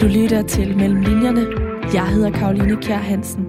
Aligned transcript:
Du 0.00 0.06
lytter 0.06 0.42
til 0.42 0.76
Mellem 0.76 1.00
Linjerne. 1.00 1.46
Jeg 1.94 2.06
hedder 2.06 2.30
Karoline 2.30 2.82
Kjær 2.82 2.96
Hansen. 2.96 3.44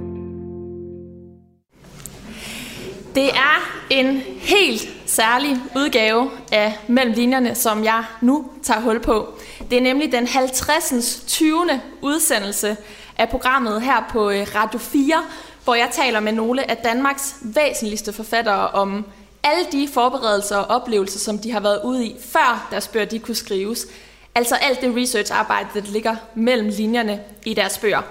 Det 3.16 3.30
er 3.30 3.84
en 3.90 4.22
helt 4.40 4.90
særlig 5.06 5.58
udgave 5.76 6.32
af 6.52 6.78
Mellem 6.88 7.16
Linjerne, 7.16 7.56
som 7.56 7.84
jeg 7.84 8.04
nu 8.22 8.46
tager 8.64 8.82
hul 8.82 9.00
på. 9.00 9.34
Det 9.70 9.78
er 9.78 9.82
nemlig 9.82 10.12
den 10.12 10.28
50. 10.28 11.24
20. 11.28 11.82
udsendelse 12.02 12.78
af 13.18 13.30
programmet 13.30 13.82
her 13.82 14.08
på 14.10 14.30
øh, 14.30 14.48
Radio 14.56 14.80
4, 14.80 15.24
hvor 15.64 15.76
jeg 15.76 15.90
taler 15.92 16.20
med 16.20 16.32
nogle 16.32 16.72
af 16.72 16.78
Danmarks 16.78 17.36
væsentligste 17.42 18.14
forfattere 18.14 18.68
om 18.68 19.06
alle 19.44 19.66
de 19.72 19.88
forberedelser 19.94 20.58
og 20.58 20.82
oplevelser, 20.82 21.20
som 21.20 21.40
de 21.40 21.52
har 21.52 21.60
været 21.60 21.82
ude 21.84 22.06
i, 22.06 22.16
før 22.20 22.68
deres 22.72 22.88
bøger 22.88 23.06
de 23.06 23.20
kunne 23.20 23.36
skrives. 23.36 23.88
Altså 24.36 24.56
alt 24.56 24.82
det 24.82 24.96
researcharbejde, 24.96 25.68
der 25.74 25.82
ligger 25.82 26.16
mellem 26.36 26.70
linjerne 26.70 27.20
i 27.46 27.54
deres 27.54 27.78
bøger. 27.78 28.02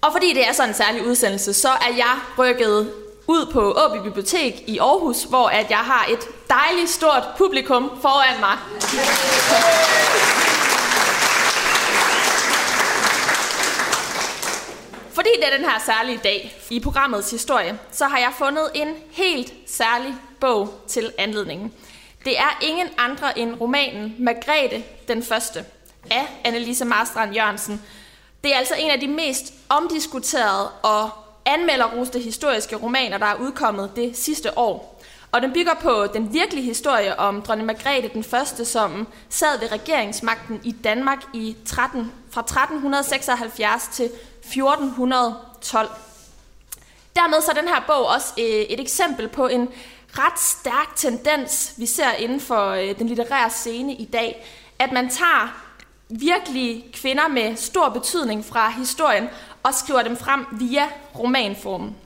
Og 0.00 0.12
fordi 0.12 0.34
det 0.34 0.48
er 0.48 0.52
sådan 0.52 0.70
en 0.70 0.74
særlig 0.74 1.06
udsendelse, 1.06 1.52
så 1.52 1.68
er 1.68 1.94
jeg 1.96 2.18
rykket 2.38 2.92
ud 3.26 3.46
på 3.52 3.60
Åby 3.60 4.02
Bibliotek 4.04 4.64
i 4.66 4.78
Aarhus, 4.78 5.22
hvor 5.22 5.48
at 5.48 5.70
jeg 5.70 5.78
har 5.78 6.06
et 6.10 6.18
dejligt 6.48 6.90
stort 6.90 7.22
publikum 7.38 7.90
foran 8.02 8.40
mig. 8.40 8.58
Fordi 15.12 15.28
det 15.36 15.52
er 15.52 15.56
den 15.56 15.64
her 15.64 15.82
særlige 15.86 16.20
dag 16.24 16.56
i 16.70 16.80
programmets 16.80 17.30
historie, 17.30 17.78
så 17.92 18.04
har 18.04 18.18
jeg 18.18 18.32
fundet 18.38 18.70
en 18.74 18.88
helt 19.10 19.52
særlig 19.66 20.14
bog 20.40 20.80
til 20.88 21.12
anledningen. 21.18 21.72
Det 22.24 22.38
er 22.38 22.58
ingen 22.62 22.88
andre 22.98 23.38
end 23.38 23.60
romanen 23.60 24.14
Margrethe 24.18 24.84
den 25.08 25.22
Første 25.22 25.64
af 26.10 26.40
Annelise 26.44 26.84
Marstrand 26.84 27.34
Jørgensen. 27.34 27.82
Det 28.44 28.54
er 28.54 28.58
altså 28.58 28.74
en 28.78 28.90
af 28.90 29.00
de 29.00 29.08
mest 29.08 29.52
omdiskuterede 29.68 30.70
og 30.70 31.10
anmelderroste 31.46 32.18
historiske 32.18 32.76
romaner, 32.76 33.18
der 33.18 33.26
er 33.26 33.34
udkommet 33.34 33.90
det 33.96 34.16
sidste 34.16 34.58
år. 34.58 35.02
Og 35.32 35.42
den 35.42 35.52
bygger 35.52 35.74
på 35.74 36.06
den 36.14 36.32
virkelige 36.32 36.64
historie 36.64 37.18
om 37.18 37.42
dronning 37.42 37.66
Margrethe 37.66 38.10
den 38.14 38.24
Første, 38.24 38.64
som 38.64 39.06
sad 39.28 39.60
ved 39.60 39.72
regeringsmagten 39.72 40.60
i 40.64 40.72
Danmark 40.72 41.24
i 41.34 41.56
13, 41.66 42.12
fra 42.30 42.40
1376 42.40 43.88
til 43.92 44.04
1412. 44.04 45.88
Dermed 47.16 47.42
så 47.42 47.50
er 47.50 47.54
den 47.54 47.68
her 47.68 47.80
bog 47.86 48.06
også 48.06 48.32
øh, 48.38 48.44
et 48.44 48.80
eksempel 48.80 49.28
på 49.28 49.46
en 49.46 49.68
ret 50.18 50.38
stærk 50.38 50.96
tendens, 50.96 51.74
vi 51.76 51.86
ser 51.86 52.12
inden 52.12 52.40
for 52.40 52.70
øh, 52.70 52.98
den 52.98 53.06
litterære 53.06 53.50
scene 53.50 53.94
i 53.94 54.04
dag, 54.04 54.46
at 54.78 54.92
man 54.92 55.08
tager 55.08 55.60
virkelig 56.08 56.84
kvinder 56.92 57.28
med 57.28 57.56
stor 57.56 57.88
betydning 57.88 58.44
fra 58.44 58.70
historien 58.70 59.28
og 59.62 59.74
skriver 59.74 60.02
dem 60.02 60.16
frem 60.16 60.46
via 60.52 60.88
romanformen. 61.18 61.96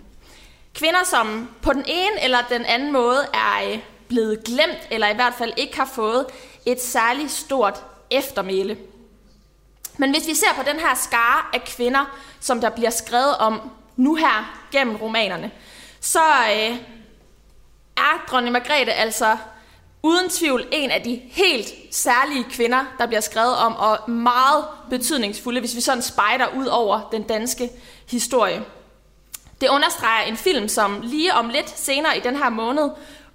Kvinder, 0.75 1.05
som 1.05 1.48
på 1.62 1.73
den 1.73 1.84
ene 1.86 2.23
eller 2.23 2.39
den 2.48 2.64
anden 2.64 2.92
måde 2.92 3.27
er 3.34 3.73
øh, 3.73 3.79
blevet 4.09 4.45
glemt, 4.45 4.89
eller 4.91 5.09
i 5.09 5.14
hvert 5.14 5.34
fald 5.34 5.53
ikke 5.56 5.77
har 5.77 5.91
fået 5.95 6.27
et 6.67 6.83
særligt 6.83 7.31
stort 7.31 7.84
eftermæle. 8.11 8.77
Men 9.98 10.11
hvis 10.11 10.27
vi 10.27 10.34
ser 10.34 10.55
på 10.56 10.62
den 10.62 10.81
her 10.81 10.95
skare 10.95 11.45
af 11.53 11.64
kvinder, 11.64 12.19
som 12.41 12.61
der 12.61 12.70
bliver 12.70 12.91
skrevet 12.91 13.36
om 13.36 13.70
nu 13.97 14.14
her 14.14 14.67
gennem 14.73 14.97
romanerne, 14.97 15.51
så 16.01 16.20
øh, 16.53 16.77
er 18.14 18.25
dronning 18.31 18.53
Margrethe 18.53 18.92
altså 18.92 19.37
uden 20.03 20.31
tvivl 20.31 20.67
en 20.73 20.91
af 20.91 21.03
de 21.03 21.20
helt 21.31 21.69
særlige 21.91 22.45
kvinder, 22.51 22.84
der 22.98 23.06
bliver 23.06 23.20
skrevet 23.20 23.56
om, 23.56 23.77
og 23.77 24.11
meget 24.11 24.64
betydningsfulde, 24.91 25.61
hvis 25.61 25.77
vi 25.77 25.81
sådan 25.81 26.03
spejder 26.03 26.47
ud 26.56 26.67
over 26.67 27.09
den 27.12 27.23
danske 27.23 27.70
historie. 28.11 28.62
Det 29.61 29.69
understreger 29.69 30.27
en 30.27 30.36
film, 30.36 30.69
som 30.69 31.01
lige 31.02 31.35
om 31.35 31.48
lidt 31.48 31.79
senere 31.79 32.17
i 32.17 32.20
den 32.20 32.36
her 32.36 32.48
måned 32.48 32.91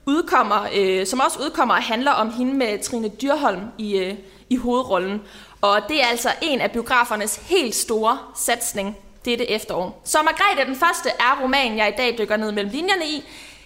udkommer, 0.06 0.68
øh, 0.76 1.08
som 1.08 1.20
også 1.20 1.40
udkommer 1.40 1.76
og 1.76 1.84
handler 1.84 2.12
om 2.12 2.34
hende 2.34 2.54
med 2.54 2.84
Trine 2.84 3.08
Dyrholm 3.08 3.62
i, 3.78 3.98
øh, 3.98 4.16
i 4.50 4.56
hovedrollen. 4.56 5.22
Og 5.62 5.82
det 5.90 6.04
er 6.04 6.08
altså 6.08 6.30
en 6.42 6.62
af 6.62 6.72
biografernes 6.72 7.36
helt 7.36 7.76
store 7.76 8.18
satsning 8.36 8.98
dette 9.26 9.50
efterår. 9.50 10.02
Så 10.04 10.18
Margrethe 10.22 10.66
den 10.66 10.76
første 10.76 11.10
er 11.10 11.42
romanen, 11.44 11.78
jeg 11.78 11.90
i 11.90 11.98
dag 11.98 12.16
dykker 12.18 12.38
ned 12.38 12.52
mellem 12.52 12.72
linjerne 12.72 13.06
i. 13.06 13.24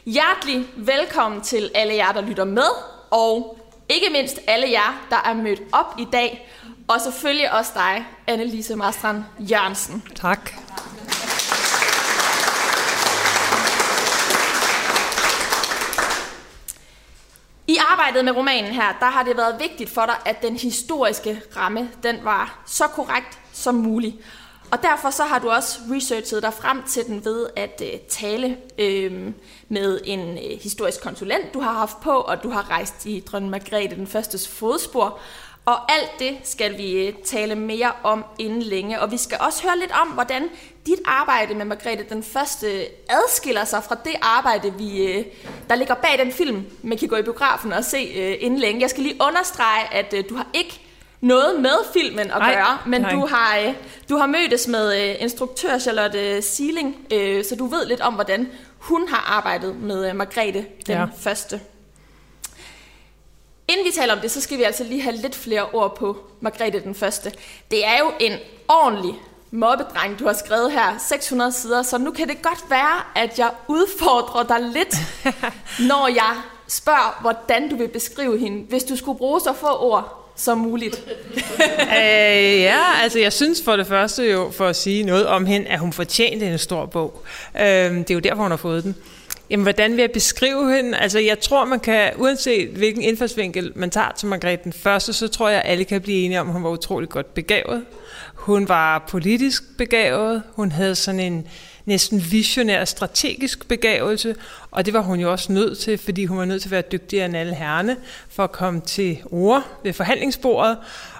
Hjertelig 0.07 0.67
velkommen 0.75 1.41
til 1.41 1.71
alle 1.75 1.95
jer, 1.95 2.11
der 2.11 2.21
lytter 2.21 2.43
med, 2.43 2.69
og 3.11 3.57
ikke 3.89 4.09
mindst 4.11 4.39
alle 4.47 4.71
jer, 4.71 5.05
der 5.09 5.17
er 5.25 5.33
mødt 5.33 5.61
op 5.71 5.95
i 5.99 6.07
dag, 6.11 6.49
og 6.87 7.01
selvfølgelig 7.01 7.53
også 7.53 7.71
dig, 7.75 8.05
Annelise 8.27 8.75
Marstrand 8.75 9.23
Jørgensen. 9.39 10.03
Tak. 10.15 10.51
I 17.67 17.77
arbejdet 17.91 18.25
med 18.25 18.35
romanen 18.35 18.71
her, 18.71 18.97
der 18.99 19.05
har 19.09 19.23
det 19.23 19.37
været 19.37 19.59
vigtigt 19.59 19.89
for 19.89 20.05
dig, 20.05 20.15
at 20.25 20.41
den 20.41 20.55
historiske 20.55 21.41
ramme, 21.57 21.89
den 22.03 22.19
var 22.23 22.63
så 22.65 22.87
korrekt 22.87 23.39
som 23.53 23.75
muligt. 23.75 24.15
Og 24.71 24.83
derfor 24.83 25.09
så 25.09 25.23
har 25.23 25.39
du 25.39 25.49
også 25.49 25.79
researchet 25.91 26.43
dig 26.43 26.53
frem 26.53 26.83
til 26.83 27.05
den 27.05 27.25
ved 27.25 27.47
at 27.55 27.81
øh, 27.85 27.99
tale 27.99 28.57
øh, 28.77 29.31
med 29.69 29.99
en 30.05 30.37
øh, 30.37 30.59
historisk 30.61 31.01
konsulent, 31.01 31.53
du 31.53 31.59
har 31.59 31.73
haft 31.73 32.01
på, 32.01 32.11
og 32.11 32.43
du 32.43 32.49
har 32.49 32.69
rejst 32.69 33.05
i 33.05 33.19
dronning 33.19 33.51
Margrethe 33.51 33.95
den 33.95 34.07
førstes 34.07 34.47
fodspor. 34.47 35.19
Og 35.65 35.91
alt 35.91 36.11
det 36.19 36.37
skal 36.43 36.77
vi 36.77 37.07
øh, 37.07 37.13
tale 37.25 37.55
mere 37.55 37.91
om 38.03 38.25
inden 38.39 38.61
længe. 38.61 39.01
Og 39.01 39.11
vi 39.11 39.17
skal 39.17 39.37
også 39.41 39.63
høre 39.63 39.79
lidt 39.79 39.91
om, 40.01 40.07
hvordan 40.07 40.43
dit 40.85 40.99
arbejde 41.05 41.55
med 41.55 41.65
Margrethe 41.65 42.05
den 42.09 42.23
første 42.23 42.87
adskiller 43.09 43.65
sig 43.65 43.83
fra 43.83 43.95
det 44.05 44.15
arbejde, 44.21 44.73
vi, 44.77 45.07
øh, 45.07 45.25
der 45.69 45.75
ligger 45.75 45.95
bag 45.95 46.17
den 46.17 46.31
film, 46.31 46.65
man 46.83 46.97
kan 46.97 47.07
gå 47.07 47.15
i 47.15 47.21
biografen 47.21 47.73
og 47.73 47.83
se 47.83 47.97
øh, 47.97 48.35
inden 48.39 48.59
længe. 48.59 48.81
Jeg 48.81 48.89
skal 48.89 49.03
lige 49.03 49.17
understrege, 49.21 49.93
at 49.93 50.13
øh, 50.13 50.23
du 50.29 50.35
har 50.35 50.47
ikke 50.53 50.86
noget 51.21 51.61
med 51.61 51.77
filmen 51.93 52.19
at 52.31 52.37
Nej, 52.39 52.53
gøre, 52.53 52.77
men 52.85 53.01
nej. 53.01 53.11
du 53.11 53.25
har, 53.25 53.57
øh, 53.57 53.73
du 54.09 54.17
har 54.17 54.25
mødtes 54.25 54.67
med 54.67 55.09
øh, 55.09 55.15
instruktør 55.21 55.77
Charlotte 55.79 56.41
Sealing, 56.41 56.95
øh, 57.13 57.45
så 57.45 57.55
du 57.55 57.65
ved 57.65 57.85
lidt 57.85 58.01
om, 58.01 58.13
hvordan 58.13 58.49
hun 58.77 59.07
har 59.07 59.33
arbejdet 59.37 59.75
med 59.75 60.09
øh, 60.09 60.15
Margrethe 60.15 60.65
den 60.85 60.95
Ja. 60.95 61.05
første. 61.19 61.61
Inden 63.67 63.85
vi 63.85 63.91
taler 63.91 64.13
om 64.13 64.19
det, 64.19 64.31
så 64.31 64.41
skal 64.41 64.57
vi 64.57 64.63
altså 64.63 64.83
lige 64.83 65.01
have 65.01 65.15
lidt 65.15 65.35
flere 65.35 65.65
ord 65.73 65.95
på 65.97 66.17
Margrethe 66.41 66.79
den 66.79 66.95
første. 66.95 67.31
Det 67.71 67.85
er 67.85 67.97
jo 67.99 68.11
en 68.19 68.33
ordentlig 68.67 69.13
mobbedreng, 69.51 70.19
du 70.19 70.25
har 70.25 70.33
skrevet 70.33 70.71
her, 70.71 70.97
600 71.09 71.51
sider, 71.51 71.83
så 71.83 71.97
nu 71.97 72.11
kan 72.11 72.27
det 72.27 72.41
godt 72.41 72.63
være, 72.69 72.99
at 73.15 73.39
jeg 73.39 73.51
udfordrer 73.67 74.43
dig 74.43 74.59
lidt, 74.61 74.95
når 75.89 76.07
jeg 76.07 76.35
spørger, 76.67 77.17
hvordan 77.21 77.69
du 77.69 77.75
vil 77.75 77.87
beskrive 77.87 78.37
hende, 78.37 78.65
hvis 78.69 78.83
du 78.83 78.95
skulle 78.95 79.17
bruge 79.17 79.39
så 79.41 79.53
få 79.53 79.67
ord 79.79 80.23
som 80.37 80.57
muligt. 80.57 81.03
Øh, 81.97 82.59
ja, 82.61 83.01
altså 83.03 83.19
jeg 83.19 83.33
synes 83.33 83.61
for 83.65 83.75
det 83.75 83.87
første 83.87 84.23
jo, 84.23 84.51
for 84.51 84.67
at 84.67 84.75
sige 84.75 85.03
noget 85.03 85.27
om 85.27 85.45
hende, 85.45 85.67
at 85.67 85.79
hun 85.79 85.93
fortjente 85.93 86.47
en 86.47 86.57
stor 86.57 86.85
bog. 86.85 87.23
Øh, 87.59 87.65
det 87.65 88.09
er 88.09 88.13
jo 88.13 88.19
derfor, 88.19 88.41
hun 88.41 88.51
har 88.51 88.57
fået 88.57 88.83
den. 88.83 88.95
Jamen, 89.49 89.63
hvordan 89.63 89.91
vil 89.91 89.99
jeg 89.99 90.11
beskrive 90.11 90.75
hende? 90.75 90.97
Altså, 90.97 91.19
jeg 91.19 91.39
tror, 91.39 91.65
man 91.65 91.79
kan, 91.79 92.11
uanset 92.17 92.69
hvilken 92.69 93.01
indfaldsvinkel 93.01 93.71
man 93.75 93.89
tager 93.89 94.11
til 94.17 94.27
Margrethe 94.27 94.63
den 94.63 94.73
første, 94.73 95.13
så 95.13 95.27
tror 95.27 95.49
jeg, 95.49 95.61
at 95.61 95.71
alle 95.71 95.83
kan 95.83 96.01
blive 96.01 96.25
enige 96.25 96.41
om, 96.41 96.47
at 96.47 96.53
hun 96.53 96.63
var 96.63 96.69
utrolig 96.69 97.09
godt 97.09 97.33
begavet. 97.33 97.85
Hun 98.35 98.67
var 98.67 99.05
politisk 99.09 99.63
begavet. 99.77 100.43
Hun 100.55 100.71
havde 100.71 100.95
sådan 100.95 101.19
en 101.19 101.47
næsten 101.87 102.23
visionær 102.31 102.85
strategisk 102.85 103.67
begavelse, 103.67 104.35
og 104.71 104.85
det 104.85 104.93
var 104.93 105.01
hun 105.01 105.19
jo 105.19 105.31
også 105.31 105.51
nødt 105.51 105.77
til, 105.77 105.97
fordi 105.97 106.25
hun 106.25 106.37
var 106.37 106.45
nødt 106.45 106.61
til 106.61 106.67
at 106.67 106.71
være 106.71 106.83
dygtigere 106.91 107.25
end 107.25 107.37
alle 107.37 107.55
herrene 107.55 107.97
for 108.29 108.43
at 108.43 108.51
komme 108.51 108.81
til 108.81 109.19
ord 109.31 109.63
ved 109.83 109.93
forhandlingsbordet. 109.93 110.77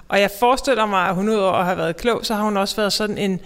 Og 0.08 0.20
jeg 0.20 0.30
forestiller 0.38 0.86
mig, 0.86 1.08
at 1.08 1.14
hun 1.14 1.28
udover 1.28 1.52
at 1.52 1.64
have 1.64 1.76
været 1.76 1.96
klog, 1.96 2.26
så 2.26 2.34
har 2.34 2.42
hun 2.42 2.56
også 2.56 2.76
været 2.76 2.92
sådan 2.92 3.18
en 3.18 3.40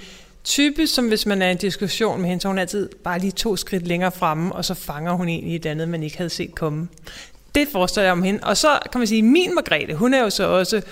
type, 0.45 0.87
som 0.87 1.09
hvis 1.09 1.27
man 1.27 1.43
er 1.43 1.49
i 1.49 1.51
en 1.51 1.57
diskussion 1.57 2.21
med 2.21 2.29
hende, 2.29 2.43
så 2.43 2.49
hun 2.49 2.59
altid 2.59 2.89
bare 3.05 3.19
lige 3.19 3.33
to 3.33 3.57
skridt 3.57 3.87
længere 3.87 4.13
fremme, 4.13 4.55
og 4.55 4.65
så 4.65 4.75
fanger 4.75 5.13
hun 5.13 5.29
egentlig 5.29 5.57
et 5.57 5.67
andet, 5.67 5.89
man 5.89 6.03
ikke 6.03 6.17
havde 6.17 6.31
set 6.31 6.55
komme. 6.55 6.89
Det 7.55 7.69
forestiller 7.73 8.05
jeg 8.05 8.13
om 8.13 8.23
hende. 8.23 8.41
Og 8.43 8.57
så 8.57 8.79
kan 8.93 8.99
man 8.99 9.09
sige, 9.09 9.23
min 9.23 9.55
Margrethe, 9.55 9.95
hun 9.95 10.15
er 10.15 10.21
jo 10.21 10.31
så 10.31 10.49
også 10.49 10.83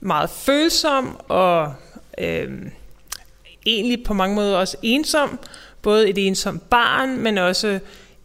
meget 0.00 0.30
følsom 0.30 1.20
og 1.28 1.74
øh, 2.18 2.50
egentlig 3.66 4.04
på 4.04 4.14
mange 4.14 4.34
måder 4.34 4.56
også 4.56 4.76
ensom. 4.82 5.38
Både 5.82 6.08
et 6.08 6.26
ensomt 6.26 6.70
barn, 6.70 7.18
men 7.18 7.38
også 7.38 7.78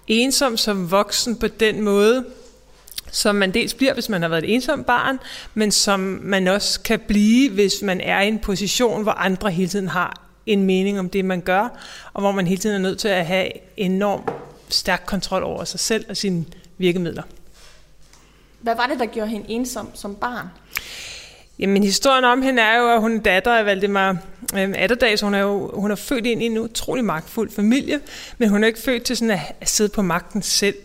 ensom 0.07 0.57
som 0.57 0.91
voksen 0.91 1.35
på 1.35 1.47
den 1.47 1.81
måde, 1.81 2.25
som 3.11 3.35
man 3.35 3.53
dels 3.53 3.73
bliver, 3.73 3.93
hvis 3.93 4.09
man 4.09 4.21
har 4.21 4.29
været 4.29 4.43
et 4.43 4.53
ensomt 4.53 4.85
barn, 4.85 5.19
men 5.53 5.71
som 5.71 5.99
man 6.23 6.47
også 6.47 6.81
kan 6.81 6.99
blive, 6.99 7.51
hvis 7.51 7.81
man 7.81 8.01
er 8.01 8.21
i 8.21 8.27
en 8.27 8.39
position, 8.39 9.03
hvor 9.03 9.11
andre 9.11 9.51
hele 9.51 9.69
tiden 9.69 9.87
har 9.87 10.23
en 10.45 10.63
mening 10.63 10.99
om 10.99 11.09
det, 11.09 11.25
man 11.25 11.41
gør, 11.41 11.67
og 12.13 12.21
hvor 12.21 12.31
man 12.31 12.47
hele 12.47 12.61
tiden 12.61 12.75
er 12.75 12.79
nødt 12.79 12.99
til 12.99 13.07
at 13.07 13.25
have 13.25 13.49
enorm 13.77 14.21
stærk 14.69 15.03
kontrol 15.05 15.43
over 15.43 15.63
sig 15.63 15.79
selv 15.79 16.05
og 16.09 16.17
sine 16.17 16.45
virkemidler. 16.77 17.23
Hvad 18.59 18.75
var 18.75 18.87
det, 18.87 18.99
der 18.99 19.05
gjorde 19.05 19.29
hende 19.29 19.49
ensom 19.49 19.89
som 19.93 20.15
barn? 20.15 20.47
Jamen, 21.59 21.83
historien 21.83 22.23
om 22.23 22.41
hende 22.41 22.61
er 22.61 22.79
jo, 22.79 22.89
at 22.89 23.01
hun 23.01 23.17
er 23.17 23.21
datter 23.21 23.51
af 23.51 23.65
Valdemar 23.65 24.17
øh, 24.55 24.73
Atterdag, 24.75 25.19
så 25.19 25.25
hun 25.25 25.33
er 25.33 25.39
jo 25.39 25.71
hun 25.73 25.91
er 25.91 25.95
født 25.95 26.25
ind 26.25 26.43
i 26.43 26.45
en 26.45 26.57
utrolig 26.57 27.05
magtfuld 27.05 27.51
familie, 27.51 27.99
men 28.37 28.49
hun 28.49 28.63
er 28.63 28.67
ikke 28.67 28.79
født 28.79 29.03
til 29.03 29.17
sådan 29.17 29.31
at, 29.31 29.39
at 29.61 29.69
sidde 29.69 29.89
på 29.89 30.01
magten 30.01 30.41
selv, 30.41 30.75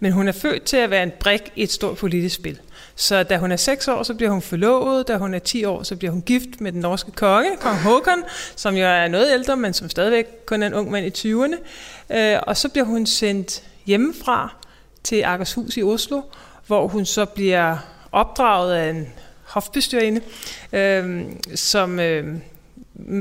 men 0.00 0.12
hun 0.12 0.28
er 0.28 0.32
født 0.32 0.62
til 0.62 0.76
at 0.76 0.90
være 0.90 1.02
en 1.02 1.12
brik 1.20 1.52
i 1.56 1.62
et 1.62 1.72
stort 1.72 1.96
politisk 1.96 2.34
spil. 2.34 2.58
Så 2.96 3.22
da 3.22 3.36
hun 3.36 3.52
er 3.52 3.56
6 3.56 3.88
år, 3.88 4.02
så 4.02 4.14
bliver 4.14 4.30
hun 4.30 4.42
forlovet. 4.42 5.08
Da 5.08 5.16
hun 5.16 5.34
er 5.34 5.38
10 5.38 5.64
år, 5.64 5.82
så 5.82 5.96
bliver 5.96 6.12
hun 6.12 6.22
gift 6.22 6.60
med 6.60 6.72
den 6.72 6.80
norske 6.80 7.10
konge, 7.10 7.56
kong 7.60 7.76
Håkon, 7.76 8.22
som 8.56 8.74
jo 8.74 8.84
er 8.84 9.08
noget 9.08 9.32
ældre, 9.32 9.56
men 9.56 9.72
som 9.72 9.90
stadigvæk 9.90 10.26
kun 10.46 10.62
er 10.62 10.66
en 10.66 10.74
ung 10.74 10.90
mand 10.90 11.06
i 11.06 11.32
20'erne. 11.32 11.56
Øh, 12.16 12.40
og 12.42 12.56
så 12.56 12.68
bliver 12.68 12.84
hun 12.84 13.06
sendt 13.06 13.62
hjemmefra 13.86 14.56
til 15.04 15.22
Akershus 15.22 15.76
i 15.76 15.82
Oslo, 15.82 16.22
hvor 16.66 16.88
hun 16.88 17.04
så 17.04 17.24
bliver 17.24 17.76
opdraget 18.12 18.74
af 18.74 18.90
en 18.90 19.06
hofbestyrerinde, 19.52 20.20
øh, 20.72 21.22
som... 21.54 22.00
Øh, 22.00 22.36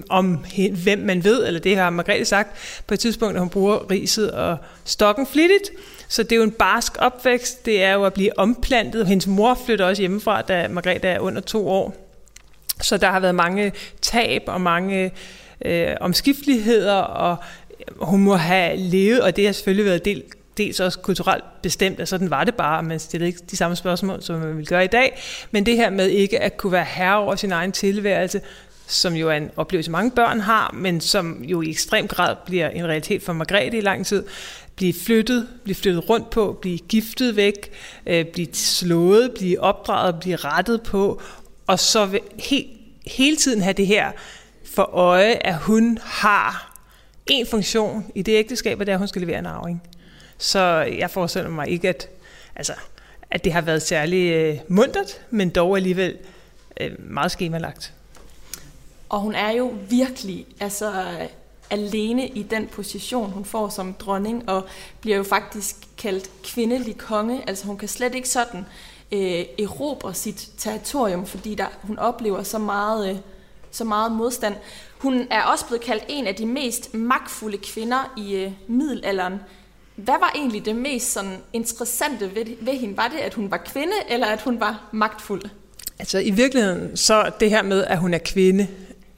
om 0.09 0.45
hvem 0.83 0.99
man 0.99 1.23
ved, 1.23 1.47
eller 1.47 1.59
det 1.59 1.77
har 1.77 1.89
Margrethe 1.89 2.25
sagt 2.25 2.57
på 2.87 2.93
et 2.93 2.99
tidspunkt, 2.99 3.35
at 3.35 3.39
hun 3.39 3.49
bruger 3.49 3.91
riset 3.91 4.31
og 4.31 4.57
stokken 4.85 5.27
flittigt. 5.27 5.71
Så 6.07 6.23
det 6.23 6.31
er 6.31 6.35
jo 6.35 6.43
en 6.43 6.51
barsk 6.51 6.93
opvækst, 6.99 7.65
det 7.65 7.83
er 7.83 7.93
jo 7.93 8.03
at 8.03 8.13
blive 8.13 8.39
omplantet. 8.39 9.07
Hendes 9.07 9.27
mor 9.27 9.59
flytter 9.65 9.85
også 9.85 10.01
hjemmefra, 10.01 10.41
da 10.41 10.67
Margrethe 10.67 11.07
er 11.07 11.19
under 11.19 11.41
to 11.41 11.69
år. 11.69 11.95
Så 12.81 12.97
der 12.97 13.07
har 13.07 13.19
været 13.19 13.35
mange 13.35 13.73
tab 14.01 14.43
og 14.47 14.61
mange 14.61 15.11
øh, 15.65 15.95
omskifteligheder, 16.01 16.95
og 16.95 17.37
hun 17.99 18.23
må 18.23 18.35
have 18.35 18.77
levet, 18.77 19.21
og 19.21 19.35
det 19.35 19.45
har 19.45 19.51
selvfølgelig 19.51 19.85
været 19.85 20.05
del, 20.05 20.23
dels 20.65 20.79
også 20.79 20.99
kulturelt 20.99 21.43
bestemt, 21.61 21.99
at 21.99 22.07
sådan 22.07 22.29
var 22.29 22.43
det 22.43 22.55
bare, 22.55 22.83
man 22.83 22.99
stillede 22.99 23.27
ikke 23.27 23.39
de 23.51 23.57
samme 23.57 23.75
spørgsmål, 23.75 24.21
som 24.21 24.39
man 24.39 24.57
vil 24.57 24.67
gøre 24.67 24.83
i 24.83 24.87
dag, 24.87 25.21
men 25.51 25.65
det 25.65 25.75
her 25.75 25.89
med 25.89 26.07
ikke 26.07 26.41
at 26.41 26.57
kunne 26.57 26.71
være 26.71 26.85
herre 26.85 27.17
over 27.17 27.35
sin 27.35 27.51
egen 27.51 27.71
tilværelse, 27.71 28.41
som 28.87 29.13
jo 29.13 29.29
er 29.29 29.33
en 29.33 29.49
oplevelse, 29.55 29.91
mange 29.91 30.11
børn 30.11 30.39
har, 30.39 30.71
men 30.73 31.01
som 31.01 31.43
jo 31.43 31.61
i 31.61 31.69
ekstrem 31.69 32.07
grad 32.07 32.35
bliver 32.45 32.69
en 32.69 32.85
realitet 32.85 33.23
for 33.23 33.33
Margrethe 33.33 33.77
i 33.77 33.81
lang 33.81 34.05
tid. 34.05 34.23
Blive 34.75 34.93
flyttet, 34.93 35.47
blive 35.63 35.75
flyttet 35.75 36.09
rundt 36.09 36.29
på, 36.29 36.57
blive 36.61 36.77
giftet 36.77 37.35
væk, 37.35 37.71
øh, 38.05 38.25
blive 38.25 38.47
slået, 38.53 39.31
blive 39.31 39.59
opdraget, 39.59 40.19
blive 40.19 40.35
rettet 40.35 40.81
på, 40.81 41.21
og 41.67 41.79
så 41.79 42.19
he, 42.39 42.65
hele 43.07 43.35
tiden 43.35 43.61
have 43.61 43.73
det 43.73 43.87
her 43.87 44.11
for 44.65 44.83
øje, 44.83 45.37
at 45.41 45.57
hun 45.57 45.97
har 46.01 46.71
en 47.27 47.47
funktion 47.47 48.05
i 48.15 48.21
det 48.21 48.31
ægteskab, 48.31 48.79
og 48.79 48.85
det 48.85 48.91
er, 48.91 48.95
at 48.95 48.99
hun 48.99 49.07
skal 49.07 49.21
levere 49.21 49.39
en 49.39 49.45
arving. 49.45 49.81
Så 50.41 50.59
jeg 50.97 51.11
forestiller 51.11 51.49
mig 51.49 51.69
ikke, 51.69 51.89
at, 51.89 52.09
altså, 52.55 52.73
at 53.31 53.43
det 53.43 53.53
har 53.53 53.61
været 53.61 53.81
særlig 53.81 54.31
øh, 54.31 54.57
mundret, 54.67 55.21
men 55.29 55.49
dog 55.49 55.77
alligevel 55.77 56.17
øh, 56.79 56.91
meget 56.99 57.31
skemalagt. 57.31 57.93
Og 59.09 59.19
hun 59.19 59.35
er 59.35 59.51
jo 59.51 59.73
virkelig 59.89 60.45
altså, 60.59 60.93
alene 61.69 62.27
i 62.27 62.43
den 62.43 62.67
position, 62.67 63.31
hun 63.31 63.45
får 63.45 63.69
som 63.69 63.93
dronning, 63.93 64.49
og 64.49 64.65
bliver 65.01 65.17
jo 65.17 65.23
faktisk 65.23 65.75
kaldt 65.97 66.29
kvindelig 66.43 66.97
konge. 66.97 67.43
Altså 67.47 67.65
hun 67.65 67.77
kan 67.77 67.87
slet 67.87 68.15
ikke 68.15 68.29
sådan 68.29 68.65
øh, 69.11 69.45
erobre 69.59 70.13
sit 70.13 70.49
territorium, 70.57 71.25
fordi 71.25 71.55
der, 71.55 71.67
hun 71.81 71.99
oplever 71.99 72.43
så 72.43 72.57
meget, 72.57 73.09
øh, 73.09 73.17
så 73.71 73.83
meget 73.83 74.11
modstand. 74.11 74.55
Hun 74.97 75.27
er 75.29 75.43
også 75.43 75.65
blevet 75.65 75.81
kaldt 75.81 76.03
en 76.07 76.27
af 76.27 76.35
de 76.35 76.45
mest 76.45 76.93
magtfulde 76.93 77.57
kvinder 77.57 78.13
i 78.17 78.35
øh, 78.35 78.51
middelalderen. 78.67 79.39
Hvad 79.95 80.15
var 80.19 80.31
egentlig 80.35 80.65
det 80.65 80.75
mest 80.75 81.11
sådan, 81.11 81.37
interessante 81.53 82.35
ved, 82.35 82.45
ved 82.61 82.73
hende? 82.73 82.97
Var 82.97 83.07
det, 83.07 83.17
at 83.17 83.33
hun 83.33 83.51
var 83.51 83.57
kvinde, 83.57 83.93
eller 84.09 84.27
at 84.27 84.41
hun 84.41 84.59
var 84.59 84.89
magtfuld? 84.91 85.41
Altså 85.99 86.19
i 86.19 86.31
virkeligheden, 86.31 86.97
så 86.97 87.31
det 87.39 87.49
her 87.49 87.61
med, 87.61 87.83
at 87.83 87.97
hun 87.97 88.13
er 88.13 88.17
kvinde, 88.17 88.67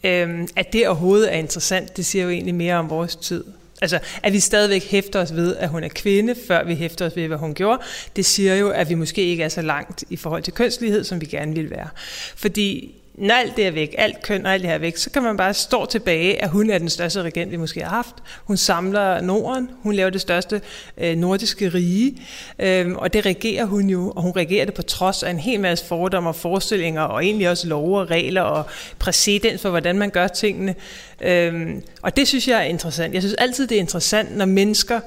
Øhm, 0.03 0.47
at 0.55 0.73
det 0.73 0.87
overhovedet 0.87 1.33
er 1.33 1.37
interessant, 1.37 1.97
det 1.97 2.05
siger 2.05 2.23
jo 2.23 2.29
egentlig 2.29 2.55
mere 2.55 2.75
om 2.75 2.89
vores 2.89 3.15
tid. 3.15 3.43
Altså, 3.81 3.99
at 4.23 4.33
vi 4.33 4.39
stadigvæk 4.39 4.83
hæfter 4.83 5.21
os 5.21 5.35
ved, 5.35 5.55
at 5.55 5.69
hun 5.69 5.83
er 5.83 5.87
kvinde, 5.87 6.35
før 6.47 6.63
vi 6.63 6.75
hæfter 6.75 7.05
os 7.05 7.15
ved, 7.15 7.27
hvad 7.27 7.37
hun 7.37 7.53
gjorde, 7.53 7.81
det 8.15 8.25
siger 8.25 8.55
jo, 8.55 8.69
at 8.69 8.89
vi 8.89 8.93
måske 8.93 9.21
ikke 9.21 9.43
er 9.43 9.49
så 9.49 9.61
langt 9.61 10.03
i 10.09 10.15
forhold 10.15 10.43
til 10.43 10.53
kønslighed, 10.53 11.03
som 11.03 11.21
vi 11.21 11.25
gerne 11.25 11.55
vil 11.55 11.69
være. 11.69 11.87
Fordi 12.35 12.95
når 13.15 13.35
alt 13.35 13.55
det 13.55 13.67
er 13.67 13.71
væk, 13.71 13.95
alt 13.97 14.21
køn 14.21 14.45
og 14.45 14.53
alt 14.53 14.61
det 14.61 14.69
her 14.69 14.75
er 14.75 14.79
væk, 14.79 14.97
så 14.97 15.09
kan 15.09 15.23
man 15.23 15.37
bare 15.37 15.53
stå 15.53 15.85
tilbage, 15.85 16.43
at 16.43 16.49
hun 16.49 16.69
er 16.69 16.77
den 16.77 16.89
største 16.89 17.21
regent, 17.21 17.51
vi 17.51 17.57
måske 17.57 17.83
har 17.83 17.89
haft. 17.89 18.15
Hun 18.43 18.57
samler 18.57 19.21
Norden, 19.21 19.69
hun 19.83 19.93
laver 19.93 20.09
det 20.09 20.21
største 20.21 20.61
øh, 20.97 21.15
nordiske 21.15 21.69
rige, 21.69 22.21
øh, 22.59 22.91
og 22.95 23.13
det 23.13 23.25
regerer 23.25 23.65
hun 23.65 23.89
jo, 23.89 24.13
og 24.15 24.21
hun 24.21 24.31
regerer 24.35 24.65
det 24.65 24.73
på 24.73 24.81
trods 24.81 25.23
af 25.23 25.29
en 25.29 25.39
hel 25.39 25.59
masse 25.59 25.85
fordomme 25.85 26.29
og 26.29 26.35
forestillinger, 26.35 27.01
og 27.01 27.23
egentlig 27.23 27.49
også 27.49 27.67
love 27.67 27.99
og 27.99 28.09
regler 28.09 28.41
og 28.41 28.65
præcedens 28.99 29.61
for, 29.61 29.69
hvordan 29.69 29.97
man 29.97 30.09
gør 30.09 30.27
tingene. 30.27 30.75
Øh, 31.21 31.69
og 32.01 32.17
det 32.17 32.27
synes 32.27 32.47
jeg 32.47 32.59
er 32.59 32.63
interessant. 32.63 33.13
Jeg 33.13 33.21
synes 33.21 33.35
altid, 33.35 33.67
det 33.67 33.75
er 33.75 33.81
interessant, 33.81 34.37
når 34.37 34.45
mennesker 34.45 34.99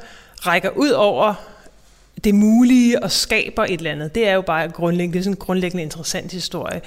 rækker 0.46 0.70
ud 0.70 0.90
over 0.90 1.34
det 2.24 2.34
mulige 2.34 3.02
og 3.02 3.10
skaber 3.10 3.64
et 3.64 3.72
eller 3.72 3.92
andet. 3.92 4.14
Det 4.14 4.28
er 4.28 4.32
jo 4.32 4.42
bare 4.42 4.68
grundlæggende, 4.68 5.12
det 5.12 5.18
er 5.18 5.22
sådan 5.24 5.32
en 5.32 5.36
grundlæggende 5.36 5.82
interessant 5.82 6.32
historie. 6.32 6.80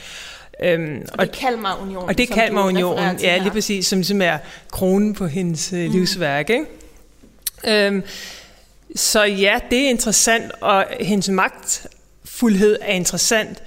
Øhm, 0.63 1.05
og, 1.11 1.19
og 1.19 1.25
det 1.25 1.35
kalmer 1.35 1.81
unionen. 1.81 2.09
Og 2.09 2.17
det 2.17 2.29
kalmer 2.29 2.63
unionen, 2.63 3.17
ja, 3.21 3.37
lige 3.37 3.51
præcis, 3.51 3.87
som 3.87 3.99
ligesom 3.99 4.21
er 4.21 4.37
kronen 4.71 5.13
på 5.13 5.27
hendes 5.27 5.73
øh, 5.73 5.85
mm. 5.85 5.91
livsværk. 5.91 6.49
Ikke? 6.49 6.65
Øhm, 7.67 8.03
så 8.95 9.23
ja, 9.23 9.59
det 9.69 9.79
er 9.85 9.89
interessant, 9.89 10.51
og 10.61 10.85
hendes 10.99 11.29
magtfuldhed 11.29 12.77
er 12.81 12.93
interessant, 12.93 13.63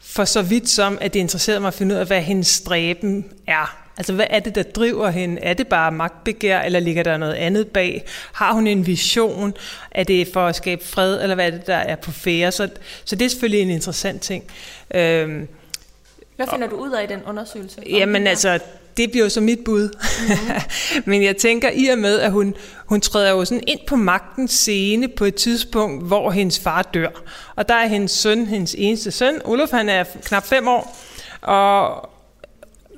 for 0.00 0.24
så 0.24 0.42
vidt 0.42 0.68
som, 0.68 0.98
at 1.00 1.14
det 1.14 1.20
interesserer 1.20 1.58
mig 1.58 1.68
at 1.68 1.74
finde 1.74 1.94
ud 1.94 2.00
af, 2.00 2.06
hvad 2.06 2.20
hendes 2.20 2.46
stræben 2.46 3.24
er. 3.46 3.86
Altså, 3.98 4.12
hvad 4.12 4.26
er 4.30 4.40
det, 4.40 4.54
der 4.54 4.62
driver 4.62 5.10
hende? 5.10 5.42
Er 5.42 5.54
det 5.54 5.68
bare 5.68 5.92
magtbegær, 5.92 6.60
eller 6.60 6.80
ligger 6.80 7.02
der 7.02 7.16
noget 7.16 7.34
andet 7.34 7.68
bag? 7.68 8.04
Har 8.32 8.52
hun 8.52 8.66
en 8.66 8.86
vision? 8.86 9.54
Er 9.90 10.04
det 10.04 10.28
for 10.32 10.46
at 10.46 10.56
skabe 10.56 10.84
fred, 10.84 11.22
eller 11.22 11.34
hvad 11.34 11.46
er 11.46 11.50
det, 11.50 11.66
der 11.66 11.76
er 11.76 11.96
på 11.96 12.12
færre? 12.12 12.52
Så, 12.52 12.68
så 13.04 13.16
det 13.16 13.24
er 13.24 13.28
selvfølgelig 13.28 13.62
en 13.62 13.70
interessant 13.70 14.22
ting. 14.22 14.44
Øhm, 14.94 15.48
hvad 16.36 16.46
finder 16.52 16.68
du 16.68 16.76
ud 16.76 16.90
af 16.90 17.04
i 17.04 17.06
den 17.06 17.20
undersøgelse? 17.26 17.82
Jamen 17.90 18.26
altså, 18.26 18.58
det 18.96 19.10
bliver 19.10 19.24
jo 19.24 19.30
så 19.30 19.40
mit 19.40 19.58
bud. 19.64 19.82
Mm-hmm. 19.82 21.02
Men 21.10 21.22
jeg 21.22 21.36
tænker, 21.36 21.70
i 21.74 21.86
og 21.86 21.98
med, 21.98 22.20
at 22.20 22.32
hun, 22.32 22.54
hun 22.86 23.00
træder 23.00 23.30
jo 23.30 23.44
sådan 23.44 23.64
ind 23.66 23.80
på 23.86 23.96
magtens 23.96 24.50
scene 24.50 25.08
på 25.08 25.24
et 25.24 25.34
tidspunkt, 25.34 26.06
hvor 26.06 26.30
hendes 26.30 26.58
far 26.58 26.82
dør. 26.82 27.08
Og 27.56 27.68
der 27.68 27.74
er 27.74 27.86
hendes 27.86 28.10
søn, 28.10 28.46
hendes 28.46 28.74
eneste 28.78 29.10
søn, 29.10 29.40
Olof, 29.44 29.70
han 29.70 29.88
er 29.88 30.04
knap 30.24 30.46
fem 30.46 30.68
år, 30.68 30.96
og 31.40 32.10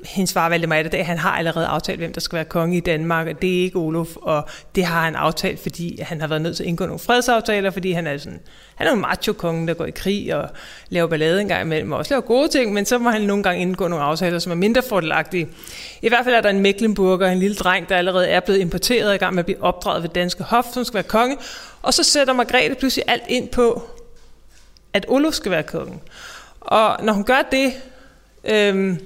hendes 0.09 0.33
far 0.33 0.49
valgte 0.49 0.67
mig, 0.67 0.95
at 0.95 1.07
han 1.07 1.19
har 1.19 1.31
allerede 1.31 1.67
aftalt, 1.67 1.99
hvem 1.99 2.13
der 2.13 2.21
skal 2.21 2.37
være 2.37 2.45
konge 2.45 2.77
i 2.77 2.81
Danmark, 2.81 3.27
og 3.27 3.43
det 3.43 3.59
er 3.59 3.63
ikke 3.63 3.79
Olof, 3.79 4.17
og 4.17 4.49
det 4.75 4.85
har 4.85 5.05
han 5.05 5.15
aftalt, 5.15 5.61
fordi 5.61 6.01
han 6.03 6.21
har 6.21 6.29
været 6.29 6.43
nødt 6.43 6.57
til 6.57 6.63
at 6.63 6.69
indgå 6.69 6.87
nogle 6.87 6.99
fredsaftaler, 6.99 7.71
fordi 7.71 7.93
han 7.93 8.07
er 8.07 8.19
sådan, 8.19 8.41
han 8.75 8.87
er 8.87 8.93
en 8.93 9.01
macho-konge, 9.01 9.67
der 9.67 9.75
går 9.75 9.85
i 9.85 9.91
krig 9.91 10.35
og 10.35 10.49
laver 10.89 11.07
ballade 11.07 11.41
en 11.41 11.49
gang 11.49 11.63
imellem, 11.63 11.93
og 11.93 11.99
også 11.99 12.15
laver 12.15 12.21
gode 12.21 12.49
ting, 12.49 12.73
men 12.73 12.87
så 12.87 12.99
må 12.99 13.11
han 13.11 13.23
nogle 13.23 13.43
gange 13.43 13.63
indgå 13.63 13.89
nogle 13.89 14.05
aftaler, 14.05 14.39
som 14.39 14.53
er 14.53 14.57
mindre 14.57 14.83
fordelagtige. 14.83 15.49
I 16.03 16.09
hvert 16.09 16.25
fald 16.25 16.35
er 16.35 16.41
der 16.41 16.51
en 16.51 16.61
Mecklenburger, 16.61 17.29
en 17.29 17.39
lille 17.39 17.57
dreng, 17.57 17.89
der 17.89 17.97
allerede 17.97 18.29
er 18.29 18.41
blevet 18.41 18.61
importeret 18.61 19.15
i 19.15 19.19
gang 19.19 19.35
med 19.35 19.41
at 19.41 19.47
blive 19.47 19.63
opdraget 19.63 20.03
ved 20.03 20.11
danske 20.11 20.43
hof, 20.43 20.65
som 20.73 20.85
skal 20.85 20.95
være 20.95 21.03
konge, 21.03 21.37
og 21.83 21.95
så 21.95 22.05
sætter 22.05 22.35
Margrethe 22.35 22.75
pludselig 22.75 23.05
alt 23.09 23.25
ind 23.29 23.49
på, 23.49 23.83
at 24.93 25.05
Olof 25.09 25.35
skal 25.35 25.51
være 25.51 25.63
konge. 25.63 25.99
Og 26.61 27.05
når 27.05 27.13
hun 27.13 27.25
gør 27.25 27.43
det, 27.53 27.73
øhm, 28.45 28.99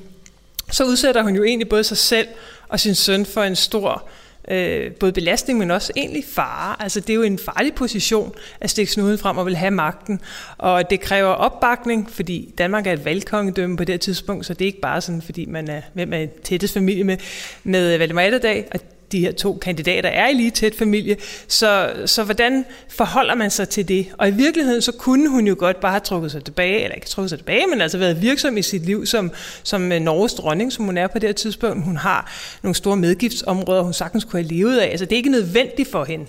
så 0.73 0.85
udsætter 0.85 1.23
hun 1.23 1.37
jo 1.37 1.45
egentlig 1.45 1.69
både 1.69 1.85
sig 1.85 1.97
selv 1.97 2.29
og 2.69 2.81
sin 2.81 2.95
søn 2.95 3.27
for 3.27 3.43
en 3.43 3.57
stor 3.57 4.09
øh, 4.49 4.93
både 4.93 5.13
belastning, 5.13 5.59
men 5.59 5.71
også 5.71 5.93
egentlig 5.97 6.25
fare. 6.29 6.83
Altså 6.83 7.01
det 7.01 7.11
er 7.11 7.15
jo 7.15 7.23
en 7.23 7.39
farlig 7.39 7.75
position 7.75 8.35
at 8.61 8.71
stikke 8.71 8.93
snuden 8.93 9.19
frem 9.19 9.39
og 9.39 9.47
vil 9.47 9.57
have 9.57 9.71
magten, 9.71 10.21
og 10.59 10.91
det 10.91 11.01
kræver 11.01 11.29
opbakning, 11.29 12.11
fordi 12.11 12.55
Danmark 12.59 12.87
er 12.87 12.93
et 12.93 13.05
valgkongedømme 13.05 13.77
på 13.77 13.85
det 13.85 14.01
tidspunkt, 14.01 14.47
så 14.47 14.55
det 14.55 14.63
er 14.63 14.67
ikke 14.67 14.81
bare 14.81 15.01
sådan, 15.01 15.23
fordi 15.23 15.47
man 15.47 15.69
er, 15.69 15.81
hvem 15.93 16.13
er 16.13 16.27
tættest 16.45 16.75
familie 16.75 17.05
med, 17.05 17.17
med 17.65 17.99
Valdemar 17.99 18.23
Atterdag, 18.23 18.69
og 18.75 18.81
de 19.13 19.21
her 19.21 19.33
to 19.33 19.59
kandidater 19.63 20.09
er 20.09 20.29
i 20.29 20.33
lige 20.33 20.51
tæt 20.51 20.75
familie. 20.79 21.17
Så, 21.49 21.93
så 22.07 22.25
hvordan 22.25 22.65
forholder 22.89 23.35
man 23.35 23.51
sig 23.51 23.69
til 23.69 23.89
det? 23.89 24.07
Og 24.19 24.29
i 24.29 24.31
virkeligheden, 24.31 24.83
så 24.83 24.93
kunne 24.93 25.29
hun 25.29 25.47
jo 25.47 25.57
godt 25.59 25.81
bare 25.81 25.93
have 25.93 26.01
trukket 26.01 26.33
sig 26.33 26.45
tilbage, 26.45 26.83
eller 26.83 26.95
ikke 26.95 27.07
trukket 27.07 27.31
sig 27.31 27.39
tilbage, 27.39 27.67
men 27.67 27.81
altså 27.81 27.99
været 27.99 28.23
virksom 28.23 28.57
i 28.57 28.63
sit 28.63 28.87
liv 28.87 29.07
som, 29.07 29.31
som 29.63 29.93
øh, 29.93 30.01
Norges 30.01 30.35
dronning, 30.35 30.73
som 30.73 30.85
hun 30.85 30.99
er 30.99 31.07
på 31.07 31.19
det 31.19 31.29
her 31.29 31.35
tidspunkt. 31.35 31.85
Hun 31.85 31.97
har 31.97 32.33
nogle 32.63 32.75
store 32.75 32.97
medgiftsområder, 32.97 33.83
hun 33.83 33.93
sagtens 33.93 34.25
kunne 34.25 34.43
have 34.43 34.55
levet 34.55 34.79
af. 34.79 34.87
Altså 34.87 35.05
det 35.05 35.13
er 35.13 35.17
ikke 35.17 35.31
nødvendigt 35.31 35.91
for 35.91 36.05
hende. 36.05 36.27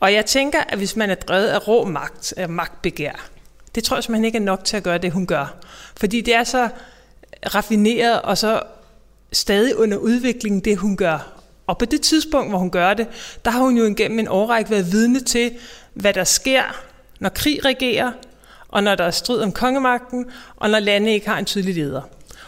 Og 0.00 0.12
jeg 0.12 0.26
tænker, 0.26 0.58
at 0.68 0.78
hvis 0.78 0.96
man 0.96 1.10
er 1.10 1.14
drevet 1.14 1.46
af 1.46 1.68
rå 1.68 1.84
magt, 1.84 2.34
af 2.36 2.48
magtbegær, 2.48 3.28
det 3.74 3.84
tror 3.84 3.96
jeg 3.96 4.04
simpelthen 4.04 4.24
ikke 4.24 4.38
er 4.38 4.42
nok 4.42 4.64
til 4.64 4.76
at 4.76 4.82
gøre 4.82 4.98
det, 4.98 5.12
hun 5.12 5.26
gør. 5.26 5.56
Fordi 5.96 6.20
det 6.20 6.34
er 6.34 6.44
så 6.44 6.68
raffineret 7.54 8.22
og 8.22 8.38
så 8.38 8.62
stadig 9.32 9.78
under 9.78 9.96
udvikling, 9.96 10.64
det 10.64 10.76
hun 10.76 10.96
gør. 10.96 11.37
Og 11.68 11.78
på 11.78 11.84
det 11.84 12.00
tidspunkt, 12.00 12.50
hvor 12.50 12.58
hun 12.58 12.70
gør 12.70 12.94
det, 12.94 13.06
der 13.44 13.50
har 13.50 13.60
hun 13.60 13.76
jo 13.76 13.84
igennem 13.84 14.18
en 14.18 14.28
årrække 14.28 14.70
været 14.70 14.92
vidne 14.92 15.20
til, 15.20 15.52
hvad 15.94 16.14
der 16.14 16.24
sker, 16.24 16.62
når 17.20 17.28
krig 17.28 17.64
regerer, 17.64 18.12
og 18.68 18.82
når 18.82 18.94
der 18.94 19.04
er 19.04 19.10
strid 19.10 19.40
om 19.40 19.52
kongemagten, 19.52 20.26
og 20.56 20.70
når 20.70 20.78
lande 20.78 21.12
ikke 21.12 21.28
har 21.28 21.38
en 21.38 21.44
tydelig 21.44 21.74
leder. 21.74 22.02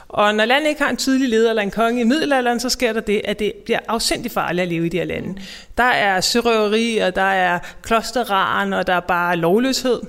Og 0.09 0.35
når 0.35 0.45
landet 0.45 0.69
ikke 0.69 0.83
har 0.83 0.91
en 0.91 0.97
tydelig 0.97 1.29
leder 1.29 1.51
eller 1.51 1.63
en 1.63 1.71
konge 1.71 2.01
i 2.01 2.05
middelalderen, 2.05 2.61
så 2.61 2.69
sker 2.69 2.93
der 2.93 3.01
det, 3.01 3.21
at 3.25 3.39
det 3.39 3.53
bliver 3.65 3.79
afsindigt 3.89 4.35
farligt 4.35 4.63
at 4.63 4.69
leve 4.69 4.87
i 4.87 4.89
de 4.89 4.97
her 4.97 5.05
lande. 5.05 5.41
Der 5.77 5.83
er 5.83 6.21
sørøveri, 6.21 6.99
og 6.99 7.17
der 7.17 7.23
er 7.23 7.59
klosterraren, 7.83 8.73
og 8.73 8.87
der 8.87 8.95
er 8.95 9.01
bare 9.01 9.37
lovløshed. 9.37 10.01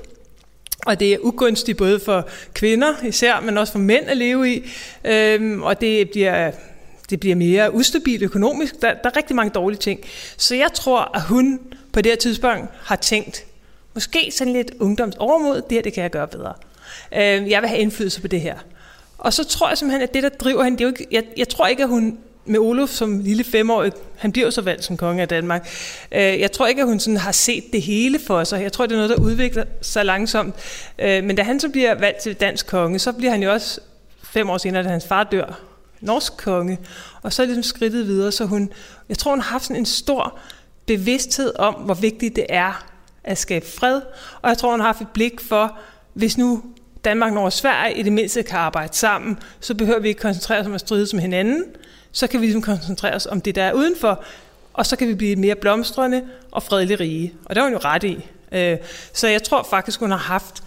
Og 0.86 1.00
det 1.00 1.13
er 1.13 1.18
ugunstigt 1.22 1.77
både 1.77 2.00
for 2.00 2.27
kvinder 2.53 2.94
især, 3.03 3.39
men 3.39 3.58
også 3.58 3.72
for 3.72 3.80
mænd 3.80 4.06
at 4.08 4.18
leve 4.18 4.53
i. 4.53 4.72
Øhm, 5.06 5.63
og 5.63 5.82
det 5.82 6.10
bliver, 6.10 6.51
det 7.12 7.20
bliver 7.20 7.36
mere 7.36 7.74
ustabilt 7.74 8.24
økonomisk. 8.24 8.82
Der, 8.82 8.94
der 8.94 9.10
er 9.10 9.18
rigtig 9.18 9.36
mange 9.36 9.51
dårlige 9.51 9.80
ting. 9.80 10.00
Så 10.38 10.56
jeg 10.56 10.74
tror, 10.74 11.12
at 11.15 11.22
hun 11.22 11.60
på 11.94 12.01
det 12.01 12.12
her 12.12 12.18
tidspunkt 12.18 12.70
har 12.84 12.96
tænkt, 12.96 13.46
måske 13.94 14.32
sådan 14.38 14.53
lidt 14.53 14.72
ungdomsovermod, 14.80 15.56
det 15.56 15.72
her 15.72 15.82
det 15.82 15.94
kan 15.94 16.03
jeg 16.03 16.12
gøre 16.12 16.27
bedre. 16.27 16.53
Øh, 17.15 17.50
jeg 17.50 17.62
vil 17.62 17.70
have 17.70 17.82
indflydelse 17.82 18.22
på 18.22 18.27
det 18.27 18.41
her. 18.41 18.56
Og 19.18 19.34
så 19.34 19.44
tror 19.44 19.70
jeg 19.70 19.77
simpelthen, 19.77 20.01
at 20.01 20.13
det, 20.13 20.24
der 20.24 20.30
driver 20.30 20.63
hende, 20.63 20.77
det 20.77 20.84
er 20.84 20.88
jo 20.88 20.94
ikke, 20.94 21.08
jeg, 21.12 21.24
jeg 21.38 21.50
tror 21.50 21.68
ikke, 21.68 21.84
at 21.84 21.89
hun 21.89 22.18
med 22.46 22.60
Olof 22.60 22.89
som 22.89 23.20
lille 23.20 23.44
femårig, 23.44 23.91
han 24.18 24.32
bliver 24.32 24.48
jo 24.48 24.51
så 24.51 24.62
valgt 24.62 24.84
som 24.84 24.98
konge 24.98 25.22
af 25.22 25.27
Danmark. 25.27 25.70
Øh, 26.12 26.39
jeg 26.39 26.51
tror 26.51 26.68
ikke, 26.68 26.82
at 26.82 26.88
hun 26.88 27.00
sådan 27.00 27.18
har 27.18 27.32
set 27.32 27.63
det 27.74 27.82
hele 27.82 28.20
for 28.20 28.44
sig. 28.44 28.62
Jeg 28.62 28.72
tror, 28.72 28.86
det 28.86 28.91
er 28.91 28.98
noget, 28.98 29.10
der 29.10 29.24
udvikler 29.24 29.63
sig 29.82 30.06
langsomt. 30.06 30.56
Øh, 31.00 31.24
men 31.24 31.36
da 31.36 31.44
han 31.44 31.60
så 31.60 31.70
bliver 31.70 31.96
valgt 31.96 32.20
til 32.20 32.34
dansk 32.34 32.68
konge, 32.68 33.00
så 33.00 33.12
bliver 33.12 33.32
han 33.32 33.44
jo 33.44 33.51
også 33.51 33.82
fem 34.24 34.50
år 34.50 34.58
senere, 34.58 34.84
da 34.84 34.89
hans 34.89 35.08
far 35.08 35.24
dør, 35.24 35.71
norsk 36.01 36.38
konge. 36.38 36.79
Og 37.22 37.34
så 37.34 37.41
er 37.41 37.46
det 37.46 37.55
ligesom 37.55 37.75
skridtet 37.75 38.08
videre, 38.08 38.31
så 38.31 38.46
hun, 38.46 38.72
jeg 39.10 39.17
tror, 39.17 39.31
hun 39.31 39.39
har 39.39 39.51
haft 39.51 39.63
sådan 39.63 39.75
en 39.75 39.86
stor 39.86 40.38
bevidsthed 40.86 41.60
om, 41.60 41.74
hvor 41.74 41.93
vigtigt 41.93 42.36
det 42.36 42.46
er 42.50 42.86
at 43.24 43.38
skabe 43.38 43.65
fred. 43.65 44.01
Og 44.41 44.50
jeg 44.50 44.58
tror, 44.58 44.72
hun 44.72 44.79
har 44.79 44.88
haft 44.88 45.01
et 45.01 45.08
blik 45.13 45.41
for, 45.41 45.77
hvis 46.13 46.38
nu 46.38 46.63
Danmark 47.05 47.34
og 47.34 47.53
Sverige 47.53 47.98
i 47.98 48.03
det 48.03 48.13
mindste 48.13 48.43
kan 48.43 48.60
arbejde 48.60 48.98
sammen, 48.98 49.39
så 49.60 49.75
behøver 49.75 50.00
vi 50.00 50.08
ikke 50.08 50.22
koncentrere 50.22 50.60
os 50.60 50.65
om 50.65 50.74
at 50.74 50.79
stride 50.79 51.08
som 51.08 51.20
hinanden, 51.20 51.63
så 52.12 52.27
kan 52.27 52.41
vi 52.41 52.46
ligesom 52.46 52.62
koncentrere 52.62 53.15
os 53.15 53.25
om 53.25 53.41
det, 53.41 53.55
der 53.55 53.63
er 53.63 53.74
udenfor, 53.74 54.24
og 54.74 54.86
så 54.86 54.96
kan 54.96 55.08
vi 55.08 55.13
blive 55.13 55.36
mere 55.36 55.55
blomstrende 55.55 56.24
og 56.51 56.63
fredelig 56.63 57.00
rige. 57.00 57.34
Og 57.46 57.55
det 57.55 57.62
var 57.62 57.67
hun 57.67 57.74
jo 57.74 57.79
ret 57.84 58.03
i. 58.03 58.25
Øh, 58.51 58.77
så 59.13 59.27
jeg 59.27 59.43
tror 59.43 59.67
faktisk, 59.70 60.00
hun 60.00 60.12
har 60.12 60.17
haft 60.17 60.63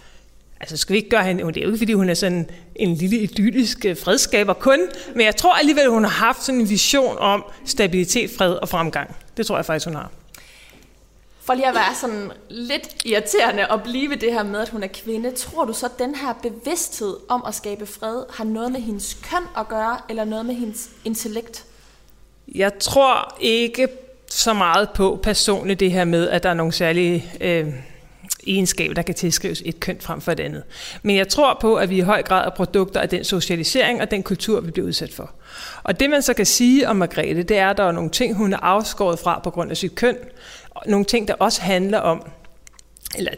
Altså 0.65 0.77
skal 0.77 0.93
vi 0.93 0.97
ikke 0.97 1.09
gøre 1.09 1.23
hende, 1.23 1.43
det 1.43 1.57
er 1.57 1.61
jo 1.61 1.67
ikke 1.67 1.77
fordi 1.77 1.93
hun 1.93 2.09
er 2.09 2.13
sådan 2.13 2.49
en 2.75 2.95
lille 2.95 3.17
idyllisk 3.17 3.85
øh, 3.85 3.97
fredskaber 3.97 4.53
kun, 4.53 4.79
men 5.15 5.25
jeg 5.25 5.35
tror 5.35 5.53
alligevel, 5.53 5.89
hun 5.89 6.03
har 6.03 6.25
haft 6.25 6.43
sådan 6.43 6.61
en 6.61 6.69
vision 6.69 7.17
om 7.19 7.45
stabilitet, 7.65 8.31
fred 8.37 8.53
og 8.53 8.69
fremgang. 8.69 9.15
Det 9.37 9.45
tror 9.45 9.55
jeg 9.55 9.65
faktisk, 9.65 9.85
hun 9.85 9.95
har. 9.95 10.11
For 11.41 11.53
lige 11.53 11.67
at 11.67 11.75
være 11.75 11.95
sådan 12.01 12.31
lidt 12.49 13.05
irriterende 13.05 13.67
og 13.67 13.83
blive 13.83 14.09
ved 14.09 14.17
det 14.17 14.33
her 14.33 14.43
med, 14.43 14.59
at 14.59 14.69
hun 14.69 14.83
er 14.83 14.87
kvinde, 14.87 15.31
tror 15.31 15.65
du 15.65 15.73
så, 15.73 15.85
at 15.85 15.99
den 15.99 16.15
her 16.15 16.33
bevidsthed 16.33 17.15
om 17.29 17.43
at 17.47 17.55
skabe 17.55 17.85
fred 17.85 18.23
har 18.29 18.43
noget 18.43 18.71
med 18.71 18.81
hendes 18.81 19.13
køn 19.13 19.43
at 19.57 19.67
gøre, 19.67 19.97
eller 20.09 20.25
noget 20.25 20.45
med 20.45 20.55
hendes 20.55 20.89
intellekt? 21.05 21.65
Jeg 22.55 22.71
tror 22.79 23.37
ikke 23.39 23.87
så 24.29 24.53
meget 24.53 24.89
på 24.89 25.19
personligt 25.23 25.79
det 25.79 25.91
her 25.91 26.05
med, 26.05 26.29
at 26.29 26.43
der 26.43 26.49
er 26.49 26.53
nogle 26.53 26.73
særlige 26.73 27.33
øh, 27.41 27.67
egenskab, 28.47 28.95
der 28.95 29.01
kan 29.01 29.15
tilskrives 29.15 29.61
et 29.65 29.79
køn 29.79 29.97
frem 29.99 30.21
for 30.21 30.31
et 30.31 30.39
andet. 30.39 30.63
Men 31.03 31.15
jeg 31.15 31.27
tror 31.27 31.57
på, 31.61 31.75
at 31.75 31.89
vi 31.89 31.97
i 31.97 32.01
høj 32.01 32.21
grad 32.23 32.45
er 32.45 32.49
produkter 32.49 32.99
af 32.99 33.09
den 33.09 33.23
socialisering 33.23 34.01
og 34.01 34.11
den 34.11 34.23
kultur, 34.23 34.61
vi 34.61 34.71
bliver 34.71 34.87
udsat 34.87 35.13
for. 35.13 35.31
Og 35.83 35.99
det 35.99 36.09
man 36.09 36.21
så 36.21 36.33
kan 36.33 36.45
sige 36.45 36.89
om 36.89 36.95
Margrethe, 36.95 37.43
det 37.43 37.57
er, 37.57 37.69
at 37.69 37.77
der 37.77 37.83
er 37.83 37.91
nogle 37.91 38.09
ting, 38.09 38.35
hun 38.35 38.53
er 38.53 38.57
afskåret 38.57 39.19
fra 39.19 39.39
på 39.43 39.49
grund 39.49 39.71
af 39.71 39.77
sit 39.77 39.95
køn, 39.95 40.17
nogle 40.85 41.05
ting, 41.05 41.27
der 41.27 41.33
også 41.33 41.61
handler 41.61 41.99
om, 41.99 42.27
eller 43.17 43.31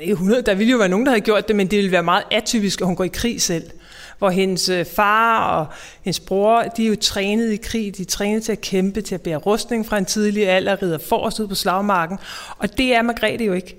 ikke 0.00 0.12
100, 0.12 0.42
der 0.42 0.54
ville 0.54 0.70
jo 0.70 0.78
være 0.78 0.88
nogen, 0.88 1.06
der 1.06 1.12
havde 1.12 1.20
gjort 1.20 1.48
det, 1.48 1.56
men 1.56 1.66
det 1.66 1.76
ville 1.76 1.92
være 1.92 2.02
meget 2.02 2.24
atypisk, 2.30 2.80
at 2.80 2.86
hun 2.86 2.96
går 2.96 3.04
i 3.04 3.08
krig 3.08 3.42
selv. 3.42 3.70
Hvor 4.18 4.30
hendes 4.30 4.68
øh, 4.68 4.84
far 4.84 5.58
og 5.58 5.66
hendes 6.02 6.20
bror, 6.20 6.62
de 6.62 6.84
er 6.84 6.88
jo 6.88 6.96
trænet 7.00 7.52
i 7.52 7.56
krig, 7.56 7.96
de 7.96 8.02
er 8.02 8.06
trænet 8.06 8.42
til 8.42 8.52
at 8.52 8.60
kæmpe, 8.60 9.00
til 9.00 9.14
at 9.14 9.20
bære 9.20 9.36
rustning 9.36 9.86
fra 9.86 9.98
en 9.98 10.04
tidlig 10.04 10.48
alder, 10.48 10.82
rider 10.82 10.98
forrest 10.98 11.40
ud 11.40 11.48
på 11.48 11.54
slagmarken. 11.54 12.18
Og 12.58 12.78
det 12.78 12.94
er 12.94 13.02
Margrethe 13.02 13.44
jo 13.44 13.52
ikke. 13.52 13.76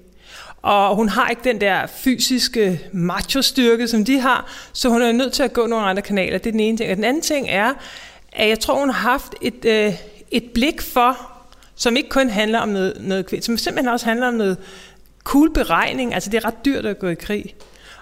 Og 0.61 0.95
hun 0.95 1.09
har 1.09 1.29
ikke 1.29 1.41
den 1.43 1.61
der 1.61 1.87
fysiske 1.87 2.81
macho-styrke, 2.91 3.87
som 3.87 4.05
de 4.05 4.19
har, 4.19 4.51
så 4.73 4.89
hun 4.89 5.01
er 5.01 5.11
nødt 5.11 5.33
til 5.33 5.43
at 5.43 5.53
gå 5.53 5.67
nogle 5.67 5.85
andre 5.85 6.01
kanaler. 6.01 6.37
Det 6.37 6.47
er 6.47 6.51
den 6.51 6.59
ene 6.59 6.77
ting. 6.77 6.91
Og 6.91 6.95
den 6.95 7.03
anden 7.03 7.21
ting 7.21 7.47
er, 7.49 7.73
at 8.31 8.49
jeg 8.49 8.59
tror, 8.59 8.79
hun 8.79 8.89
har 8.89 9.09
haft 9.09 9.33
et, 9.41 9.65
øh, 9.65 9.93
et 10.31 10.43
blik 10.53 10.81
for, 10.81 11.17
som 11.75 11.97
ikke 11.97 12.09
kun 12.09 12.29
handler 12.29 12.59
om 12.59 12.69
noget, 12.69 12.97
noget 12.99 13.25
kvind, 13.25 13.41
som 13.41 13.57
simpelthen 13.57 13.93
også 13.93 14.05
handler 14.05 14.27
om 14.27 14.33
noget 14.33 14.57
cool 15.23 15.53
beregning. 15.53 16.13
Altså 16.13 16.29
det 16.29 16.37
er 16.37 16.45
ret 16.45 16.65
dyrt 16.65 16.85
at 16.85 16.99
gå 16.99 17.07
i 17.07 17.15
krig. 17.15 17.55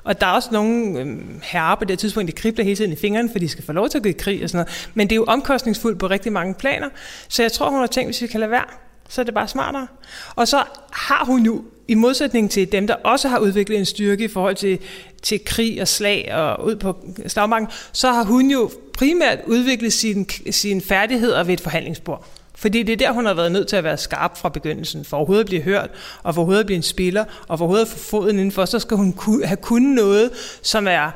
Og 0.04 0.22
der 0.22 0.28
er 0.28 0.32
også 0.32 0.50
nogle 0.52 1.00
øh, 1.00 1.18
herrer 1.44 1.76
på 1.76 1.86
det 1.86 2.00
tidspunkt, 2.00 2.28
de 2.28 2.32
kribler 2.32 2.64
hele 2.64 2.76
tiden 2.76 2.92
i 2.92 2.96
fingrene, 2.96 3.30
for 3.32 3.40
de 3.40 3.50
skal 3.50 3.64
få 3.64 3.72
lov 3.72 3.90
til 3.90 3.98
at 3.98 4.04
gå 4.04 4.10
i 4.10 4.12
krig 4.12 4.44
og 4.44 4.50
sådan 4.50 4.58
noget. 4.58 4.90
Men 4.94 5.08
det 5.08 5.14
er 5.14 5.16
jo 5.18 5.24
omkostningsfuldt 5.24 6.00
på 6.00 6.08
rigtig 6.08 6.32
mange 6.32 6.54
planer. 6.54 6.90
Så 7.28 7.42
jeg 7.42 7.52
tror, 7.52 7.70
hun 7.70 7.80
har 7.80 7.88
tænkt, 7.88 8.08
hvis 8.08 8.22
vi 8.22 8.28
kan 8.28 8.40
lade 8.40 8.52
være, 8.52 8.66
så 9.10 9.22
er 9.22 9.26
det 9.26 9.34
bare 9.34 9.48
smartere. 9.48 9.88
Og 10.36 10.48
så 10.48 10.64
har 10.92 11.26
hun 11.26 11.46
jo, 11.46 11.64
i 11.88 11.94
modsætning 11.94 12.52
til 12.52 12.72
dem, 12.72 12.88
der 12.88 12.94
også 12.94 13.28
har 13.28 13.40
udviklet 13.40 13.78
en 13.78 13.86
styrke 13.86 14.24
i 14.24 14.28
forhold 14.28 14.56
til, 14.56 14.80
til 15.22 15.46
krig 15.46 15.82
og 15.82 15.88
slag 15.88 16.34
og 16.34 16.66
ud 16.66 16.76
på 16.76 16.98
slagmarken, 17.28 17.68
så 17.92 18.12
har 18.12 18.24
hun 18.24 18.52
jo 18.52 18.72
primært 18.94 19.40
udviklet 19.48 19.94
sine, 19.94 20.26
sin 20.52 20.82
færdigheder 20.82 21.44
ved 21.44 21.54
et 21.54 21.62
forhandlingsbord. 21.62 22.26
Fordi 22.56 22.84
det 22.84 22.94
er 22.94 22.98
der, 22.98 23.12
hun 23.12 23.26
har 23.26 23.34
været 23.34 23.52
nødt 23.52 23.68
til 23.68 23.76
at 23.76 23.84
være 23.84 23.98
skarp 23.98 24.38
fra 24.38 24.50
begyndelsen, 24.50 25.06
for 25.06 25.18
overhovedet 25.18 25.44
at 25.44 25.48
blive 25.48 25.62
hørt, 25.62 25.90
og 26.24 26.34
for 26.34 26.42
overhovedet 26.42 26.60
at 26.60 26.66
blive 26.66 26.76
en 26.76 26.84
spiller, 26.84 27.26
og 27.48 27.58
for 27.58 27.66
overhovedet 27.66 27.86
at 27.86 27.92
få 27.92 27.98
foden 27.98 28.36
indenfor, 28.36 28.66
så 28.66 28.80
skal 28.80 28.98
hun 28.98 29.16
have 29.46 29.58
kunnet 29.58 29.96
noget, 29.96 30.32
som 30.62 30.88
er 30.88 31.12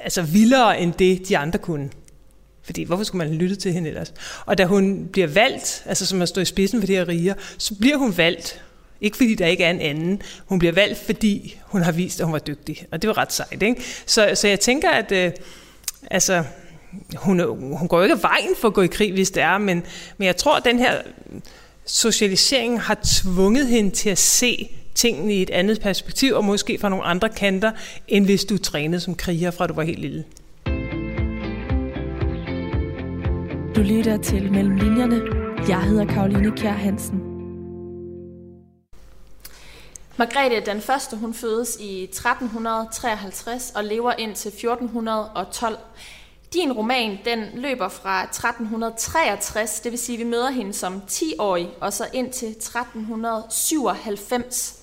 altså 0.00 0.22
vildere 0.22 0.80
end 0.80 0.92
det, 0.92 1.28
de 1.28 1.38
andre 1.38 1.58
kunne. 1.58 1.90
Fordi 2.62 2.82
hvorfor 2.82 3.04
skulle 3.04 3.28
man 3.28 3.36
lytte 3.36 3.56
til 3.56 3.72
hende 3.72 3.88
ellers? 3.88 4.14
Og 4.46 4.58
da 4.58 4.64
hun 4.64 5.08
bliver 5.12 5.26
valgt, 5.26 5.82
altså 5.86 6.06
som 6.06 6.22
at 6.22 6.28
stå 6.28 6.40
i 6.40 6.44
spidsen 6.44 6.80
for 6.80 6.86
de 6.86 6.92
her 6.92 7.08
riger, 7.08 7.34
så 7.58 7.74
bliver 7.74 7.96
hun 7.96 8.16
valgt. 8.16 8.62
Ikke 9.00 9.16
fordi 9.16 9.34
der 9.34 9.46
ikke 9.46 9.64
er 9.64 9.70
en 9.70 9.80
anden. 9.80 10.22
Hun 10.46 10.58
bliver 10.58 10.72
valgt, 10.72 10.98
fordi 10.98 11.58
hun 11.66 11.82
har 11.82 11.92
vist, 11.92 12.20
at 12.20 12.26
hun 12.26 12.32
var 12.32 12.38
dygtig. 12.38 12.86
Og 12.92 13.02
det 13.02 13.08
var 13.08 13.18
ret 13.18 13.32
sejt. 13.32 13.62
Ikke? 13.62 13.82
Så, 14.06 14.30
så 14.34 14.48
jeg 14.48 14.60
tænker, 14.60 14.90
at 14.90 15.12
øh, 15.12 15.32
altså, 16.10 16.44
hun, 17.16 17.40
hun 17.78 17.88
går 17.88 17.96
jo 17.96 18.02
ikke 18.02 18.22
vejen 18.22 18.54
for 18.60 18.68
at 18.68 18.74
gå 18.74 18.82
i 18.82 18.86
krig, 18.86 19.12
hvis 19.12 19.30
det 19.30 19.42
er, 19.42 19.58
men, 19.58 19.82
men 20.18 20.26
jeg 20.26 20.36
tror, 20.36 20.56
at 20.56 20.64
den 20.64 20.78
her 20.78 20.94
socialisering 21.86 22.80
har 22.80 22.98
tvunget 23.04 23.66
hende 23.66 23.90
til 23.90 24.10
at 24.10 24.18
se 24.18 24.68
tingene 24.94 25.34
i 25.34 25.42
et 25.42 25.50
andet 25.50 25.80
perspektiv, 25.80 26.34
og 26.34 26.44
måske 26.44 26.78
fra 26.80 26.88
nogle 26.88 27.04
andre 27.04 27.28
kanter, 27.28 27.72
end 28.08 28.24
hvis 28.24 28.44
du 28.44 28.58
trænede 28.58 29.00
som 29.00 29.14
kriger 29.14 29.50
fra 29.50 29.66
du 29.66 29.74
var 29.74 29.82
helt 29.82 29.98
lille. 29.98 30.24
Du 33.76 33.80
lytter 33.80 34.16
til 34.22 34.52
Mellem 34.52 34.76
Linjerne. 34.76 35.20
Jeg 35.68 35.82
hedder 35.82 36.04
Karoline 36.04 36.52
Kjær 36.56 36.72
Hansen. 36.72 37.33
Margrethe 40.16 40.60
den 40.60 40.80
første, 40.80 41.16
hun 41.16 41.34
fødes 41.34 41.76
i 41.80 42.04
1353 42.04 43.72
og 43.74 43.84
lever 43.84 44.12
indtil 44.12 44.48
1412. 44.48 45.78
Din 46.52 46.72
roman, 46.72 47.18
den 47.24 47.48
løber 47.54 47.88
fra 47.88 48.24
1363, 48.24 49.80
det 49.80 49.92
vil 49.92 49.98
sige, 49.98 50.16
at 50.16 50.20
vi 50.24 50.30
møder 50.30 50.50
hende 50.50 50.72
som 50.72 51.02
10-årig, 51.10 51.68
og 51.80 51.92
så 51.92 52.06
ind 52.12 52.32
til 52.32 52.48
1397. 52.48 54.80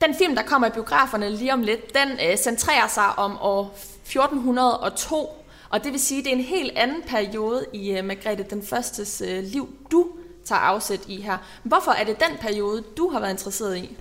Den 0.00 0.14
film, 0.14 0.34
der 0.34 0.42
kommer 0.42 0.68
i 0.68 0.70
biograferne 0.70 1.30
lige 1.30 1.52
om 1.52 1.62
lidt, 1.62 1.94
den 1.94 2.08
øh, 2.30 2.36
centrerer 2.36 2.88
sig 2.88 3.18
om 3.18 3.38
år 3.40 3.78
1402, 4.04 5.44
og 5.70 5.84
det 5.84 5.92
vil 5.92 6.00
sige, 6.00 6.18
at 6.18 6.24
det 6.24 6.32
er 6.32 6.36
en 6.36 6.44
helt 6.44 6.78
anden 6.78 7.02
periode 7.02 7.66
i 7.72 7.98
uh, 7.98 8.04
Margrethe 8.04 8.44
den 8.50 8.66
Førstes 8.66 9.22
øh, 9.26 9.44
liv, 9.44 9.68
du 9.90 10.08
tager 10.44 10.60
afsæt 10.60 11.00
i 11.08 11.20
her. 11.20 11.36
Hvorfor 11.62 11.90
er 11.90 12.04
det 12.04 12.16
den 12.20 12.38
periode, 12.40 12.82
du 12.96 13.08
har 13.08 13.20
været 13.20 13.30
interesseret 13.30 13.76
i? 13.76 13.96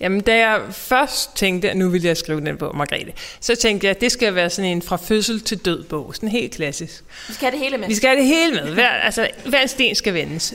Jamen, 0.00 0.20
da 0.20 0.36
jeg 0.36 0.62
først 0.70 1.36
tænkte, 1.36 1.70
at 1.70 1.76
nu 1.76 1.88
vil 1.88 2.02
jeg 2.02 2.16
skrive 2.16 2.40
den 2.40 2.56
bog, 2.56 2.76
Margrethe, 2.76 3.12
så 3.40 3.56
tænkte 3.56 3.86
jeg, 3.86 3.96
at 3.96 4.00
det 4.00 4.12
skal 4.12 4.34
være 4.34 4.50
sådan 4.50 4.70
en 4.70 4.82
fra 4.82 4.96
fødsel 4.96 5.40
til 5.40 5.58
død 5.58 5.84
bog. 5.84 6.14
Sådan 6.14 6.28
helt 6.28 6.54
klassisk. 6.54 7.04
Vi 7.28 7.34
skal 7.34 7.50
have 7.50 7.58
det 7.58 7.64
hele 7.64 7.78
med. 7.78 7.88
Vi 7.88 7.94
skal 7.94 8.08
have 8.08 8.20
det 8.20 8.26
hele 8.26 8.52
med. 8.52 8.74
Hver, 8.74 8.88
altså, 8.88 9.28
hver 9.46 9.66
sten 9.66 9.94
skal 9.94 10.14
vendes. 10.14 10.54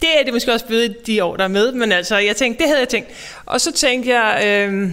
Det 0.00 0.20
er 0.20 0.24
det 0.24 0.32
måske 0.32 0.52
også 0.52 0.66
blevet 0.66 1.06
de 1.06 1.24
år, 1.24 1.36
der 1.36 1.44
er 1.44 1.48
med, 1.48 1.72
men 1.72 1.92
altså, 1.92 2.18
jeg 2.18 2.36
tænkte, 2.36 2.58
det 2.58 2.68
havde 2.68 2.80
jeg 2.80 2.88
tænkt. 2.88 3.40
Og 3.46 3.60
så 3.60 3.72
tænkte 3.72 4.14
jeg, 4.14 4.42
øh, 4.46 4.90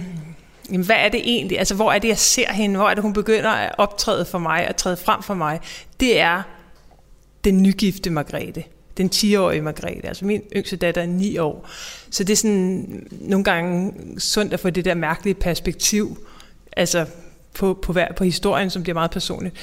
jamen, 0.70 0.86
hvad 0.86 0.96
er 0.96 1.08
det 1.08 1.20
egentlig? 1.24 1.58
Altså, 1.58 1.74
hvor 1.74 1.92
er 1.92 1.98
det, 1.98 2.08
jeg 2.08 2.18
ser 2.18 2.52
hende? 2.52 2.76
Hvor 2.76 2.90
er 2.90 2.94
det, 2.94 3.02
hun 3.02 3.12
begynder 3.12 3.50
at 3.50 3.74
optræde 3.78 4.24
for 4.24 4.38
mig, 4.38 4.66
at 4.66 4.76
træde 4.76 4.96
frem 4.96 5.22
for 5.22 5.34
mig? 5.34 5.60
Det 6.00 6.20
er 6.20 6.42
den 7.44 7.62
nygifte 7.62 8.10
Margrethe 8.10 8.64
den 8.96 9.10
10-årige 9.14 9.62
Margrethe. 9.62 10.08
Altså 10.08 10.24
min 10.24 10.42
yngste 10.56 10.76
datter 10.76 11.02
er 11.02 11.06
9 11.06 11.38
år. 11.38 11.68
Så 12.10 12.24
det 12.24 12.32
er 12.32 12.36
sådan 12.36 13.08
nogle 13.20 13.44
gange 13.44 13.94
sundt 14.18 14.52
at 14.52 14.60
få 14.60 14.70
det 14.70 14.84
der 14.84 14.94
mærkelige 14.94 15.34
perspektiv, 15.34 16.26
altså 16.76 17.06
på, 17.54 17.78
på, 17.82 17.92
hver, 17.92 18.12
på 18.12 18.24
historien, 18.24 18.70
som 18.70 18.82
bliver 18.82 18.94
meget 18.94 19.10
personligt. 19.10 19.54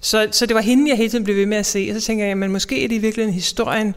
Så, 0.00 0.28
så 0.30 0.46
det 0.46 0.54
var 0.54 0.60
hende, 0.60 0.88
jeg 0.90 0.96
hele 0.96 1.10
tiden 1.10 1.24
blev 1.24 1.36
ved 1.36 1.46
med 1.46 1.56
at 1.56 1.66
se. 1.66 1.88
Og 1.90 2.00
så 2.00 2.06
tænker 2.06 2.24
jeg, 2.24 2.38
men 2.38 2.52
måske 2.52 2.84
er 2.84 2.88
det 2.88 2.94
i 2.94 2.98
virkeligheden 2.98 3.34
historien, 3.34 3.94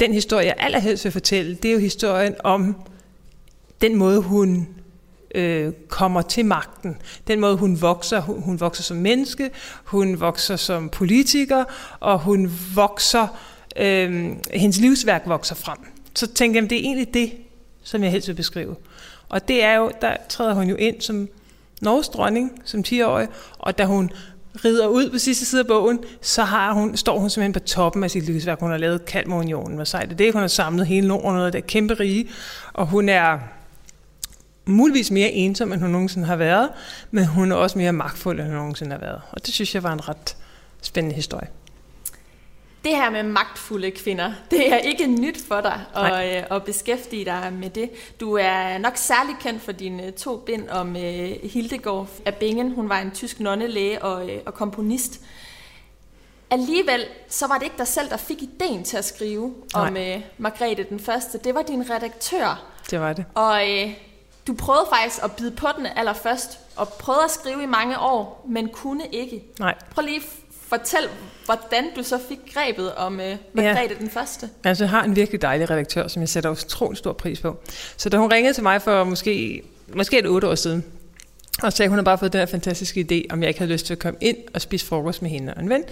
den 0.00 0.12
historie, 0.12 0.46
jeg 0.46 0.54
allerhelst 0.58 1.04
vil 1.04 1.12
fortælle, 1.12 1.54
det 1.54 1.68
er 1.68 1.72
jo 1.72 1.78
historien 1.78 2.34
om 2.44 2.76
den 3.80 3.96
måde, 3.96 4.20
hun 4.20 4.68
øh, 5.34 5.72
kommer 5.88 6.22
til 6.22 6.44
magten. 6.44 6.96
Den 7.28 7.40
måde, 7.40 7.56
hun 7.56 7.80
vokser. 7.80 8.20
Hun, 8.20 8.42
hun 8.42 8.60
vokser 8.60 8.82
som 8.82 8.96
menneske, 8.96 9.50
hun 9.84 10.20
vokser 10.20 10.56
som 10.56 10.88
politiker, 10.88 11.64
og 12.00 12.18
hun 12.18 12.52
vokser, 12.74 13.26
øh, 13.76 14.36
hendes 14.54 14.78
livsværk 14.78 15.22
vokser 15.26 15.54
frem. 15.54 15.78
Så 16.14 16.26
tænker 16.26 16.60
jeg, 16.60 16.70
det 16.70 16.78
er 16.78 16.82
egentlig 16.82 17.14
det, 17.14 17.32
som 17.82 18.02
jeg 18.02 18.10
helst 18.10 18.28
vil 18.28 18.34
beskrive. 18.34 18.76
Og 19.28 19.48
det 19.48 19.64
er 19.64 19.74
jo, 19.74 19.90
der 20.02 20.16
træder 20.28 20.54
hun 20.54 20.68
jo 20.68 20.76
ind 20.76 21.00
som 21.00 21.28
Norges 21.80 22.08
dronning, 22.08 22.62
som 22.64 22.84
10-årig, 22.86 23.28
og 23.58 23.78
da 23.78 23.84
hun 23.84 24.10
rider 24.64 24.86
ud 24.86 25.10
på 25.10 25.18
sidste 25.18 25.44
side 25.44 25.60
af 25.60 25.66
bogen, 25.66 25.98
så 26.20 26.42
har 26.42 26.72
hun, 26.72 26.96
står 26.96 27.18
hun 27.18 27.30
simpelthen 27.30 27.52
på 27.52 27.58
toppen 27.58 28.04
af 28.04 28.10
sit 28.10 28.24
livsværk. 28.24 28.60
Hun 28.60 28.70
har 28.70 28.78
lavet 28.78 29.04
Kalmarunionen. 29.04 29.76
Hvad 29.76 29.86
sejt 29.86 30.10
det 30.10 30.18
det? 30.18 30.32
Hun 30.32 30.40
har 30.40 30.48
samlet 30.48 30.86
hele 30.86 31.08
Norden 31.08 31.40
og 31.40 31.52
det 31.52 31.66
kæmpe 31.66 31.94
rige. 31.94 32.28
Og 32.72 32.86
hun 32.86 33.08
er 33.08 33.38
muligvis 34.64 35.10
mere 35.10 35.30
ensom, 35.30 35.72
end 35.72 35.80
hun 35.80 35.90
nogensinde 35.90 36.26
har 36.26 36.36
været, 36.36 36.68
men 37.10 37.26
hun 37.26 37.52
er 37.52 37.56
også 37.56 37.78
mere 37.78 37.92
magtfuld, 37.92 38.40
end 38.40 38.48
hun 38.48 38.56
nogensinde 38.56 38.92
har 38.92 38.98
været. 38.98 39.20
Og 39.32 39.46
det 39.46 39.54
synes 39.54 39.74
jeg 39.74 39.82
var 39.82 39.92
en 39.92 40.08
ret 40.08 40.36
spændende 40.82 41.16
historie. 41.16 41.48
Det 42.84 42.96
her 42.96 43.10
med 43.10 43.22
magtfulde 43.22 43.90
kvinder, 43.90 44.32
det 44.50 44.72
er 44.72 44.76
ikke 44.76 45.06
nyt 45.06 45.38
for 45.48 45.60
dig 45.60 45.80
at, 45.96 46.36
øh, 46.36 46.56
at 46.56 46.64
beskæftige 46.64 47.24
dig 47.24 47.52
med 47.52 47.70
det. 47.70 47.90
Du 48.20 48.36
er 48.36 48.78
nok 48.78 48.96
særlig 48.96 49.36
kendt 49.40 49.62
for 49.62 49.72
dine 49.72 50.10
to 50.10 50.36
bind 50.36 50.68
om 50.68 50.88
uh, 50.88 51.50
Hildegård 51.50 52.08
af 52.24 52.34
Bingen. 52.34 52.72
Hun 52.72 52.88
var 52.88 52.98
en 52.98 53.10
tysk 53.10 53.40
nonnelæge 53.40 54.02
og, 54.02 54.24
uh, 54.24 54.30
og 54.46 54.54
komponist. 54.54 55.20
Alligevel, 56.50 57.04
så 57.28 57.46
var 57.46 57.54
det 57.58 57.64
ikke 57.64 57.78
dig 57.78 57.86
selv, 57.88 58.10
der 58.10 58.16
fik 58.16 58.42
ideen 58.42 58.84
til 58.84 58.96
at 58.96 59.04
skrive 59.04 59.54
Nej. 59.74 59.88
om 59.88 59.96
uh, 59.96 60.22
Margrethe 60.38 60.84
den 60.84 61.00
Første. 61.00 61.38
Det 61.38 61.54
var 61.54 61.62
din 61.62 61.90
redaktør. 61.90 62.64
Det 62.90 63.00
var 63.00 63.12
det. 63.12 63.24
Og 63.34 63.62
uh, 63.84 63.90
du 64.46 64.54
prøvede 64.54 64.86
faktisk 64.92 65.24
at 65.24 65.32
bide 65.36 65.50
på 65.50 65.66
den 65.76 65.86
allerførst, 65.86 66.58
og 66.76 66.88
prøvede 66.88 67.24
at 67.24 67.30
skrive 67.30 67.62
i 67.62 67.66
mange 67.66 67.98
år, 67.98 68.46
men 68.48 68.68
kunne 68.68 69.06
ikke. 69.12 69.44
Nej. 69.58 69.74
Prøv 69.90 70.04
lige 70.04 70.22
fortæl, 70.70 71.08
hvordan 71.44 71.84
du 71.96 72.02
så 72.02 72.18
fik 72.28 72.38
grebet 72.54 72.94
om 72.94 73.20
øh, 73.20 73.36
Margrethe 73.52 73.94
ja. 73.94 73.98
den 73.98 74.10
Første. 74.10 74.48
Altså, 74.64 74.84
jeg 74.84 74.90
har 74.90 75.04
en 75.04 75.16
virkelig 75.16 75.42
dejlig 75.42 75.70
redaktør, 75.70 76.08
som 76.08 76.22
jeg 76.22 76.28
sætter 76.28 76.50
utrolig 76.50 76.98
stor 76.98 77.12
pris 77.12 77.40
på. 77.40 77.56
Så 77.96 78.08
da 78.08 78.16
hun 78.16 78.32
ringede 78.32 78.54
til 78.54 78.62
mig 78.62 78.82
for 78.82 79.04
måske, 79.04 79.62
måske 79.94 80.18
et 80.18 80.26
otte 80.26 80.48
år 80.48 80.54
siden, 80.54 80.84
og 81.62 81.72
sagde, 81.72 81.86
at 81.86 81.90
hun 81.90 81.98
havde 81.98 82.04
bare 82.04 82.18
fået 82.18 82.32
den 82.32 82.38
her 82.38 82.46
fantastiske 82.46 83.06
idé, 83.10 83.32
om 83.32 83.40
jeg 83.42 83.48
ikke 83.48 83.60
havde 83.60 83.72
lyst 83.72 83.86
til 83.86 83.94
at 83.94 83.98
komme 83.98 84.18
ind 84.20 84.36
og 84.54 84.60
spise 84.60 84.86
frokost 84.86 85.22
med 85.22 85.30
hende 85.30 85.54
og 85.54 85.62
en 85.62 85.68
ven. 85.68 85.84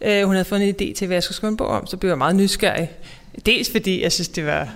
Uh, 0.00 0.26
hun 0.26 0.34
havde 0.34 0.44
fået 0.44 0.68
en 0.68 0.74
idé 0.74 0.94
til, 0.94 1.06
hvad 1.06 1.14
jeg 1.14 1.22
skulle 1.22 1.36
skrive 1.36 1.50
en 1.50 1.56
bog 1.56 1.68
om, 1.68 1.86
så 1.86 1.96
blev 1.96 2.10
jeg 2.10 2.18
meget 2.18 2.36
nysgerrig. 2.36 2.90
Dels 3.46 3.70
fordi 3.70 4.02
jeg 4.02 4.12
synes, 4.12 4.28
det 4.28 4.46
var, 4.46 4.68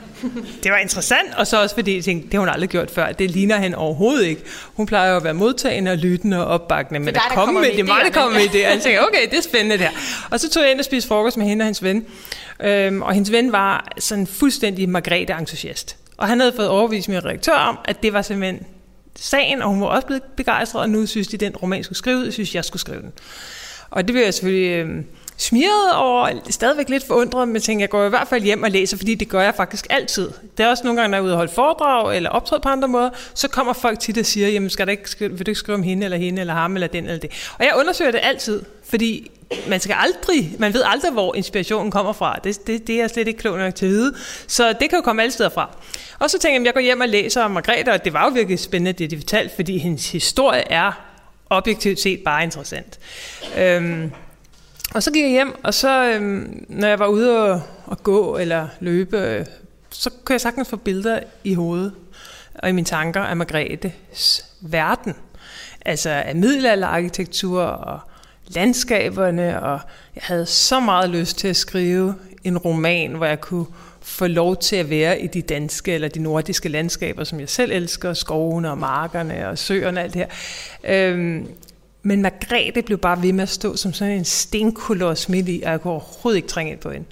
det 0.62 0.72
var 0.72 0.78
interessant, 0.78 1.34
og 1.36 1.46
så 1.46 1.62
også 1.62 1.74
fordi 1.74 1.96
jeg 1.96 2.04
tænkte, 2.04 2.26
det 2.26 2.34
har 2.34 2.40
hun 2.40 2.48
aldrig 2.48 2.70
gjort 2.70 2.90
før. 2.90 3.12
Det 3.12 3.30
ligner 3.30 3.56
hende 3.56 3.76
overhovedet 3.76 4.26
ikke. 4.26 4.42
Hun 4.74 4.86
plejer 4.86 5.10
jo 5.10 5.16
at 5.16 5.24
være 5.24 5.34
modtagende 5.34 5.90
og 5.90 5.96
lyttende 5.96 6.46
og 6.46 6.46
opbakkende, 6.46 7.00
men 7.00 7.08
at 7.08 7.22
komme 7.34 7.60
med, 7.60 7.76
det 7.76 7.84
mig, 7.84 8.04
der 8.04 8.10
kommer 8.10 8.38
med 8.38 8.48
det. 8.48 8.66
Og 8.66 8.72
jeg 8.72 8.80
tænkte, 8.82 9.08
okay, 9.08 9.30
det 9.30 9.38
er 9.38 9.42
spændende 9.42 9.78
det 9.78 9.84
her. 9.84 9.92
Og 10.30 10.40
så 10.40 10.50
tog 10.50 10.62
jeg 10.62 10.70
ind 10.70 10.78
og 10.78 10.84
spiste 10.84 11.08
frokost 11.08 11.36
med 11.36 11.46
hende 11.46 11.62
og 11.62 11.66
hendes 11.66 11.82
ven. 11.82 12.06
Øhm, 12.60 13.02
og 13.02 13.12
hendes 13.12 13.32
ven 13.32 13.52
var 13.52 13.92
sådan 13.98 14.26
fuldstændig 14.26 14.88
Margrethe-entusiast. 14.88 15.96
Og 16.16 16.28
han 16.28 16.40
havde 16.40 16.52
fået 16.56 16.68
overvist 16.68 17.08
min 17.08 17.24
redaktør 17.24 17.52
om, 17.52 17.78
at 17.84 18.02
det 18.02 18.12
var 18.12 18.22
simpelthen 18.22 18.66
sagen, 19.16 19.62
og 19.62 19.68
hun 19.68 19.80
var 19.80 19.86
også 19.86 20.06
blevet 20.06 20.22
begejstret, 20.36 20.82
og 20.82 20.90
nu 20.90 21.06
synes 21.06 21.28
de, 21.28 21.36
den 21.36 21.56
roman 21.56 21.84
skulle 21.84 21.98
skrive, 21.98 22.32
synes, 22.32 22.54
jeg 22.54 22.64
skulle 22.64 22.80
skrive 22.80 23.00
den. 23.00 23.12
Og 23.90 24.08
det 24.08 24.12
blev 24.14 24.24
jeg 24.24 24.34
selvfølgelig 24.34 24.86
øh, 24.86 25.04
smiret 25.36 25.94
over, 25.94 26.30
stadigvæk 26.50 26.88
lidt 26.88 27.06
forundret, 27.06 27.48
men 27.48 27.62
tænkte, 27.62 27.80
jeg 27.82 27.88
går 27.88 28.06
i 28.06 28.08
hvert 28.08 28.28
fald 28.28 28.42
hjem 28.42 28.62
og 28.62 28.70
læser, 28.70 28.96
fordi 28.96 29.14
det 29.14 29.28
gør 29.28 29.40
jeg 29.40 29.54
faktisk 29.54 29.86
altid. 29.90 30.30
Det 30.58 30.64
er 30.66 30.70
også 30.70 30.84
nogle 30.84 31.00
gange, 31.00 31.10
når 31.10 31.18
jeg 31.18 31.22
er 31.22 31.24
ude 31.24 31.32
og 31.32 31.36
holde 31.36 31.52
foredrag 31.52 32.16
eller 32.16 32.30
optræde 32.30 32.60
på 32.60 32.68
andre 32.68 32.88
måder, 32.88 33.10
så 33.34 33.48
kommer 33.48 33.72
folk 33.72 34.00
tit 34.00 34.18
og 34.18 34.26
siger, 34.26 34.48
jamen 34.48 34.70
skal 34.70 34.86
du 34.86 34.90
ikke, 34.90 35.08
vil 35.18 35.46
du 35.46 35.50
ikke 35.50 35.58
skrive 35.58 35.74
om 35.74 35.82
hende, 35.82 36.04
eller 36.04 36.18
hende, 36.18 36.40
eller 36.40 36.54
ham, 36.54 36.74
eller 36.74 36.86
den, 36.86 37.04
eller 37.04 37.18
det. 37.18 37.30
Og 37.58 37.64
jeg 37.64 37.74
undersøger 37.76 38.10
det 38.10 38.20
altid, 38.22 38.62
fordi 38.84 39.30
man 39.68 39.80
skal 39.80 39.96
aldrig, 39.98 40.54
man 40.58 40.74
ved 40.74 40.82
aldrig, 40.86 41.12
hvor 41.12 41.34
inspirationen 41.34 41.90
kommer 41.90 42.12
fra. 42.12 42.38
Det, 42.44 42.66
det, 42.66 42.86
det 42.86 42.94
er 42.94 43.00
jeg 43.00 43.10
slet 43.10 43.28
ikke 43.28 43.40
klog 43.40 43.58
nok 43.58 43.74
til 43.74 43.86
at 43.86 43.92
vide. 43.92 44.14
Så 44.46 44.68
det 44.68 44.90
kan 44.90 44.98
jo 44.98 45.02
komme 45.02 45.22
alle 45.22 45.32
steder 45.32 45.50
fra. 45.50 45.70
Og 46.18 46.30
så 46.30 46.38
tænker 46.38 46.54
jeg, 46.54 46.60
at 46.60 46.66
jeg 46.66 46.74
går 46.74 46.80
hjem 46.80 47.00
og 47.00 47.08
læser 47.08 47.42
om 47.42 47.50
Margrethe, 47.50 47.92
og 47.92 48.04
det 48.04 48.12
var 48.12 48.24
jo 48.24 48.30
virkelig 48.30 48.58
spændende, 48.58 48.92
det 48.92 49.10
de 49.10 49.16
fortalte, 49.16 49.54
fordi 49.54 49.78
hendes 49.78 50.12
historie 50.12 50.72
er 50.72 50.92
objektivt 51.50 52.00
set 52.00 52.20
bare 52.24 52.42
interessant. 52.42 52.98
Øhm, 53.58 54.12
og 54.94 55.02
så 55.02 55.10
gik 55.12 55.22
jeg 55.22 55.30
hjem, 55.30 55.54
og 55.62 55.74
så, 55.74 56.04
øhm, 56.04 56.64
når 56.68 56.88
jeg 56.88 56.98
var 56.98 57.06
ude 57.06 57.52
og, 57.52 57.62
og 57.86 58.02
gå 58.02 58.36
eller 58.36 58.68
løbe, 58.80 59.18
øh, 59.18 59.46
så 59.90 60.10
kunne 60.10 60.34
jeg 60.34 60.40
sagtens 60.40 60.68
få 60.68 60.76
billeder 60.76 61.20
i 61.44 61.54
hovedet 61.54 61.92
og 62.54 62.68
i 62.68 62.72
mine 62.72 62.84
tanker 62.84 63.20
af 63.20 63.36
Margrethes 63.36 64.44
verden. 64.60 65.14
Altså 65.84 66.10
af 66.10 66.36
middelalderarkitektur 66.36 67.62
og 67.62 68.00
landskaberne, 68.48 69.62
og 69.62 69.80
jeg 70.14 70.22
havde 70.22 70.46
så 70.46 70.80
meget 70.80 71.10
lyst 71.10 71.38
til 71.38 71.48
at 71.48 71.56
skrive 71.56 72.14
en 72.44 72.58
roman, 72.58 73.12
hvor 73.12 73.26
jeg 73.26 73.40
kunne 73.40 73.66
få 74.00 74.26
lov 74.26 74.56
til 74.56 74.76
at 74.76 74.90
være 74.90 75.20
i 75.20 75.26
de 75.26 75.42
danske 75.42 75.92
eller 75.92 76.08
de 76.08 76.22
nordiske 76.22 76.68
landskaber, 76.68 77.24
som 77.24 77.40
jeg 77.40 77.48
selv 77.48 77.72
elsker, 77.72 78.14
skovene 78.14 78.70
og 78.70 78.78
markerne 78.78 79.48
og 79.48 79.58
søerne 79.58 80.00
og 80.00 80.04
alt 80.04 80.14
det 80.14 80.26
her. 80.84 81.08
Øhm, 81.08 81.48
men 82.02 82.22
Margrethe 82.22 82.82
blev 82.82 82.98
bare 82.98 83.22
ved 83.22 83.32
med 83.32 83.42
at 83.42 83.48
stå 83.48 83.76
som 83.76 83.92
sådan 83.92 84.14
en 84.14 84.24
stenkoloss 84.24 85.28
midt 85.28 85.48
i, 85.48 85.62
og 85.64 85.70
jeg 85.70 85.80
kunne 85.80 85.92
overhovedet 85.92 86.36
ikke 86.36 86.48
trænge 86.48 86.72
ind 86.72 86.80
på 86.80 86.90
hende. 86.90 87.06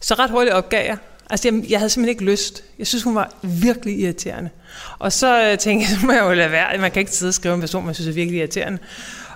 Så 0.00 0.14
ret 0.14 0.30
hurtigt 0.30 0.54
opgav 0.54 0.86
jeg. 0.86 0.96
Altså, 1.30 1.48
jeg, 1.48 1.70
jeg 1.70 1.78
havde 1.78 1.90
simpelthen 1.90 2.10
ikke 2.10 2.32
lyst. 2.32 2.64
Jeg 2.78 2.86
synes, 2.86 3.02
hun 3.02 3.14
var 3.14 3.34
virkelig 3.42 3.98
irriterende. 3.98 4.50
Og 4.98 5.12
så 5.12 5.50
øh, 5.50 5.58
tænkte 5.58 5.86
jeg, 5.88 5.88
så 6.00 6.06
må 6.06 6.12
jeg 6.12 6.22
jo 6.22 6.32
lade 6.32 6.50
være. 6.50 6.78
Man 6.78 6.90
kan 6.90 7.00
ikke 7.00 7.12
sidde 7.12 7.30
og 7.30 7.34
skrive 7.34 7.54
en 7.54 7.60
person, 7.60 7.86
man 7.86 7.94
synes 7.94 8.08
er 8.08 8.12
virkelig 8.12 8.38
irriterende. 8.38 8.78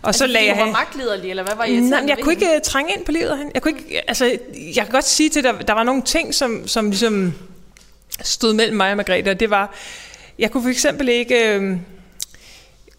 Og 0.03 0.09
altså, 0.09 0.19
så 0.19 0.27
lagde 0.27 0.49
jeg... 0.49 0.59
var 0.59 0.73
magtlederlig, 0.73 1.31
eller 1.31 1.43
hvad 1.43 1.57
var 1.57 1.65
irriterende 1.65 1.91
Nej, 1.91 2.05
jeg 2.09 2.19
kunne 2.23 2.33
ikke 2.33 2.47
uh, 2.47 2.63
trænge 2.65 2.93
ind 2.97 3.05
på 3.05 3.13
livet 3.13 3.29
af 3.29 3.37
hende. 3.39 3.51
Jeg, 3.55 3.63
kunne 3.63 3.79
ikke, 3.79 4.03
altså, 4.09 4.25
jeg 4.55 4.85
kan 4.85 4.93
godt 4.93 5.05
sige 5.05 5.31
til, 5.31 5.39
at 5.39 5.45
der, 5.45 5.59
der 5.59 5.73
var 5.73 5.83
nogle 5.83 6.03
ting, 6.03 6.35
som, 6.35 6.69
som 6.69 6.91
ligesom 6.91 7.35
stod 8.21 8.55
mellem 8.55 8.77
mig 8.77 8.91
og 8.91 8.97
Margrethe, 8.97 9.31
og 9.31 9.41
det 9.41 9.51
var, 9.51 9.75
jeg 10.39 10.51
kunne 10.51 10.63
for 10.63 10.71
eksempel 10.71 11.09
ikke... 11.09 11.61
Uh, 11.61 11.79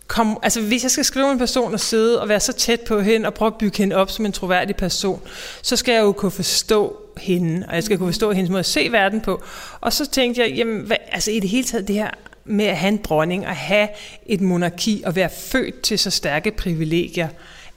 kom, 0.08 0.40
altså 0.44 0.62
hvis 0.62 0.84
jeg 0.84 0.92
skal 0.92 1.06
skrive 1.06 1.32
en 1.32 1.38
person 1.38 1.74
og 1.74 1.80
sidde 1.80 2.22
og 2.22 2.30
være 2.30 2.40
så 2.40 2.54
tæt 2.54 2.82
på 2.82 3.00
hende 3.00 3.28
og 3.28 3.34
prøve 3.34 3.48
at 3.48 3.58
bygge 3.58 3.78
hende 3.78 3.96
op 3.96 4.12
som 4.12 4.26
en 4.26 4.32
troværdig 4.32 4.76
person, 4.76 5.22
så 5.62 5.76
skal 5.76 5.94
jeg 5.94 6.02
jo 6.02 6.12
kunne 6.12 6.32
forstå 6.32 6.98
hende, 7.18 7.66
og 7.68 7.76
jeg 7.76 7.84
skal 7.84 7.98
kunne 7.98 8.08
forstå 8.08 8.32
hendes 8.32 8.50
måde 8.50 8.60
at 8.60 8.66
se 8.66 8.92
verden 8.92 9.22
på. 9.22 9.44
Og 9.82 9.94
så 9.94 10.10
tænkte 10.10 10.42
jeg, 10.42 10.52
jamen, 10.52 10.82
hvad, 10.82 10.98
altså 11.12 11.32
i 11.32 11.40
det 11.40 11.50
hele 11.50 11.64
taget 11.64 11.88
det 11.88 11.96
her 11.96 12.10
med 12.46 12.66
at 12.66 12.78
have 12.78 12.92
en 12.92 13.00
dronning 13.04 13.48
og 13.48 13.56
have 13.56 13.88
et 14.26 14.42
monarki 14.42 15.04
og 15.06 15.16
være 15.16 15.30
født 15.30 15.82
til 15.82 16.00
så 16.00 16.10
stærke 16.10 16.52
privilegier, 16.52 17.28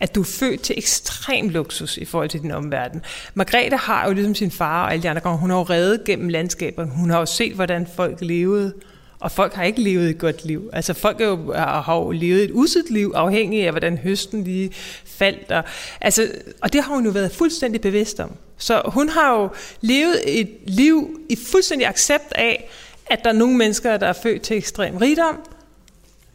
at 0.00 0.14
du 0.14 0.20
er 0.20 0.24
født 0.24 0.62
til 0.62 0.78
ekstrem 0.78 1.48
luksus 1.48 1.96
i 1.96 2.04
forhold 2.04 2.28
til 2.28 2.42
din 2.42 2.50
omverden. 2.50 3.02
Margrethe 3.34 3.76
har 3.76 4.06
jo 4.06 4.12
ligesom 4.12 4.34
sin 4.34 4.50
far 4.50 4.84
og 4.84 4.92
alle 4.92 5.02
de 5.02 5.10
andre 5.10 5.22
gange, 5.22 5.38
hun 5.38 5.50
har 5.50 5.56
jo 5.56 5.62
reddet 5.62 6.04
gennem 6.04 6.28
landskaberne, 6.28 6.90
hun 6.90 7.10
har 7.10 7.18
jo 7.18 7.26
set, 7.26 7.52
hvordan 7.52 7.86
folk 7.96 8.18
levede, 8.20 8.74
og 9.20 9.33
folk 9.33 9.54
har 9.54 9.64
ikke 9.64 9.80
levet 9.80 10.11
et 10.11 10.18
godt 10.18 10.44
liv. 10.44 10.70
Altså 10.72 10.94
folk 10.94 11.20
er 11.20 11.26
jo, 11.26 11.52
øh, 11.52 11.59
har 11.59 11.96
jo 11.96 12.11
levet 12.11 12.44
et 12.44 12.50
uset 12.52 12.90
liv, 12.90 13.12
afhængig 13.14 13.64
af, 13.64 13.70
hvordan 13.70 13.98
høsten 13.98 14.44
lige 14.44 14.70
faldt. 15.04 15.52
Og, 15.52 15.64
altså, 16.00 16.28
og 16.61 16.72
det 16.72 16.83
har 16.83 16.94
hun 16.94 17.04
jo 17.04 17.11
været 17.11 17.33
fuldstændig 17.33 17.80
bevidst 17.80 18.20
om. 18.20 18.30
Så 18.59 18.83
hun 18.85 19.09
har 19.09 19.40
jo 19.40 19.48
levet 19.80 20.40
et 20.40 20.48
liv 20.66 21.20
i 21.28 21.37
fuldstændig 21.37 21.88
accept 21.88 22.33
af, 22.33 22.70
at 23.06 23.24
der 23.24 23.30
er 23.30 23.35
nogle 23.35 23.56
mennesker, 23.56 23.96
der 23.96 24.06
er 24.06 24.12
født 24.12 24.42
til 24.42 24.56
ekstrem 24.56 24.96
rigdom, 24.96 25.40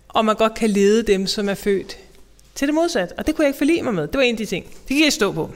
og 0.08 0.26
man 0.26 0.36
godt 0.36 0.54
kan 0.54 0.70
lede 0.70 1.04
dem, 1.04 1.28
som 1.28 1.50
er 1.50 1.54
født 1.54 1.98
til 2.56 2.68
det 2.68 2.76
modsatte. 2.76 3.14
Og 3.18 3.28
det 3.28 3.36
kunne 3.36 3.44
jeg 3.44 3.50
ikke 3.50 3.58
forlige 3.58 3.84
mig 3.84 3.94
med. 3.94 4.08
Det 4.08 4.18
var 4.18 4.22
en 4.22 4.34
af 4.34 4.38
de 4.38 4.46
ting. 4.46 4.66
Det 4.66 4.96
kan 4.96 5.04
jeg 5.04 5.14
stå 5.14 5.32
på. 5.32 5.52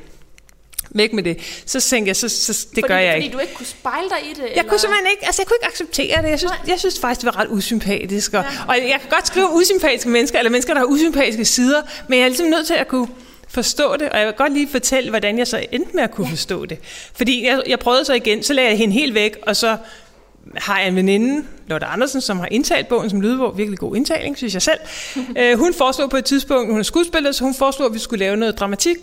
Væk 0.92 1.14
med 1.14 1.24
det. 1.24 1.38
Så 1.66 1.82
tænkte 1.82 2.08
jeg, 2.08 2.16
så, 2.16 2.30
så 2.30 2.54
det 2.54 2.68
fordi, 2.70 2.82
gør 2.82 2.98
jeg 2.98 3.14
fordi 3.14 3.26
ikke. 3.26 3.34
du 3.34 3.40
ikke 3.40 3.54
kunne 3.54 3.66
spejle 3.66 4.10
dig 4.10 4.18
i 4.32 4.34
det? 4.34 4.40
Jeg 4.40 4.50
eller? 4.50 4.64
kunne 4.64 4.80
simpelthen 4.80 5.08
ikke, 5.12 5.26
altså 5.26 5.42
jeg 5.42 5.48
kunne 5.48 5.56
ikke 5.56 5.68
acceptere 5.68 6.22
det. 6.22 6.30
Jeg 6.30 6.40
synes, 6.40 6.54
jeg 6.68 6.80
synes 6.80 7.00
faktisk, 7.00 7.22
det 7.22 7.26
var 7.26 7.40
ret 7.40 7.48
usympatisk. 7.50 8.34
Og, 8.34 8.44
ja. 8.44 8.50
og 8.68 8.76
jeg 8.76 8.98
kan 9.02 9.10
godt 9.10 9.28
skrive 9.28 9.48
usympatiske 9.54 10.10
mennesker, 10.10 10.38
eller 10.40 10.52
mennesker, 10.52 10.74
der 10.74 10.80
har 10.80 10.88
usympatiske 10.88 11.46
sider, 11.46 11.82
men 12.08 12.20
jeg 12.20 12.24
er 12.24 12.30
ligesom 12.30 12.48
nødt 12.48 12.68
til 12.68 12.74
at 12.74 12.88
kunne 12.88 13.08
forstå 13.50 13.98
det, 13.98 14.10
og 14.10 14.18
jeg 14.20 14.28
vil 14.28 14.34
godt 14.34 14.54
lige 14.54 14.68
fortælle, 14.70 15.10
hvordan 15.10 15.38
jeg 15.38 15.48
så 15.48 15.66
endte 15.72 15.92
med 15.94 16.04
at 16.04 16.12
kunne 16.12 16.28
ja. 16.28 16.32
forstå 16.32 16.66
det. 16.66 16.78
Fordi 17.14 17.46
jeg, 17.46 17.64
jeg 17.68 17.80
prøvede 17.80 18.06
så 18.06 18.14
igen, 18.14 18.44
så 18.44 18.54
lagde 18.54 18.70
jeg 18.70 18.78
hende 18.78 18.94
helt 18.94 19.14
væk, 19.14 19.38
og 19.42 19.56
så 19.56 19.78
har 20.56 20.80
jeg 20.80 20.88
en 20.88 20.96
veninde, 20.96 21.46
Lotte 21.68 21.86
Andersen, 21.86 22.22
som 22.22 22.40
har 22.40 22.48
indtalt 22.52 22.88
bogen 22.88 23.10
som 23.10 23.22
lydbog. 23.22 23.58
Virkelig 23.58 23.80
god 23.80 23.96
indtaling, 23.96 24.38
synes 24.38 24.54
jeg 24.54 24.62
selv. 24.62 24.80
uh, 25.16 25.60
hun 25.64 25.74
foreslog 25.74 26.10
på 26.10 26.18
et 26.18 26.26
tidspunkt, 26.26 26.72
hun 26.72 26.80
er 26.80 26.84
skuespiller, 26.84 27.32
så 27.32 27.44
hun 27.44 27.54
foreslog, 27.54 27.88
at 27.88 27.94
vi 27.94 28.00
skulle 28.00 28.20
lave 28.20 28.38
noget 28.38 28.60
dramatik 28.60 28.98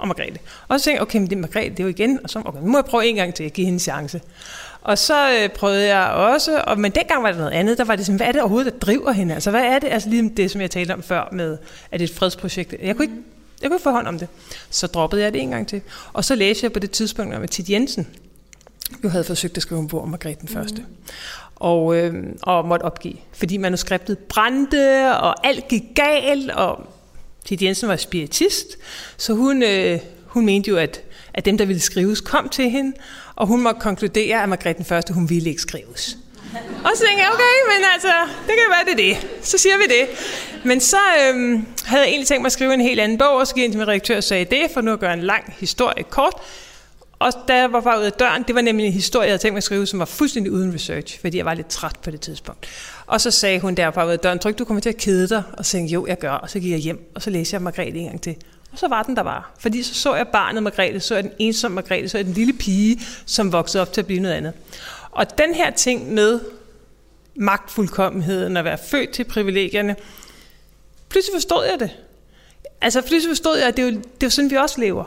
om 0.00 0.08
Margrethe. 0.08 0.38
Og 0.68 0.80
så 0.80 0.84
tænkte 0.84 0.96
jeg, 0.96 1.02
okay, 1.02 1.18
men 1.18 1.30
det 1.30 1.36
er 1.36 1.40
Margrethe, 1.40 1.70
det 1.70 1.80
er 1.80 1.84
jo 1.84 1.90
igen. 1.90 2.20
Og 2.24 2.30
så, 2.30 2.42
okay, 2.44 2.60
nu 2.60 2.66
må 2.66 2.78
jeg 2.78 2.84
prøve 2.84 3.06
en 3.06 3.16
gang 3.16 3.34
til 3.34 3.44
at 3.44 3.52
give 3.52 3.64
hende 3.64 3.76
en 3.76 3.80
chance. 3.80 4.20
Og 4.82 4.98
så 4.98 5.30
øh, 5.30 5.48
prøvede 5.48 5.96
jeg 5.96 6.10
også, 6.10 6.62
og, 6.66 6.80
men 6.80 6.92
dengang 6.92 7.22
var 7.22 7.28
det 7.28 7.38
noget 7.38 7.52
andet, 7.52 7.78
der 7.78 7.84
var 7.84 7.96
det 7.96 8.06
sådan, 8.06 8.16
hvad 8.16 8.26
er 8.26 8.32
det 8.32 8.40
overhovedet, 8.40 8.72
der 8.72 8.78
driver 8.78 9.12
hende? 9.12 9.34
Altså, 9.34 9.50
hvad 9.50 9.62
er 9.62 9.78
det? 9.78 9.88
Altså 9.88 10.08
lige 10.08 10.32
det, 10.36 10.50
som 10.50 10.60
jeg 10.60 10.70
talte 10.70 10.92
om 10.92 11.02
før 11.02 11.28
med, 11.32 11.58
at 11.90 12.00
det 12.00 12.06
er 12.06 12.12
et 12.12 12.18
fredsprojekt. 12.18 12.74
Jeg 12.82 12.96
kunne 12.96 13.04
ikke, 13.04 13.16
jeg 13.62 13.70
kunne 13.70 13.76
ikke 13.76 13.82
få 13.82 13.90
hånd 13.90 14.06
om 14.06 14.18
det. 14.18 14.28
Så 14.70 14.86
droppede 14.86 15.22
jeg 15.22 15.32
det 15.32 15.42
en 15.42 15.50
gang 15.50 15.68
til. 15.68 15.80
Og 16.12 16.24
så 16.24 16.34
læste 16.34 16.64
jeg 16.64 16.72
på 16.72 16.78
det 16.78 16.90
tidspunkt 16.90 17.40
med 17.40 17.48
Tid 17.48 17.70
Jensen, 17.70 18.08
jo 19.04 19.08
havde 19.08 19.24
forsøgt 19.24 19.56
at 19.56 19.62
skrive 19.62 19.80
en 19.80 19.88
bog 19.88 20.02
om 20.02 20.08
Margrethe 20.08 20.40
den 20.40 20.48
første. 20.48 20.80
Mm. 20.80 20.86
Og, 21.56 21.96
øh, 21.96 22.24
og 22.42 22.66
måtte 22.66 22.82
opgive, 22.82 23.14
fordi 23.32 23.56
manuskriptet 23.56 24.18
brændte, 24.18 25.16
og 25.16 25.46
alt 25.46 25.68
gik 25.68 25.82
galt, 25.94 26.50
og 26.50 26.86
Tid 27.44 27.62
Jensen 27.62 27.88
var 27.88 27.96
spiritist, 27.96 28.78
så 29.16 29.34
hun, 29.34 29.62
øh, 29.62 29.98
hun 30.26 30.46
mente 30.46 30.68
jo, 30.70 30.76
at, 30.76 31.02
at 31.34 31.44
dem, 31.44 31.58
der 31.58 31.64
ville 31.64 31.80
skrives, 31.80 32.20
kom 32.20 32.48
til 32.48 32.70
hende, 32.70 32.96
og 33.36 33.46
hun 33.46 33.62
måtte 33.62 33.80
konkludere, 33.80 34.42
at 34.42 34.48
Margrethe 34.48 34.78
den 34.78 34.84
første, 34.84 35.12
hun 35.12 35.30
ville 35.30 35.50
ikke 35.50 35.62
skrives. 35.62 36.16
Og 36.84 36.90
så 36.94 37.04
tænkte 37.06 37.22
jeg, 37.22 37.30
okay, 37.32 37.76
men 37.78 37.84
altså, 37.92 38.12
det 38.46 38.54
kan 38.54 38.64
være, 38.70 38.84
det 38.84 39.10
er 39.10 39.14
det. 39.14 39.46
Så 39.46 39.58
siger 39.58 39.76
vi 39.76 39.84
det. 39.84 40.08
Men 40.64 40.80
så 40.80 40.96
øhm, 40.96 41.66
havde 41.84 42.02
jeg 42.02 42.08
egentlig 42.08 42.28
tænkt 42.28 42.42
mig 42.42 42.46
at 42.46 42.52
skrive 42.52 42.74
en 42.74 42.80
helt 42.80 43.00
anden 43.00 43.18
bog, 43.18 43.36
og 43.36 43.46
så 43.46 43.54
gik 43.54 43.60
jeg 43.60 43.64
ind 43.64 43.72
til 43.72 43.78
min 43.78 43.88
redaktør 43.88 44.16
og 44.16 44.24
sagde 44.24 44.44
det, 44.44 44.70
for 44.74 44.80
nu 44.80 44.92
at 44.92 45.00
gøre 45.00 45.12
en 45.12 45.22
lang 45.22 45.54
historie 45.58 46.02
kort. 46.02 46.34
Og 47.18 47.32
da 47.48 47.56
jeg 47.56 47.72
var 47.72 47.80
bare 47.80 48.00
ud 48.00 48.04
af 48.04 48.12
døren, 48.12 48.42
det 48.42 48.54
var 48.54 48.60
nemlig 48.60 48.86
en 48.86 48.92
historie, 48.92 49.24
jeg 49.24 49.30
havde 49.30 49.42
tænkt 49.42 49.52
mig 49.52 49.58
at 49.58 49.64
skrive, 49.64 49.86
som 49.86 49.98
var 49.98 50.04
fuldstændig 50.04 50.52
uden 50.52 50.74
research, 50.74 51.20
fordi 51.20 51.36
jeg 51.36 51.44
var 51.44 51.54
lidt 51.54 51.68
træt 51.68 51.96
på 52.02 52.10
det 52.10 52.20
tidspunkt. 52.20 52.66
Og 53.10 53.20
så 53.20 53.30
sagde 53.30 53.60
hun 53.60 53.74
derfra 53.74 54.04
ved 54.04 54.18
døren, 54.18 54.38
tryk, 54.38 54.58
du 54.58 54.64
kommer 54.64 54.80
til 54.80 54.88
at 54.88 54.96
kede 54.96 55.28
dig? 55.28 55.42
Og 55.52 55.66
så 55.66 55.72
tænkte 55.72 55.92
jo, 55.92 56.06
jeg 56.06 56.18
gør. 56.18 56.30
Og 56.30 56.50
så 56.50 56.60
gik 56.60 56.70
jeg 56.70 56.78
hjem, 56.78 57.10
og 57.14 57.22
så 57.22 57.30
læste 57.30 57.54
jeg 57.54 57.62
Margrethe 57.62 57.98
en 57.98 58.06
gang 58.06 58.22
til. 58.22 58.36
Og 58.72 58.78
så 58.78 58.88
var 58.88 59.02
den 59.02 59.16
der 59.16 59.22
var. 59.22 59.52
Fordi 59.58 59.82
så 59.82 59.94
så 59.94 60.14
jeg 60.14 60.28
barnet 60.28 60.62
Margrethe, 60.62 61.00
så 61.00 61.14
jeg 61.14 61.24
den 61.24 61.32
ensomme 61.38 61.74
Margrethe, 61.74 62.08
så 62.08 62.18
jeg 62.18 62.24
den 62.24 62.34
lille 62.34 62.52
pige, 62.52 63.00
som 63.26 63.52
voksede 63.52 63.82
op 63.82 63.92
til 63.92 64.00
at 64.00 64.06
blive 64.06 64.20
noget 64.20 64.34
andet. 64.34 64.52
Og 65.10 65.38
den 65.38 65.54
her 65.54 65.70
ting 65.70 66.14
med 66.14 66.40
magtfuldkommenheden, 67.34 68.56
at 68.56 68.64
være 68.64 68.78
født 68.78 69.10
til 69.10 69.24
privilegierne, 69.24 69.96
pludselig 71.08 71.34
forstod 71.34 71.64
jeg 71.64 71.80
det. 71.80 71.90
Altså 72.80 73.00
pludselig 73.00 73.30
forstod 73.30 73.58
jeg, 73.58 73.68
at 73.68 73.76
det 73.76 73.82
er 73.82 73.86
jo, 73.86 73.92
det 73.94 74.22
er 74.22 74.26
jo 74.26 74.30
sådan, 74.30 74.50
vi 74.50 74.56
også 74.56 74.80
lever. 74.80 75.04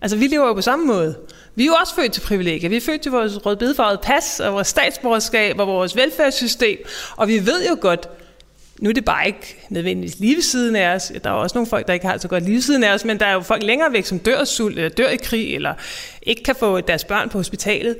Altså 0.00 0.16
vi 0.16 0.26
lever 0.26 0.46
jo 0.46 0.54
på 0.54 0.62
samme 0.62 0.86
måde. 0.86 1.16
Vi 1.56 1.62
er 1.62 1.66
jo 1.66 1.74
også 1.74 1.94
født 1.94 2.12
til 2.12 2.20
privilegier. 2.20 2.68
Vi 2.68 2.76
er 2.76 2.80
født 2.80 3.00
til 3.00 3.12
vores 3.12 3.46
rødbedefarvede 3.46 4.00
pas, 4.02 4.40
og 4.40 4.52
vores 4.52 4.68
statsborgerskab, 4.68 5.58
og 5.58 5.66
vores 5.66 5.96
velfærdssystem. 5.96 6.78
Og 7.16 7.28
vi 7.28 7.46
ved 7.46 7.68
jo 7.68 7.76
godt, 7.80 8.08
nu 8.80 8.88
er 8.88 8.94
det 8.94 9.04
bare 9.04 9.26
ikke 9.26 9.66
nødvendigvis 9.68 10.18
lige 10.18 10.34
ved 10.34 10.42
siden 10.42 10.76
af 10.76 10.94
os. 10.94 11.12
Der 11.24 11.30
er 11.30 11.34
også 11.34 11.56
nogle 11.58 11.66
folk, 11.66 11.86
der 11.86 11.92
ikke 11.92 12.06
har 12.06 12.18
så 12.18 12.28
godt 12.28 12.44
lige 12.44 12.54
ved 12.54 12.62
siden 12.62 12.84
af 12.84 12.94
os, 12.94 13.04
men 13.04 13.20
der 13.20 13.26
er 13.26 13.32
jo 13.32 13.40
folk 13.40 13.62
længere 13.62 13.92
væk, 13.92 14.06
som 14.06 14.18
dør 14.18 14.38
af 14.38 14.46
sult, 14.46 14.76
eller 14.76 14.88
dør 14.88 15.08
i 15.08 15.16
krig, 15.16 15.54
eller 15.54 15.74
ikke 16.22 16.42
kan 16.42 16.56
få 16.56 16.80
deres 16.80 17.04
børn 17.04 17.28
på 17.28 17.38
hospitalet. 17.38 17.96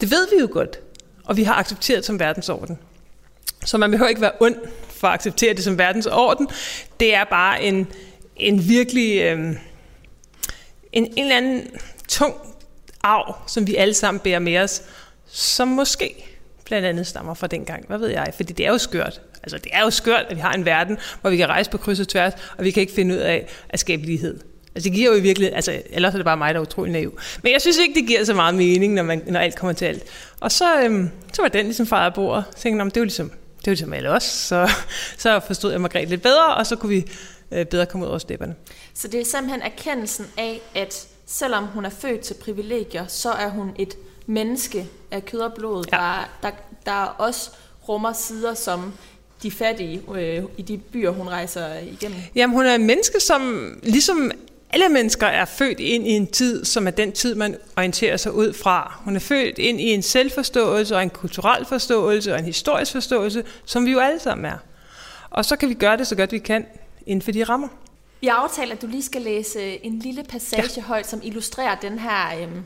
Det 0.00 0.10
ved 0.10 0.28
vi 0.34 0.40
jo 0.40 0.48
godt, 0.52 0.78
og 1.24 1.36
vi 1.36 1.42
har 1.42 1.54
accepteret 1.54 2.04
som 2.04 2.20
verdensorden. 2.20 2.78
Så 3.64 3.78
man 3.78 3.90
behøver 3.90 4.08
ikke 4.08 4.20
være 4.20 4.32
ond 4.40 4.56
for 4.90 5.08
at 5.08 5.14
acceptere 5.14 5.54
det 5.54 5.64
som 5.64 5.78
verdensorden. 5.78 6.48
Det 7.00 7.14
er 7.14 7.24
bare 7.24 7.62
en, 7.62 7.86
en 8.36 8.68
virkelig... 8.68 9.20
Øh, 9.20 9.38
en, 10.92 11.06
en 11.06 11.12
eller 11.18 11.36
anden 11.36 11.62
tung 12.08 12.34
arv, 13.06 13.34
som 13.46 13.66
vi 13.66 13.76
alle 13.76 13.94
sammen 13.94 14.20
bærer 14.20 14.38
med 14.38 14.58
os, 14.58 14.82
som 15.26 15.68
måske 15.68 16.36
blandt 16.64 16.86
andet 16.86 17.06
stammer 17.06 17.34
fra 17.34 17.46
dengang. 17.46 17.86
Hvad 17.86 17.98
ved 17.98 18.08
jeg? 18.08 18.32
Fordi 18.36 18.52
det 18.52 18.66
er 18.66 18.70
jo 18.70 18.78
skørt. 18.78 19.20
Altså, 19.42 19.58
det 19.58 19.70
er 19.72 19.82
jo 19.82 19.90
skørt, 19.90 20.26
at 20.28 20.36
vi 20.36 20.40
har 20.40 20.52
en 20.52 20.64
verden, 20.64 20.98
hvor 21.20 21.30
vi 21.30 21.36
kan 21.36 21.48
rejse 21.48 21.70
på 21.70 21.78
kryds 21.78 22.00
og 22.00 22.08
tværs, 22.08 22.32
og 22.58 22.64
vi 22.64 22.70
kan 22.70 22.80
ikke 22.80 22.92
finde 22.92 23.14
ud 23.14 23.20
af 23.20 23.46
at 23.68 23.80
skabe 23.80 24.02
lighed. 24.02 24.40
Altså, 24.74 24.88
det 24.88 24.92
giver 24.92 25.10
jo 25.10 25.16
i 25.16 25.20
virkeligheden, 25.20 25.56
altså, 25.56 25.82
ellers 25.90 26.14
er 26.14 26.18
det 26.18 26.24
bare 26.24 26.36
mig, 26.36 26.54
der 26.54 26.60
er 26.60 26.64
utrolig 26.64 26.92
naiv. 26.92 27.18
Men 27.42 27.52
jeg 27.52 27.60
synes 27.60 27.78
ikke, 27.78 28.00
det 28.00 28.06
giver 28.06 28.24
så 28.24 28.34
meget 28.34 28.54
mening, 28.54 28.94
når, 28.94 29.02
man, 29.02 29.22
når 29.26 29.40
alt 29.40 29.56
kommer 29.56 29.72
til 29.72 29.84
alt. 29.84 30.02
Og 30.40 30.52
så, 30.52 30.82
øhm, 30.82 31.10
så 31.32 31.42
var 31.42 31.48
den 31.48 31.64
ligesom 31.64 31.86
fejret 31.86 32.06
af 32.06 32.14
bordet. 32.14 32.44
Så 32.56 32.62
tænkte 32.62 32.84
jeg, 32.84 32.90
det 32.90 32.96
er 32.96 33.00
jo 33.00 33.04
ligesom, 33.04 33.28
det 33.30 33.36
er 33.38 33.70
jo 33.70 33.70
ligesom 33.70 33.92
alle 33.92 34.10
os. 34.10 34.22
Så, 34.22 34.70
så 35.18 35.40
forstod 35.46 35.72
jeg 35.72 35.80
Margrethe 35.80 36.10
lidt 36.10 36.22
bedre, 36.22 36.54
og 36.54 36.66
så 36.66 36.76
kunne 36.76 36.90
vi 36.90 37.04
øh, 37.52 37.66
bedre 37.66 37.86
komme 37.86 38.06
ud 38.06 38.10
over 38.10 38.18
stepperne. 38.18 38.54
Så 38.94 39.08
det 39.08 39.20
er 39.20 39.24
simpelthen 39.24 39.62
erkendelsen 39.62 40.26
af, 40.38 40.60
at 40.74 41.06
selvom 41.26 41.66
hun 41.66 41.84
er 41.84 41.90
født 41.90 42.20
til 42.20 42.34
privilegier, 42.34 43.06
så 43.06 43.30
er 43.30 43.48
hun 43.48 43.72
et 43.78 43.96
menneske 44.26 44.86
af 45.10 45.24
kød 45.24 45.40
og 45.40 45.52
blod, 45.52 45.84
ja. 45.92 45.96
der, 45.96 46.28
der, 46.42 46.50
der 46.86 47.02
også 47.02 47.50
rummer 47.88 48.12
sider 48.12 48.54
som 48.54 48.92
de 49.42 49.50
fattige 49.50 50.02
øh, 50.14 50.42
i 50.56 50.62
de 50.62 50.78
byer, 50.78 51.10
hun 51.10 51.28
rejser 51.28 51.78
igennem. 51.78 52.18
Jamen, 52.34 52.56
hun 52.56 52.66
er 52.66 52.74
en 52.74 52.86
menneske, 52.86 53.20
som 53.20 53.72
ligesom 53.82 54.30
alle 54.70 54.88
mennesker 54.88 55.26
er 55.26 55.44
født 55.44 55.80
ind 55.80 56.06
i 56.06 56.10
en 56.10 56.26
tid, 56.26 56.64
som 56.64 56.86
er 56.86 56.90
den 56.90 57.12
tid, 57.12 57.34
man 57.34 57.56
orienterer 57.76 58.16
sig 58.16 58.32
ud 58.32 58.52
fra. 58.52 59.00
Hun 59.04 59.16
er 59.16 59.20
født 59.20 59.58
ind 59.58 59.80
i 59.80 59.84
en 59.84 60.02
selvforståelse 60.02 60.96
og 60.96 61.02
en 61.02 61.10
kulturel 61.10 61.64
forståelse 61.64 62.32
og 62.32 62.38
en 62.38 62.44
historisk 62.44 62.92
forståelse, 62.92 63.44
som 63.64 63.86
vi 63.86 63.92
jo 63.92 63.98
alle 63.98 64.20
sammen 64.20 64.44
er. 64.44 64.58
Og 65.30 65.44
så 65.44 65.56
kan 65.56 65.68
vi 65.68 65.74
gøre 65.74 65.96
det 65.96 66.06
så 66.06 66.16
godt 66.16 66.32
vi 66.32 66.38
kan 66.38 66.66
inden 67.06 67.22
for 67.22 67.32
de 67.32 67.44
rammer. 67.44 67.68
Vi 68.20 68.26
aftalt, 68.26 68.72
at 68.72 68.82
du 68.82 68.86
lige 68.86 69.02
skal 69.02 69.22
læse 69.22 69.84
en 69.84 69.98
lille 69.98 70.24
passage 70.24 70.72
ja. 70.76 70.82
højt, 70.82 71.06
som 71.06 71.20
illustrerer 71.24 71.74
den 71.74 71.98
her 71.98 72.42
øhm, 72.42 72.64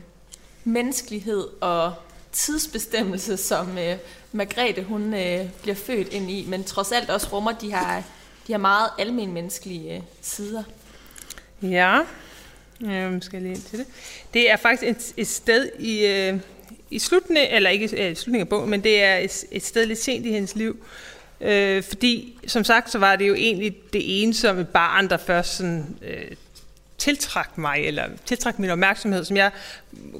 menneskelighed 0.63 1.47
og 1.61 1.93
tidsbestemmelse, 2.31 3.37
som 3.37 3.77
øh, 3.77 3.97
Margrethe 4.31 4.83
hun 4.83 5.13
øh, 5.13 5.45
bliver 5.61 5.75
født 5.75 6.13
ind 6.13 6.31
i, 6.31 6.45
men 6.47 6.63
trods 6.63 6.91
alt 6.91 7.09
også 7.09 7.27
rummer 7.33 7.51
de 7.51 7.71
her, 7.71 8.03
de 8.47 8.53
her 8.53 8.57
meget 8.57 8.89
almenmenneskelige 8.99 9.95
øh, 9.95 10.01
sider. 10.21 10.63
Ja, 11.61 11.99
jeg 12.81 13.19
skal 13.21 13.41
lige 13.41 13.53
ind 13.53 13.61
til 13.61 13.79
det. 13.79 13.87
Det 14.33 14.51
er 14.51 14.57
faktisk 14.57 14.83
et, 14.83 15.13
et 15.17 15.27
sted 15.27 15.69
i, 15.79 16.05
øh, 16.05 16.39
i 16.91 16.99
slutningen, 16.99 17.55
eller 17.55 17.69
ikke 17.69 18.11
i 18.11 18.15
slutningen 18.15 18.41
af 18.41 18.49
bogen, 18.49 18.69
men 18.69 18.83
det 18.83 19.03
er 19.03 19.17
et, 19.17 19.45
et 19.51 19.63
sted 19.63 19.85
lidt 19.85 19.99
sent 19.99 20.25
i 20.25 20.31
hendes 20.31 20.55
liv, 20.55 20.85
Øh, 21.43 21.83
fordi, 21.83 22.39
som 22.47 22.63
sagt, 22.63 22.91
så 22.91 22.99
var 22.99 23.15
det 23.15 23.27
jo 23.27 23.33
egentlig 23.33 23.75
det 23.93 24.23
ensomme 24.23 24.65
barn, 24.65 25.09
der 25.09 25.17
først 25.17 25.55
sådan, 25.57 25.95
øh, 26.01 26.31
tiltrak 26.97 27.57
mig, 27.57 27.79
eller 27.79 28.03
tiltrak 28.25 28.59
min 28.59 28.69
opmærksomhed, 28.69 29.25
som 29.25 29.37
jeg 29.37 29.51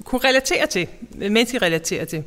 kunne 0.04 0.22
relatere 0.24 0.68
til, 0.68 0.88
menneskeligt 1.12 1.64
relatere 1.64 2.06
til. 2.06 2.24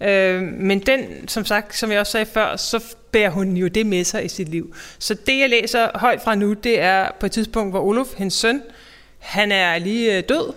Øh, 0.00 0.42
men 0.42 0.80
den, 0.80 1.28
som 1.28 1.44
sagt, 1.44 1.76
som 1.76 1.90
jeg 1.92 2.00
også 2.00 2.12
sagde 2.12 2.26
før, 2.26 2.56
så 2.56 2.84
bærer 3.10 3.30
hun 3.30 3.56
jo 3.56 3.68
det 3.68 3.86
med 3.86 4.04
sig 4.04 4.24
i 4.24 4.28
sit 4.28 4.48
liv. 4.48 4.74
Så 4.98 5.14
det, 5.14 5.38
jeg 5.38 5.50
læser 5.50 5.98
højt 5.98 6.22
fra 6.22 6.34
nu, 6.34 6.52
det 6.52 6.80
er 6.80 7.08
på 7.20 7.26
et 7.26 7.32
tidspunkt, 7.32 7.72
hvor 7.72 7.80
Olof, 7.80 8.08
hendes 8.16 8.34
søn, 8.34 8.62
han 9.18 9.52
er 9.52 9.78
lige 9.78 10.16
øh, 10.16 10.24
død, 10.28 10.52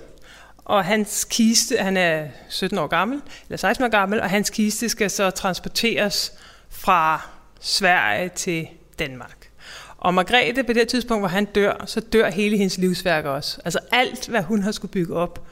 og 0.65 0.85
hans 0.85 1.27
kiste, 1.29 1.77
han 1.77 1.97
er 1.97 2.27
17 2.49 2.77
år 2.77 2.87
gammel, 2.87 3.21
eller 3.47 3.57
16 3.57 3.85
år 3.85 3.89
gammel, 3.89 4.21
og 4.21 4.29
hans 4.29 4.49
kiste 4.49 4.89
skal 4.89 5.09
så 5.09 5.29
transporteres 5.29 6.33
fra 6.69 7.29
Sverige 7.60 8.30
til 8.30 8.67
Danmark. 9.00 9.50
Og 9.98 10.13
Margrethe, 10.13 10.63
på 10.63 10.74
det 10.74 10.88
tidspunkt, 10.88 11.22
hvor 11.22 11.28
han 11.28 11.46
dør, 11.46 11.84
så 11.86 12.00
dør 12.00 12.30
hele 12.30 12.58
hendes 12.58 12.78
livsværk 12.78 13.26
også. 13.26 13.62
Altså 13.65 13.80
alt, 13.91 14.28
hvad 14.28 14.41
hun 14.41 14.63
har 14.63 14.72
skulle 14.72 14.91
bygge 14.91 15.15
op, 15.15 15.48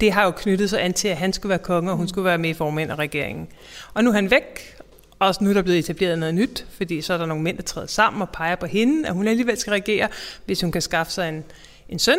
det 0.00 0.12
har 0.12 0.24
jo 0.24 0.30
knyttet 0.30 0.70
sig 0.70 0.84
an 0.84 0.92
til, 0.92 1.08
at 1.08 1.16
han 1.16 1.32
skulle 1.32 1.50
være 1.50 1.58
konge, 1.58 1.90
og 1.90 1.96
hun 1.96 2.08
skulle 2.08 2.24
være 2.24 2.38
med 2.38 2.50
i 2.50 2.54
formand 2.54 2.90
af 2.90 2.96
regeringen. 2.96 3.48
Og 3.94 4.04
nu 4.04 4.10
er 4.10 4.14
han 4.14 4.30
væk, 4.30 4.76
og 5.18 5.34
nu 5.40 5.50
er 5.50 5.54
der 5.54 5.62
blevet 5.62 5.78
etableret 5.78 6.18
noget 6.18 6.34
nyt, 6.34 6.66
fordi 6.70 7.00
så 7.00 7.12
er 7.12 7.18
der 7.18 7.26
nogle 7.26 7.42
mænd, 7.42 7.56
der 7.56 7.62
træder 7.62 7.86
sammen 7.86 8.22
og 8.22 8.28
peger 8.30 8.56
på 8.56 8.66
hende, 8.66 9.08
at 9.08 9.14
hun 9.14 9.28
alligevel 9.28 9.56
skal 9.56 9.70
regere, 9.70 10.08
hvis 10.46 10.60
hun 10.60 10.72
kan 10.72 10.82
skaffe 10.82 11.12
sig 11.12 11.28
en, 11.28 11.44
en 11.88 11.98
søn, 11.98 12.18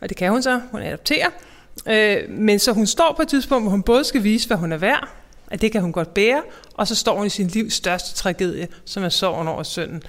og 0.00 0.08
det 0.08 0.16
kan 0.16 0.30
hun 0.30 0.42
så, 0.42 0.60
hun 0.70 0.82
adopterer. 0.82 1.28
Øh, 1.88 2.30
men 2.30 2.58
så 2.58 2.72
hun 2.72 2.86
står 2.86 3.12
på 3.16 3.22
et 3.22 3.28
tidspunkt, 3.28 3.64
hvor 3.64 3.70
hun 3.70 3.82
både 3.82 4.04
skal 4.04 4.24
vise, 4.24 4.46
hvad 4.46 4.56
hun 4.56 4.72
er 4.72 4.76
værd, 4.76 5.08
at 5.50 5.60
det 5.60 5.72
kan 5.72 5.82
hun 5.82 5.92
godt 5.92 6.14
bære, 6.14 6.42
og 6.74 6.88
så 6.88 6.94
står 6.94 7.16
hun 7.16 7.26
i 7.26 7.30
sin 7.30 7.46
livs 7.46 7.74
største 7.74 8.14
tragedie, 8.14 8.68
som 8.84 9.04
er 9.04 9.08
sorgen 9.08 9.48
over 9.48 9.62
sønnen, 9.62 10.02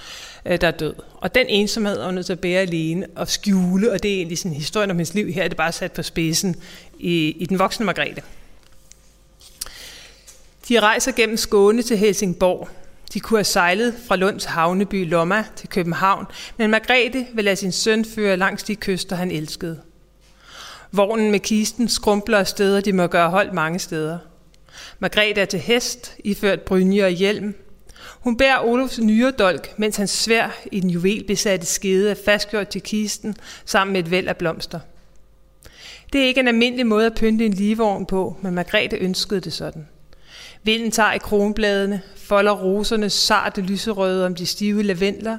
øh, 0.45 0.61
der 0.61 0.67
er 0.67 0.71
død. 0.71 0.93
Og 1.17 1.35
den 1.35 1.47
ensomhed 1.47 1.99
er 1.99 2.05
hun 2.05 2.13
nødt 2.13 2.25
til 2.25 2.33
at 2.33 2.39
bære 2.39 2.61
alene 2.61 3.07
og 3.15 3.27
skjule, 3.27 3.91
og 3.91 4.03
det 4.03 4.11
er 4.11 4.15
egentlig 4.15 4.37
sådan 4.37 4.55
historien 4.55 4.91
om 4.91 4.97
hendes 4.97 5.13
liv. 5.13 5.33
Her 5.33 5.43
er 5.43 5.47
det 5.47 5.57
bare 5.57 5.71
sat 5.71 5.91
på 5.91 6.03
spidsen 6.03 6.55
i, 6.99 7.35
i 7.39 7.45
den 7.45 7.59
voksne 7.59 7.85
Margrethe. 7.85 8.21
De 10.69 10.79
rejser 10.79 11.11
gennem 11.11 11.37
Skåne 11.37 11.81
til 11.81 11.97
Helsingborg. 11.97 12.69
De 13.13 13.19
kunne 13.19 13.37
have 13.37 13.43
sejlet 13.43 13.95
fra 14.07 14.15
Lunds 14.15 14.45
havneby 14.45 15.09
Lomma 15.09 15.45
til 15.55 15.69
København, 15.69 16.25
men 16.57 16.71
Margrethe 16.71 17.27
vil 17.33 17.45
lade 17.45 17.55
sin 17.55 17.71
søn 17.71 18.05
føre 18.05 18.37
langs 18.37 18.63
de 18.63 18.75
kyster, 18.75 19.15
han 19.15 19.31
elskede. 19.31 19.81
Vognen 20.91 21.31
med 21.31 21.39
kisten 21.39 21.89
skrumpler 21.89 22.37
af 22.37 22.47
steder, 22.47 22.81
de 22.81 22.93
må 22.93 23.07
gøre 23.07 23.29
hold 23.29 23.51
mange 23.51 23.79
steder. 23.79 24.17
Margrethe 24.99 25.41
er 25.41 25.45
til 25.45 25.59
hest, 25.59 26.15
iført 26.23 26.61
brynje 26.61 27.05
og 27.05 27.11
hjelm. 27.11 27.55
Hun 28.19 28.37
bærer 28.37 28.65
Olofs 28.65 28.99
nyredolk, 28.99 29.79
mens 29.79 29.95
hans 29.95 30.11
svær 30.11 30.59
i 30.71 30.79
den 30.79 30.89
juvelbesatte 30.89 31.65
skede 31.65 32.11
er 32.11 32.15
fastgjort 32.25 32.67
til 32.67 32.81
kisten 32.81 33.35
sammen 33.65 33.93
med 33.93 33.99
et 33.99 34.11
væld 34.11 34.27
af 34.27 34.37
blomster. 34.37 34.79
Det 36.13 36.21
er 36.21 36.25
ikke 36.25 36.39
en 36.39 36.47
almindelig 36.47 36.87
måde 36.87 37.05
at 37.05 37.15
pynte 37.15 37.45
en 37.45 37.53
ligevogn 37.53 38.05
på, 38.05 38.37
men 38.41 38.55
Margrethe 38.55 38.97
ønskede 38.97 39.41
det 39.41 39.53
sådan. 39.53 39.87
Vinden 40.63 40.91
tager 40.91 41.13
i 41.13 41.17
kronbladene, 41.17 42.01
folder 42.15 42.51
roserne 42.51 43.09
sarte 43.09 43.61
lyserøde 43.61 44.25
om 44.25 44.35
de 44.35 44.45
stive 44.45 44.83
lavendler. 44.83 45.37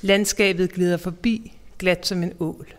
Landskabet 0.00 0.72
glider 0.72 0.96
forbi, 0.96 1.52
glat 1.78 2.06
som 2.06 2.22
en 2.22 2.32
ål. 2.40 2.74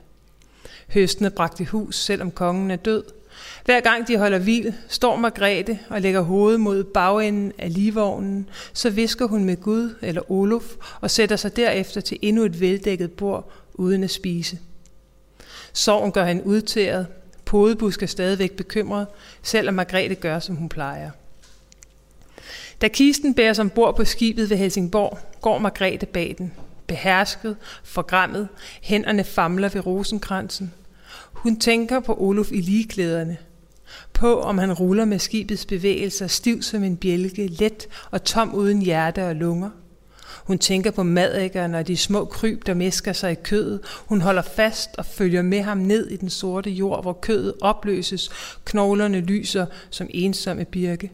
Høstene 0.93 1.29
bragte 1.29 1.65
hus, 1.65 1.95
selvom 1.95 2.31
kongen 2.31 2.71
er 2.71 2.75
død– 2.75 3.03
hver 3.65 3.79
gang 3.79 4.07
de 4.07 4.17
holder 4.17 4.39
hvil, 4.39 4.73
står 4.87 5.15
Margrethe 5.15 5.79
og 5.89 6.01
lægger 6.01 6.21
hovedet 6.21 6.59
mod 6.59 6.83
bagenden 6.83 7.51
af 7.57 7.73
livvognen, 7.73 8.49
så 8.73 8.89
visker 8.89 9.27
hun 9.27 9.43
med 9.43 9.57
Gud 9.57 9.95
eller 10.01 10.31
Olof 10.31 10.63
og 11.01 11.11
sætter 11.11 11.35
sig 11.35 11.55
derefter 11.55 12.01
til 12.01 12.17
endnu 12.21 12.43
et 12.43 12.59
veldækket 12.59 13.11
bord 13.11 13.51
uden 13.73 14.03
at 14.03 14.11
spise. 14.11 14.59
Sorgen 15.73 16.11
gør 16.11 16.23
han 16.23 16.41
udtæret, 16.41 17.07
Podebusk 17.45 18.03
er 18.03 18.07
stadigvæk 18.07 18.51
bekymret, 18.51 19.07
selvom 19.41 19.73
Margrethe 19.73 20.15
gør, 20.15 20.39
som 20.39 20.55
hun 20.55 20.69
plejer. 20.69 21.11
Da 22.81 22.87
kisten 22.87 23.33
bæres 23.33 23.59
ombord 23.59 23.95
på 23.95 24.05
skibet 24.05 24.49
ved 24.49 24.57
Helsingborg, 24.57 25.19
går 25.41 25.57
Margrethe 25.57 26.05
bag 26.05 26.35
den. 26.37 26.53
Behersket, 26.87 27.55
forgrammet, 27.83 28.47
hænderne 28.81 29.23
famler 29.23 29.69
ved 29.69 29.85
rosenkransen. 29.85 30.73
Hun 31.33 31.59
tænker 31.59 31.99
på 31.99 32.15
Olof 32.19 32.51
i 32.51 32.61
ligeklæderne. 32.61 33.37
På, 34.13 34.41
om 34.41 34.57
han 34.57 34.73
ruller 34.73 35.05
med 35.05 35.19
skibets 35.19 35.65
bevægelser, 35.65 36.27
stiv 36.27 36.61
som 36.61 36.83
en 36.83 36.97
bjælke, 36.97 37.47
let 37.47 37.87
og 38.11 38.23
tom 38.23 38.55
uden 38.55 38.81
hjerte 38.81 39.27
og 39.27 39.35
lunger. 39.35 39.69
Hun 40.43 40.59
tænker 40.59 40.91
på 40.91 41.03
madækkerne 41.03 41.77
og 41.77 41.87
de 41.87 41.97
små 41.97 42.25
kryb, 42.25 42.65
der 42.65 42.73
mesker 42.73 43.13
sig 43.13 43.31
i 43.31 43.35
kødet. 43.43 43.81
Hun 44.05 44.21
holder 44.21 44.41
fast 44.41 44.89
og 44.97 45.05
følger 45.05 45.41
med 45.41 45.61
ham 45.61 45.77
ned 45.77 46.07
i 46.09 46.15
den 46.15 46.29
sorte 46.29 46.69
jord, 46.69 47.01
hvor 47.01 47.13
kødet 47.13 47.53
opløses, 47.61 48.29
knoglerne 48.65 49.19
lyser 49.19 49.65
som 49.89 50.07
ensomme 50.09 50.65
birke. 50.65 51.11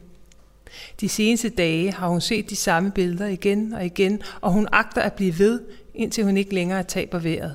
De 1.00 1.08
seneste 1.08 1.48
dage 1.48 1.92
har 1.92 2.08
hun 2.08 2.20
set 2.20 2.50
de 2.50 2.56
samme 2.56 2.90
billeder 2.90 3.26
igen 3.26 3.72
og 3.72 3.84
igen, 3.84 4.22
og 4.40 4.52
hun 4.52 4.68
agter 4.72 5.02
at 5.02 5.12
blive 5.12 5.38
ved, 5.38 5.60
indtil 5.94 6.24
hun 6.24 6.36
ikke 6.36 6.54
længere 6.54 6.82
taber 6.82 7.18
vejret. 7.18 7.54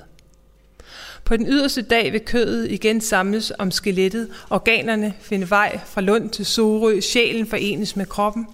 På 1.25 1.37
den 1.37 1.47
yderste 1.47 1.81
dag 1.81 2.11
vil 2.11 2.21
kødet 2.21 2.71
igen 2.71 3.01
samles 3.01 3.53
om 3.59 3.71
skelettet, 3.71 4.29
organerne 4.49 5.13
finde 5.19 5.49
vej 5.49 5.79
fra 5.85 6.01
Lund 6.01 6.29
til 6.29 6.45
Sorø, 6.45 6.99
sjælen 6.99 7.47
forenes 7.47 7.95
med 7.95 8.05
kroppen. 8.05 8.47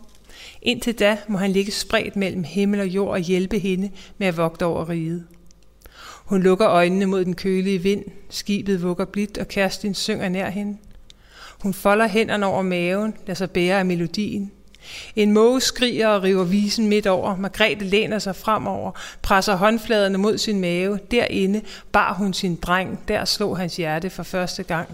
Indtil 0.61 0.99
da 0.99 1.17
må 1.27 1.37
han 1.37 1.51
ligge 1.51 1.71
spredt 1.71 2.15
mellem 2.15 2.43
himmel 2.43 2.79
og 2.79 2.87
jord 2.87 3.11
og 3.11 3.19
hjælpe 3.19 3.59
hende 3.59 3.91
med 4.17 4.27
at 4.27 4.37
vogte 4.37 4.65
over 4.65 4.89
riget. 4.89 5.23
Hun 6.25 6.43
lukker 6.43 6.67
øjnene 6.67 7.05
mod 7.05 7.25
den 7.25 7.35
kølige 7.35 7.79
vind, 7.79 8.03
skibet 8.29 8.83
vugger 8.83 9.05
blidt, 9.05 9.37
og 9.37 9.47
Kerstin 9.47 9.93
synger 9.93 10.29
nær 10.29 10.49
hende. 10.49 10.77
Hun 11.61 11.73
folder 11.73 12.07
hænderne 12.07 12.45
over 12.45 12.61
maven, 12.61 13.13
lader 13.27 13.37
sig 13.37 13.51
bære 13.51 13.79
af 13.79 13.85
melodien. 13.85 14.51
En 15.15 15.31
måge 15.31 15.61
skriger 15.61 16.07
og 16.07 16.23
river 16.23 16.43
visen 16.43 16.87
midt 16.87 17.07
over. 17.07 17.35
Margrethe 17.35 17.85
læner 17.85 18.19
sig 18.19 18.35
fremover, 18.35 18.91
presser 19.21 19.55
håndfladerne 19.55 20.17
mod 20.17 20.37
sin 20.37 20.59
mave. 20.59 20.99
Derinde 21.11 21.61
bar 21.91 22.13
hun 22.13 22.33
sin 22.33 22.55
dreng. 22.55 22.99
Der 23.07 23.25
slog 23.25 23.57
hans 23.57 23.75
hjerte 23.75 24.09
for 24.09 24.23
første 24.23 24.63
gang. 24.63 24.89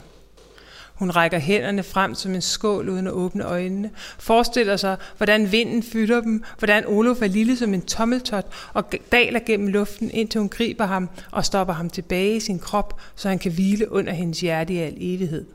Hun 0.97 1.12
rækker 1.12 1.39
hænderne 1.39 1.83
frem 1.83 2.15
som 2.15 2.36
en 2.36 2.41
skål 2.41 2.89
uden 2.89 3.07
at 3.07 3.13
åbne 3.13 3.43
øjnene. 3.43 3.89
Forestiller 4.19 4.77
sig, 4.77 4.97
hvordan 5.17 5.51
vinden 5.51 5.83
fylder 5.83 6.21
dem, 6.21 6.43
hvordan 6.60 6.88
Olof 6.88 7.21
er 7.21 7.27
lille 7.27 7.57
som 7.57 7.73
en 7.73 7.81
tommeltot 7.81 8.45
og 8.73 8.83
daler 9.12 9.39
gennem 9.45 9.67
luften, 9.67 10.12
indtil 10.13 10.39
hun 10.39 10.49
griber 10.49 10.86
ham 10.86 11.10
og 11.31 11.45
stopper 11.45 11.73
ham 11.73 11.89
tilbage 11.89 12.36
i 12.36 12.39
sin 12.39 12.60
krop, 12.60 12.99
så 13.15 13.29
han 13.29 13.39
kan 13.39 13.51
hvile 13.51 13.91
under 13.91 14.13
hendes 14.13 14.39
hjerte 14.39 14.73
i 14.73 14.77
al 14.77 14.93
evighed. 14.97 15.45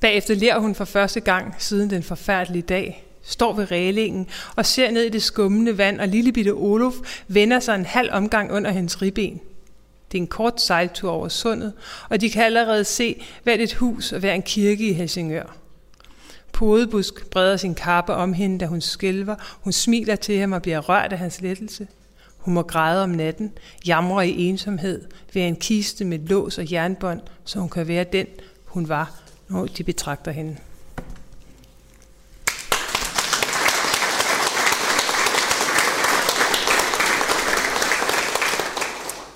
Bagefter 0.00 0.34
lærer 0.34 0.58
hun 0.58 0.74
for 0.74 0.84
første 0.84 1.20
gang 1.20 1.54
siden 1.58 1.90
den 1.90 2.02
forfærdelige 2.02 2.62
dag, 2.62 3.06
står 3.22 3.52
ved 3.52 3.70
rælingen 3.70 4.26
og 4.56 4.66
ser 4.66 4.90
ned 4.90 5.02
i 5.02 5.08
det 5.08 5.22
skummende 5.22 5.78
vand, 5.78 6.00
og 6.00 6.08
lillebitte 6.08 6.50
Olof 6.50 6.94
vender 7.28 7.60
sig 7.60 7.74
en 7.74 7.86
halv 7.86 8.08
omgang 8.12 8.52
under 8.52 8.70
hendes 8.70 9.02
ribben. 9.02 9.40
Det 10.12 10.18
er 10.18 10.22
en 10.22 10.26
kort 10.26 10.60
sejltur 10.60 11.10
over 11.10 11.28
sundet, 11.28 11.72
og 12.08 12.20
de 12.20 12.30
kan 12.30 12.44
allerede 12.44 12.84
se 12.84 13.22
hvert 13.42 13.60
et 13.60 13.74
hus 13.74 14.12
og 14.12 14.20
hver 14.20 14.34
en 14.34 14.42
kirke 14.42 14.88
i 14.88 14.92
Helsingør. 14.92 15.56
Podebusk 16.52 17.30
breder 17.30 17.56
sin 17.56 17.74
kappe 17.74 18.14
om 18.14 18.32
hende, 18.32 18.58
da 18.58 18.66
hun 18.66 18.80
skælver. 18.80 19.34
Hun 19.60 19.72
smiler 19.72 20.16
til 20.16 20.38
ham 20.38 20.52
og 20.52 20.62
bliver 20.62 20.78
rørt 20.80 21.12
af 21.12 21.18
hans 21.18 21.40
lettelse. 21.40 21.86
Hun 22.36 22.54
må 22.54 22.62
græde 22.62 23.02
om 23.02 23.10
natten, 23.10 23.52
jamre 23.86 24.28
i 24.28 24.44
ensomhed, 24.48 25.04
ved 25.32 25.42
en 25.42 25.56
kiste 25.56 26.04
med 26.04 26.18
lås 26.18 26.58
og 26.58 26.72
jernbånd, 26.72 27.20
så 27.44 27.58
hun 27.58 27.68
kan 27.68 27.88
være 27.88 28.04
den, 28.04 28.26
hun 28.64 28.88
var 28.88 29.21
og 29.54 29.78
de 29.78 29.84
betragter 29.84 30.30
hende. 30.30 30.56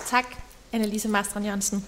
Tak, 0.07 0.25
Annelise 0.73 1.09
Mastren 1.09 1.45
Jørgensen. 1.45 1.85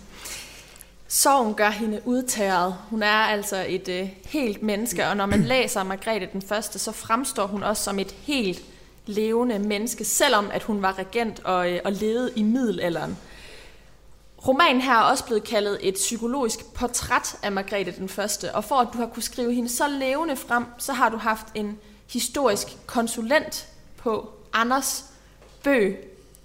Sorgen 1.08 1.54
gør 1.54 1.70
hende 1.70 2.02
udtæret. 2.06 2.76
Hun 2.90 3.04
er 3.04 3.08
altså 3.12 3.66
et 3.68 3.88
øh, 3.88 4.10
helt 4.26 4.64
menneske, 4.64 5.08
og 5.08 5.18
når 5.18 5.26
man 5.26 5.44
læser 5.44 5.84
Margrethe 5.84 6.30
den 6.34 6.42
Første, 6.42 6.80
så 6.80 6.92
fremstår 6.92 7.48
hun 7.48 7.64
også 7.64 7.84
som 7.84 8.00
et 8.00 8.12
helt 8.12 8.64
levende 9.06 9.60
menneske, 9.60 10.06
selvom 10.06 10.50
at 10.54 10.64
hun 10.64 10.82
var 10.82 11.00
regent 11.00 11.40
og, 11.44 11.72
øh, 11.72 11.80
og 11.86 11.92
levede 11.92 12.32
i 12.36 12.44
middelalderen. 12.44 13.18
Romanen 14.48 14.82
her 14.82 14.94
er 14.94 15.02
også 15.02 15.26
blevet 15.26 15.44
kaldet 15.44 15.78
et 15.82 15.94
psykologisk 15.94 16.74
portræt 16.74 17.36
af 17.44 17.52
Margrethe 17.52 17.94
den 17.98 18.10
Første, 18.10 18.56
og 18.56 18.64
for 18.64 18.76
at 18.76 18.88
du 18.94 18.98
har 18.98 19.06
kunne 19.06 19.24
skrive 19.24 19.54
hende 19.54 19.70
så 19.70 19.88
levende 19.88 20.36
frem, 20.36 20.66
så 20.78 20.94
har 20.94 21.10
du 21.10 21.18
haft 21.18 21.46
en 21.56 21.78
historisk 22.14 22.68
konsulent 22.86 23.68
på 23.98 24.30
Anders 24.54 25.06
Bø. 25.64 25.92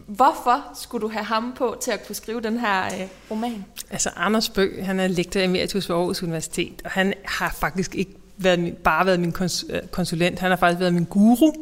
Hvorfor 0.07 0.65
skulle 0.75 1.03
du 1.03 1.09
have 1.09 1.25
ham 1.25 1.53
på 1.57 1.77
til 1.81 1.91
at 1.91 2.07
kunne 2.07 2.17
skrive 2.17 2.41
den 2.41 2.59
her 2.59 2.85
øh, 2.85 3.09
roman? 3.31 3.65
Altså 3.91 4.11
Anders 4.17 4.49
Bø, 4.49 4.83
han 4.83 5.01
er 5.01 5.07
lektor 5.07 5.41
emeritus 5.41 5.89
ved 5.89 5.97
Aarhus 5.97 6.23
Universitet, 6.23 6.83
og 6.85 6.91
han 6.91 7.15
har 7.25 7.57
faktisk 7.61 7.95
ikke 7.95 8.13
været 8.37 8.59
min, 8.59 8.75
bare 8.75 9.07
været 9.07 9.21
min 9.21 9.35
øh, 9.71 9.83
konsulent, 9.91 10.39
han 10.39 10.51
har 10.51 10.57
faktisk 10.57 10.81
været 10.81 10.95
min 10.95 11.05
guru. 11.05 11.53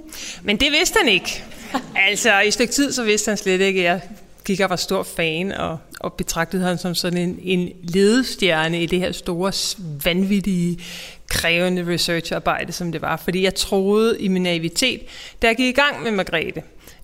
Men 0.43 0.57
det 0.57 0.73
vidste 0.73 0.99
han 0.99 1.09
ikke. 1.09 1.45
altså 2.09 2.41
i 2.41 2.47
et 2.47 2.53
stykke 2.53 2.73
tid, 2.73 2.93
så 2.93 3.05
vidste 3.05 3.29
han 3.29 3.37
slet 3.37 3.61
ikke, 3.61 3.81
at 3.81 3.85
jeg 3.85 4.01
og 4.51 4.71
var 4.71 4.77
stor 4.77 5.03
fan 5.03 5.53
og, 5.53 5.79
og 6.01 6.13
betragtede 6.13 6.63
ham 6.63 6.77
som 6.77 6.95
sådan 6.95 7.19
en, 7.19 7.39
en 7.43 7.73
ledestjerne 7.83 8.83
i 8.83 8.87
det 8.87 8.99
her 8.99 9.13
store, 9.13 9.53
vanvittige, 10.05 10.79
krævende 11.29 11.87
researcharbejde, 11.89 12.73
som 12.73 12.93
det 12.93 13.03
var. 13.03 13.17
Fordi 13.17 13.45
jeg 13.45 13.55
troede 13.55 14.21
i 14.21 14.29
min 14.29 14.43
naivitet, 14.43 15.01
da 15.43 15.47
jeg 15.47 15.57
gik 15.57 15.79
i 15.79 15.81
gang 15.81 16.03
med 16.03 16.11
Margrethe, 16.11 16.63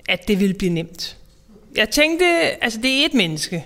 at 0.08 0.28
det 0.28 0.40
ville 0.40 0.54
blive 0.54 0.72
nemt. 0.72 1.16
Jeg 1.76 1.90
tænkte, 1.90 2.24
altså 2.60 2.78
det 2.82 3.00
er 3.00 3.06
et 3.06 3.14
menneske. 3.14 3.64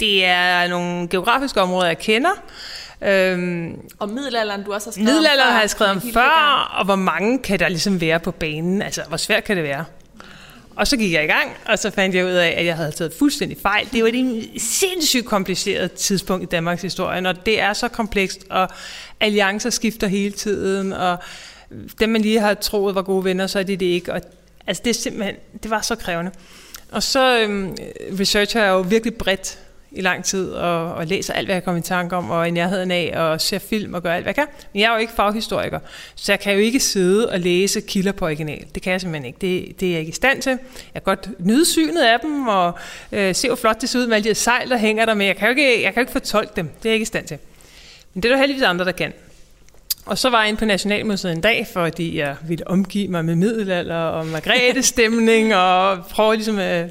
Det 0.00 0.24
er 0.24 0.68
nogle 0.68 1.08
geografiske 1.08 1.60
områder, 1.60 1.86
jeg 1.86 1.98
kender. 1.98 2.30
Øhm, 3.02 3.80
og 3.98 4.08
middelalderen, 4.08 4.64
du 4.64 4.72
også 4.72 4.86
har 4.86 4.92
skrevet 4.92 5.06
middelalderen 5.06 5.40
om 5.40 5.46
før, 5.46 5.52
har 5.52 5.60
jeg 5.60 5.70
skrevet 5.70 5.92
om 5.92 6.02
før, 6.12 6.74
og 6.78 6.84
hvor 6.84 6.96
mange 6.96 7.38
kan 7.38 7.58
der 7.58 7.68
ligesom 7.68 8.00
være 8.00 8.20
på 8.20 8.30
banen? 8.30 8.82
Altså, 8.82 9.02
hvor 9.08 9.16
svært 9.16 9.44
kan 9.44 9.56
det 9.56 9.64
være? 9.64 9.84
Og 10.78 10.86
så 10.86 10.96
gik 10.96 11.12
jeg 11.12 11.24
i 11.24 11.26
gang, 11.26 11.50
og 11.66 11.78
så 11.78 11.90
fandt 11.90 12.14
jeg 12.14 12.24
ud 12.24 12.30
af, 12.30 12.54
at 12.58 12.66
jeg 12.66 12.76
havde 12.76 12.90
taget 12.90 13.12
fuldstændig 13.18 13.58
fejl. 13.62 13.88
Det 13.92 14.02
var 14.02 14.10
et 14.14 14.62
sindssygt 14.62 15.26
kompliceret 15.26 15.92
tidspunkt 15.92 16.42
i 16.42 16.46
Danmarks 16.46 16.82
historie, 16.82 17.20
når 17.20 17.32
det 17.32 17.60
er 17.60 17.72
så 17.72 17.88
komplekst, 17.88 18.46
og 18.50 18.68
alliancer 19.20 19.70
skifter 19.70 20.06
hele 20.06 20.32
tiden, 20.32 20.92
og 20.92 21.18
dem, 22.00 22.08
man 22.08 22.22
lige 22.22 22.40
har 22.40 22.54
troet 22.54 22.94
var 22.94 23.02
gode 23.02 23.24
venner, 23.24 23.46
så 23.46 23.58
er 23.58 23.62
det 23.62 23.80
det 23.80 23.86
ikke. 23.86 24.12
Og, 24.12 24.20
altså, 24.66 24.82
det, 24.84 24.90
er 24.90 24.94
simpelthen, 24.94 25.34
det 25.62 25.70
var 25.70 25.80
så 25.80 25.94
krævende. 25.94 26.30
Og 26.92 27.02
så 27.02 27.40
øhm, 27.40 27.76
researcher 28.20 28.62
jeg 28.62 28.70
jo 28.70 28.80
virkelig 28.80 29.14
bredt 29.14 29.58
i 29.92 30.00
lang 30.00 30.24
tid, 30.24 30.50
og, 30.50 30.94
og 30.94 31.06
læser 31.06 31.32
alt, 31.34 31.46
hvad 31.46 31.56
jeg 31.56 31.64
kommer 31.64 31.78
i 31.78 31.82
tanke 31.82 32.16
om, 32.16 32.30
og 32.30 32.48
i 32.48 32.50
nærheden 32.50 32.90
af, 32.90 33.12
og 33.16 33.40
ser 33.40 33.58
film 33.58 33.94
og 33.94 34.02
gør 34.02 34.12
alt, 34.12 34.24
hvad 34.24 34.30
jeg 34.30 34.34
kan. 34.34 34.46
Men 34.72 34.80
jeg 34.80 34.88
er 34.88 34.92
jo 34.92 34.98
ikke 34.98 35.12
faghistoriker, 35.12 35.78
så 36.14 36.32
jeg 36.32 36.40
kan 36.40 36.52
jo 36.52 36.58
ikke 36.58 36.80
sidde 36.80 37.30
og 37.30 37.40
læse 37.40 37.80
kilder 37.80 38.12
på 38.12 38.24
original. 38.24 38.64
Det 38.74 38.82
kan 38.82 38.92
jeg 38.92 39.00
simpelthen 39.00 39.26
ikke. 39.26 39.38
Det, 39.40 39.80
det 39.80 39.88
er 39.88 39.92
jeg 39.92 40.00
ikke 40.00 40.10
i 40.10 40.14
stand 40.14 40.42
til. 40.42 40.50
Jeg 40.94 41.02
kan 41.04 41.16
godt 41.16 41.28
nyde 41.38 41.64
synet 41.64 42.02
af 42.02 42.20
dem, 42.20 42.48
og 42.48 42.72
øh, 43.12 43.34
se, 43.34 43.48
hvor 43.48 43.56
flot 43.56 43.80
det 43.80 43.88
ser 43.88 43.98
ud 43.98 44.06
med 44.06 44.16
alle 44.16 44.30
de 44.30 44.34
sejl, 44.34 44.70
der 44.70 44.76
hænger 44.76 45.04
der, 45.04 45.14
men 45.14 45.26
jeg 45.26 45.36
kan 45.36 45.48
jo 45.48 45.50
ikke, 45.50 45.82
jeg 45.82 45.94
kan 45.94 46.00
jo 46.00 46.00
ikke 46.00 46.12
fortolke 46.12 46.52
dem. 46.56 46.66
Det 46.66 46.88
er 46.88 46.90
jeg 46.90 46.94
ikke 46.94 47.02
i 47.02 47.06
stand 47.06 47.26
til. 47.26 47.38
Men 48.14 48.22
det 48.22 48.28
er 48.28 48.32
der 48.32 48.40
heldigvis 48.40 48.62
andre, 48.62 48.84
der 48.84 48.92
kan. 48.92 49.12
Og 50.06 50.18
så 50.18 50.30
var 50.30 50.40
jeg 50.40 50.48
inde 50.48 50.58
på 50.58 50.64
Nationalmuseet 50.64 51.32
en 51.32 51.40
dag, 51.40 51.66
fordi 51.72 52.18
jeg 52.18 52.36
ville 52.48 52.68
omgive 52.68 53.08
mig 53.08 53.24
med 53.24 53.34
middelalder 53.34 53.96
og 53.96 54.26
Margrethe-stemning, 54.26 55.54
og 55.54 56.06
prøve 56.10 56.34
ligesom 56.34 56.58
at 56.58 56.90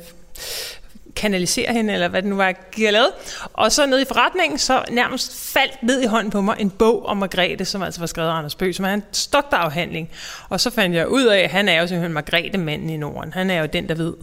kanalisere 1.18 1.74
hende, 1.74 1.94
eller 1.94 2.08
hvad 2.08 2.22
det 2.22 2.30
nu 2.30 2.36
var, 2.36 2.54
jeg 2.78 2.94
lavet. 2.94 3.10
Og 3.54 3.72
så 3.72 3.86
nede 3.86 4.02
i 4.02 4.06
forretningen, 4.06 4.60
så 4.60 4.84
nærmest 4.92 5.52
faldt 5.54 5.84
ned 5.84 6.02
i 6.02 6.06
hånden 6.06 6.32
på 6.32 6.42
mig 6.42 6.56
en 6.60 6.70
bog 6.70 7.06
om 7.06 7.18
Margrethe, 7.18 7.66
som 7.66 7.82
altså 7.82 8.00
var 8.00 8.08
skrevet 8.08 8.30
af 8.30 8.34
Anders 8.34 8.56
Bøg, 8.56 8.76
som 8.76 8.86
er 8.86 8.94
en 8.94 9.04
stokterafhandling. 9.12 10.10
Og 10.50 10.60
så 10.60 10.70
fandt 10.70 10.96
jeg 10.96 11.08
ud 11.08 11.24
af, 11.24 11.40
at 11.40 11.50
han 11.50 11.70
er 11.70 11.82
jo 11.82 11.88
simpelthen 11.88 12.14
Margrethe-manden 12.14 12.90
i 12.90 12.98
Norden. 12.98 13.34
Han 13.34 13.50
er 13.50 13.60
jo 13.60 13.66
den, 13.66 13.90
der 13.90 13.96
ved 13.96 14.14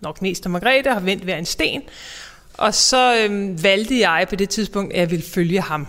nok 0.00 0.22
mest 0.22 0.46
om 0.46 0.52
Margrethe, 0.52 0.92
har 0.92 1.00
vendt 1.00 1.24
hver 1.24 1.36
en 1.36 1.46
sten. 1.46 1.82
Og 2.54 2.74
så 2.74 3.16
øhm, 3.16 3.62
valgte 3.62 4.00
jeg 4.00 4.26
på 4.28 4.36
det 4.36 4.48
tidspunkt, 4.48 4.92
at 4.92 5.00
jeg 5.00 5.10
ville 5.10 5.24
følge 5.24 5.60
ham. 5.60 5.86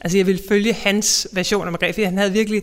Altså 0.00 0.18
jeg 0.18 0.26
ville 0.26 0.42
følge 0.48 0.72
hans 0.72 1.28
version 1.32 1.66
af 1.66 1.72
Margrethe, 1.72 1.94
fordi 1.94 2.04
han 2.04 2.18
havde 2.18 2.32
virkelig 2.32 2.62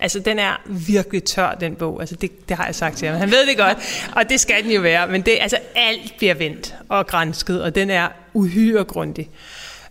Altså, 0.00 0.18
den 0.20 0.38
er 0.38 0.62
virkelig 0.66 1.24
tør, 1.24 1.54
den 1.60 1.76
bog. 1.76 2.00
Altså, 2.00 2.16
det, 2.16 2.48
det 2.48 2.56
har 2.56 2.64
jeg 2.64 2.74
sagt 2.74 2.96
til 2.96 3.08
ham. 3.08 3.16
Han 3.18 3.30
ved 3.30 3.46
det 3.46 3.56
godt, 3.56 3.78
og 4.16 4.28
det 4.28 4.40
skal 4.40 4.64
den 4.64 4.72
jo 4.72 4.80
være. 4.80 5.06
Men 5.06 5.22
det, 5.22 5.38
altså, 5.40 5.58
alt 5.74 6.14
bliver 6.18 6.34
vendt 6.34 6.74
og 6.88 7.06
grænsket, 7.06 7.62
og 7.62 7.74
den 7.74 7.90
er 7.90 8.08
uhyre 8.34 8.84
grundig. 8.84 9.28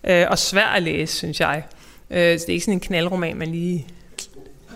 Øh, 0.04 0.26
og 0.30 0.40
svær 0.40 0.66
at 0.66 0.84
læse, 0.84 1.18
synes 1.18 1.40
jeg. 1.40 1.64
Øh, 2.10 2.40
så 2.40 2.46
det 2.46 2.50
er 2.50 2.54
ikke 2.54 2.66
sådan 2.66 2.74
en 2.74 2.80
knaldroman, 2.80 3.38
man 3.38 3.48
lige 3.48 3.88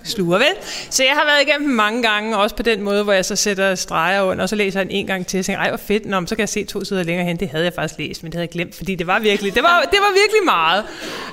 sluger, 0.03 0.37
vel? 0.37 0.53
Så 0.89 1.03
jeg 1.03 1.13
har 1.13 1.25
været 1.25 1.47
igennem 1.47 1.69
mange 1.69 2.03
gange, 2.03 2.37
også 2.37 2.55
på 2.55 2.63
den 2.63 2.81
måde, 2.81 3.03
hvor 3.03 3.13
jeg 3.13 3.25
så 3.25 3.35
sætter 3.35 3.75
streger 3.75 4.21
under, 4.21 4.43
og 4.43 4.49
så 4.49 4.55
læser 4.55 4.79
jeg 4.79 4.85
den 4.85 4.95
en 4.95 5.07
gang 5.07 5.27
til, 5.27 5.39
og 5.39 5.45
tænker, 5.45 5.59
ej, 5.59 5.69
hvor 5.69 5.77
fedt, 5.77 6.05
Nå, 6.05 6.25
så 6.25 6.35
kan 6.35 6.39
jeg 6.39 6.49
se 6.49 6.63
to 6.63 6.83
sider 6.83 7.03
længere 7.03 7.25
hen. 7.25 7.37
Det 7.37 7.49
havde 7.49 7.63
jeg 7.63 7.73
faktisk 7.73 7.99
læst, 7.99 8.23
men 8.23 8.31
det 8.31 8.37
havde 8.37 8.47
jeg 8.47 8.51
glemt, 8.51 8.75
fordi 8.75 8.95
det 8.95 9.07
var 9.07 9.19
virkelig, 9.19 9.55
det 9.55 9.63
var, 9.63 9.81
det 9.91 9.99
var 9.99 10.11
virkelig 10.21 10.43
meget. 10.45 10.83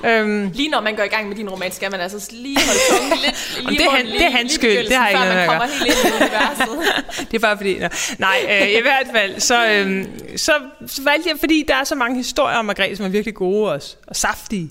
Øhm, 0.05 0.51
lige 0.53 0.69
når 0.69 0.81
man 0.81 0.95
går 0.95 1.03
i 1.03 1.07
gang 1.07 1.27
med 1.27 1.35
din 1.35 1.49
roman, 1.49 1.71
skal 1.71 1.91
man 1.91 1.99
altså 1.99 2.29
lige 2.31 2.57
holde 2.65 2.79
tungen 2.89 3.17
lidt 3.25 3.69
lige 3.69 3.79
det, 3.79 3.85
er 3.85 3.91
han, 3.91 4.05
lige, 4.05 4.19
det 4.19 4.25
er 4.25 4.31
hans 4.31 4.51
skyld, 4.51 4.87
det 4.87 4.95
har 4.95 5.07
ikke 5.07 5.19
noget 5.19 5.35
man 5.35 5.47
kommer 5.47 5.65
helt 5.65 5.85
ind 5.85 6.13
i 6.13 6.23
universet. 6.23 6.77
det 7.31 7.33
er 7.33 7.39
bare 7.39 7.57
fordi, 7.57 7.79
no. 7.79 7.87
nej, 8.17 8.37
øh, 8.61 8.69
i 8.69 8.81
hvert 8.81 9.07
fald, 9.15 9.39
så, 9.39 9.69
øh, 9.69 10.05
så, 10.35 10.51
så 10.87 11.01
valgte 11.03 11.29
jeg, 11.29 11.39
fordi 11.39 11.65
der 11.67 11.75
er 11.75 11.83
så 11.83 11.95
mange 11.95 12.17
historier 12.17 12.57
om 12.57 12.65
Margrethe, 12.65 12.95
som 12.95 13.05
er 13.05 13.09
virkelig 13.09 13.35
gode 13.35 13.71
også, 13.71 13.95
og 14.07 14.15
saftige. 14.15 14.69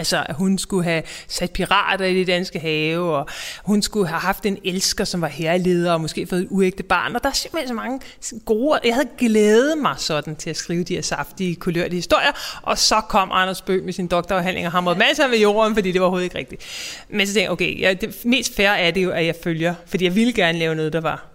Altså, 0.00 0.24
at 0.28 0.34
hun 0.34 0.58
skulle 0.58 0.84
have 0.84 1.02
sat 1.28 1.50
pirater 1.50 2.04
i 2.04 2.14
det 2.14 2.26
danske 2.26 2.58
have, 2.58 3.16
og 3.16 3.28
hun 3.64 3.82
skulle 3.82 4.08
have 4.08 4.20
haft 4.20 4.46
en 4.46 4.58
elsker, 4.64 5.04
som 5.04 5.20
var 5.20 5.28
herreleder, 5.28 5.92
og 5.92 6.00
måske 6.00 6.26
fået 6.26 6.40
et 6.40 6.46
uægte 6.50 6.82
barn. 6.82 7.16
Og 7.16 7.22
der 7.22 7.28
er 7.28 7.32
simpelthen 7.32 7.68
så 7.68 7.74
mange 7.74 8.00
gode... 8.44 8.80
Jeg 8.84 8.94
havde 8.94 9.08
glædet 9.18 9.78
mig 9.78 9.94
sådan 9.98 10.36
til 10.36 10.50
at 10.50 10.56
skrive 10.56 10.84
de 10.84 10.94
her 10.94 11.02
saftige, 11.02 11.56
kulørte 11.56 11.94
historier, 11.94 12.60
og 12.62 12.78
så 12.78 13.00
kom 13.00 13.30
Anders 13.32 13.62
Bøg 13.62 13.84
med 13.84 13.92
sin 13.92 14.06
doktorafhandling 14.06 14.66
og 14.66 14.72
hamrede 14.72 14.98
masser 14.98 15.28
ved 15.28 15.38
jorden, 15.38 15.74
fordi 15.74 15.92
det 15.92 16.00
var 16.00 16.06
overhovedet 16.06 16.24
ikke 16.24 16.38
rigtigt. 16.38 16.62
Men 17.08 17.26
så 17.26 17.32
tænkte 17.32 17.42
jeg, 17.42 17.50
okay, 17.50 17.80
ja, 17.80 17.92
det 17.92 18.24
mest 18.24 18.56
fair 18.56 18.68
er 18.68 18.90
det 18.90 19.04
jo, 19.04 19.10
at 19.10 19.26
jeg 19.26 19.34
følger, 19.44 19.74
fordi 19.86 20.04
jeg 20.04 20.14
ville 20.14 20.32
gerne 20.32 20.58
lave 20.58 20.74
noget, 20.74 20.92
der 20.92 21.00
var 21.00 21.26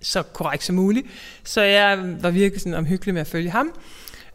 så 0.00 0.22
korrekt 0.22 0.64
som 0.64 0.76
muligt. 0.76 1.06
Så 1.44 1.62
jeg 1.62 1.98
var 2.20 2.30
virkelig 2.30 2.60
sådan 2.60 2.78
omhyggelig 2.78 3.14
med 3.14 3.20
at 3.20 3.26
følge 3.26 3.50
ham. 3.50 3.72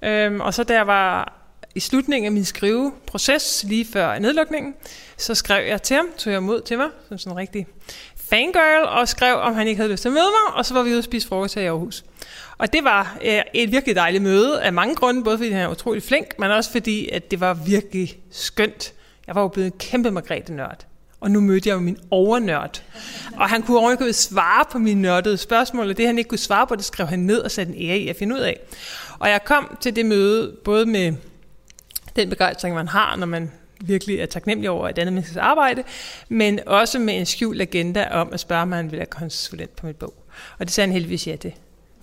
Øhm, 0.02 0.42
og 0.42 0.54
så 0.54 0.64
da 0.64 0.74
jeg 0.74 0.88
var 0.88 1.45
i 1.76 1.80
slutningen 1.80 2.26
af 2.26 2.32
min 2.32 2.46
skriveproces, 2.46 3.66
lige 3.68 3.86
før 3.86 4.20
nedlukningen, 4.20 4.74
så 5.18 5.36
skrev 5.36 5.68
jeg 5.68 5.82
til 5.82 5.96
ham, 5.96 6.08
tog 6.18 6.34
jeg 6.34 6.44
mod 6.44 6.62
til 6.62 6.78
mig, 6.78 6.90
som 7.08 7.18
sådan 7.18 7.32
en 7.32 7.38
rigtig 7.38 7.68
fangirl, 8.30 8.88
og 8.88 9.08
skrev, 9.08 9.36
om 9.36 9.54
han 9.54 9.68
ikke 9.68 9.78
havde 9.78 9.92
lyst 9.92 10.02
til 10.02 10.10
at 10.10 10.14
møde 10.14 10.26
mig, 10.26 10.56
og 10.56 10.66
så 10.66 10.74
var 10.74 10.84
vi 10.84 10.90
ude 10.90 10.98
og 10.98 11.04
spise 11.04 11.28
frokost 11.28 11.56
her 11.56 11.62
i 11.62 11.66
Aarhus. 11.66 12.04
Og 12.58 12.74
det 12.74 12.84
var 12.84 13.18
øh, 13.26 13.42
et 13.54 13.72
virkelig 13.72 13.96
dejligt 13.96 14.24
møde 14.24 14.62
af 14.62 14.74
mange 14.74 14.96
grunde, 14.96 15.24
både 15.24 15.38
fordi 15.38 15.50
han 15.50 15.62
er 15.62 15.68
utrolig 15.68 16.04
flink, 16.04 16.40
men 16.40 16.52
også 16.52 16.72
fordi, 16.72 17.10
at 17.10 17.32
det 17.32 17.40
var 17.40 17.54
virkelig 17.54 18.20
skønt. 18.32 18.94
Jeg 19.28 19.36
var 19.36 19.42
jo 19.42 19.48
blevet 19.48 19.66
en 19.66 19.78
kæmpe 19.80 20.12
Margrethe-nørd. 20.12 20.86
Og 21.20 21.32
nu 21.32 21.42
mødte 21.42 21.70
jeg 21.70 21.76
jo 21.76 21.80
min 21.80 21.98
overnørd. 22.12 22.84
Og 23.38 23.50
han 23.50 23.62
kunne 23.62 23.78
overhovedet 23.78 24.16
svare 24.16 24.66
på 24.72 24.78
mine 24.78 25.02
nørdede 25.02 25.38
spørgsmål, 25.38 25.90
og 25.90 25.98
det 25.98 26.06
han 26.08 26.18
ikke 26.18 26.28
kunne 26.28 26.38
svare 26.38 26.68
på, 26.68 26.76
det 26.76 26.86
skrev 26.86 27.08
han 27.08 27.20
ned 27.20 27.40
og 27.40 27.52
satte 27.52 27.74
en 27.74 27.90
ære 27.90 27.98
i 27.98 28.10
at 28.10 28.16
finde 28.16 28.36
ud 28.36 28.40
af. 28.40 28.60
Og 29.20 29.30
jeg 29.30 29.44
kom 29.46 29.78
til 29.82 29.96
det 29.96 30.06
møde 30.06 30.56
både 30.64 30.86
med 30.86 31.14
den 32.16 32.30
begejstring, 32.30 32.76
man 32.76 32.88
har, 32.88 33.16
når 33.16 33.26
man 33.26 33.52
virkelig 33.82 34.20
er 34.20 34.26
taknemmelig 34.26 34.70
over 34.70 34.90
et 34.90 34.98
andet 34.98 35.14
menneskes 35.14 35.38
arbejde, 35.38 35.84
men 36.30 36.60
også 36.66 37.00
med 37.00 37.18
en 37.18 37.26
skjult 37.26 37.62
agenda 37.62 38.08
om 38.12 38.30
at 38.34 38.40
spørge, 38.40 38.62
om 38.62 38.72
han 38.72 38.92
vil 38.92 38.98
være 38.98 39.06
konsulent 39.06 39.76
på 39.76 39.86
mit 39.86 39.96
bog. 39.96 40.14
Og 40.60 40.66
det 40.66 40.72
sagde 40.72 40.88
han 40.88 40.94
heldigvis 40.94 41.28
ja 41.28 41.36
til 41.36 41.54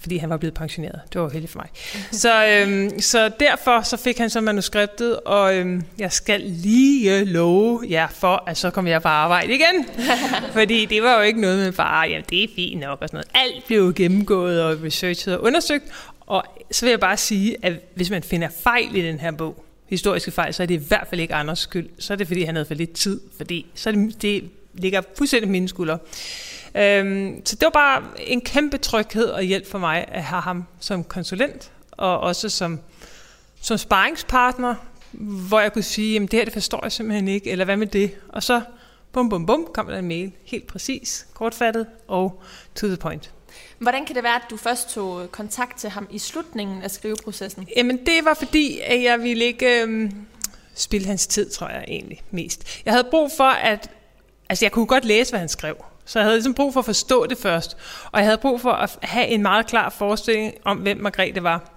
fordi 0.03 0.17
han 0.17 0.31
var 0.31 0.37
blevet 0.37 0.55
pensioneret. 0.55 1.01
Det 1.13 1.21
var 1.21 1.29
heldigt 1.29 1.53
for 1.53 1.59
mig. 1.59 1.69
Så, 2.23 2.47
øhm, 2.47 3.01
så 3.01 3.31
derfor 3.41 3.83
så 3.83 3.97
fik 3.97 4.19
han 4.19 4.31
så 4.31 4.41
manuskriptet, 4.41 5.21
og 5.21 5.57
øhm, 5.57 5.85
jeg 5.99 6.13
skal 6.13 6.41
lige 6.41 7.25
love 7.25 7.85
jer 7.91 8.09
for, 8.09 8.45
at 8.47 8.57
så 8.57 8.71
kommer 8.71 8.91
jeg 8.91 9.03
på 9.03 9.09
arbejde 9.09 9.55
igen. 9.55 9.87
fordi 10.59 10.85
det 10.85 11.03
var 11.03 11.17
jo 11.17 11.21
ikke 11.21 11.41
noget 11.41 11.59
med 11.59 11.73
bare, 11.73 12.09
ja, 12.09 12.21
det 12.31 12.45
er 12.45 12.49
fint 12.57 12.81
nok 12.81 12.99
og 13.03 13.09
sådan 13.09 13.17
noget. 13.35 13.47
Alt 13.47 13.67
blev 13.67 13.95
gennemgået 13.95 14.63
og 14.63 14.83
researchet 14.83 15.35
og 15.35 15.43
undersøgt, 15.43 15.85
og 16.21 16.45
så 16.71 16.85
vil 16.87 16.91
jeg 16.91 17.01
bare 17.01 17.17
sige, 17.17 17.57
at 17.63 17.73
hvis 17.95 18.11
man 18.11 18.23
finder 18.23 18.49
fejl 18.63 18.97
i 18.97 19.03
den 19.03 19.19
her 19.19 19.31
bog, 19.31 19.65
historiske 19.87 20.31
fejl, 20.31 20.55
så 20.55 20.63
er 20.63 20.67
det 20.67 20.75
i 20.75 20.87
hvert 20.89 21.07
fald 21.11 21.21
ikke 21.21 21.35
Anders 21.35 21.59
skyld. 21.59 21.89
Så 21.99 22.13
er 22.13 22.17
det, 22.17 22.27
fordi 22.27 22.43
han 22.43 22.55
havde 22.55 22.67
for 22.67 22.75
lidt 22.75 22.93
tid, 22.93 23.21
fordi 23.37 23.67
så 23.75 23.91
er 23.91 23.95
det, 23.95 24.23
det 24.23 24.51
ligger 24.75 25.03
fuldstændig 25.19 25.51
mine 25.51 25.69
skuldre. 25.69 25.99
Øhm, 26.75 27.47
så 27.47 27.57
det 27.57 27.65
var 27.65 27.71
bare 27.71 28.03
en 28.19 28.41
kæmpe 28.41 28.79
tryghed 28.79 29.25
og 29.25 29.43
hjælp 29.43 29.67
for 29.67 29.79
mig 29.79 30.05
at 30.09 30.23
have 30.23 30.43
ham 30.43 30.65
som 30.81 31.05
konsulent, 31.05 31.71
og 31.91 32.21
også 32.21 32.49
som, 32.49 32.81
som 33.61 33.79
sparringspartner, 33.79 34.75
hvor 35.49 35.61
jeg 35.61 35.73
kunne 35.73 35.83
sige, 35.83 36.13
jamen 36.13 36.29
det 36.29 36.39
her 36.39 36.45
det 36.45 36.53
forstår 36.53 36.81
jeg 36.83 36.93
simpelthen 36.93 37.29
ikke, 37.29 37.51
eller 37.51 37.65
hvad 37.65 37.77
med 37.77 37.87
det? 37.87 38.11
Og 38.29 38.43
så 38.43 38.61
bum 39.13 39.29
bum 39.29 39.47
bum 39.47 39.67
kom 39.75 39.87
der 39.87 39.99
en 39.99 40.09
mail, 40.09 40.33
helt 40.45 40.67
præcis, 40.67 41.27
kortfattet 41.35 41.87
og 42.09 42.43
to 42.75 42.87
the 42.87 42.97
point. 42.97 43.31
Hvordan 43.83 44.07
kan 44.07 44.17
det 44.17 44.23
være, 44.23 44.35
at 44.35 44.43
du 44.51 44.57
først 44.57 44.91
tog 44.91 45.33
kontakt 45.33 45.79
til 45.79 45.91
ham 45.91 46.09
i 46.11 46.19
slutningen 46.19 46.83
af 46.83 46.91
skriveprocessen? 46.91 47.69
Jamen 47.77 47.97
det 48.07 48.25
var 48.25 48.35
fordi, 48.35 48.81
at 48.85 49.03
jeg 49.03 49.23
ville 49.23 49.45
ikke 49.45 49.83
øhm, 49.83 50.13
spille 50.75 51.07
hans 51.07 51.27
tid, 51.27 51.51
tror 51.51 51.69
jeg 51.69 51.85
egentlig 51.89 52.23
mest. 52.31 52.81
Jeg 52.85 52.93
havde 52.93 53.07
brug 53.11 53.31
for 53.37 53.45
at, 53.45 53.91
altså 54.49 54.65
jeg 54.65 54.73
kunne 54.73 54.87
godt 54.87 55.05
læse, 55.05 55.33
hvad 55.33 55.41
han 55.41 55.49
skrev. 55.49 55.77
Så 56.05 56.19
jeg 56.19 56.25
havde 56.25 56.37
ligesom 56.37 56.55
brug 56.55 56.73
for 56.73 56.81
at 56.81 56.85
forstå 56.85 57.27
det 57.27 57.39
først. 57.39 57.77
Og 58.13 58.19
jeg 58.19 58.27
havde 58.27 58.39
brug 58.39 58.61
for 58.61 58.73
at 58.73 58.99
have 59.03 59.27
en 59.27 59.43
meget 59.43 59.67
klar 59.67 59.91
forestilling 59.91 60.55
om, 60.65 60.79
hvem 60.79 60.97
Margrethe 60.97 61.43
var. 61.43 61.71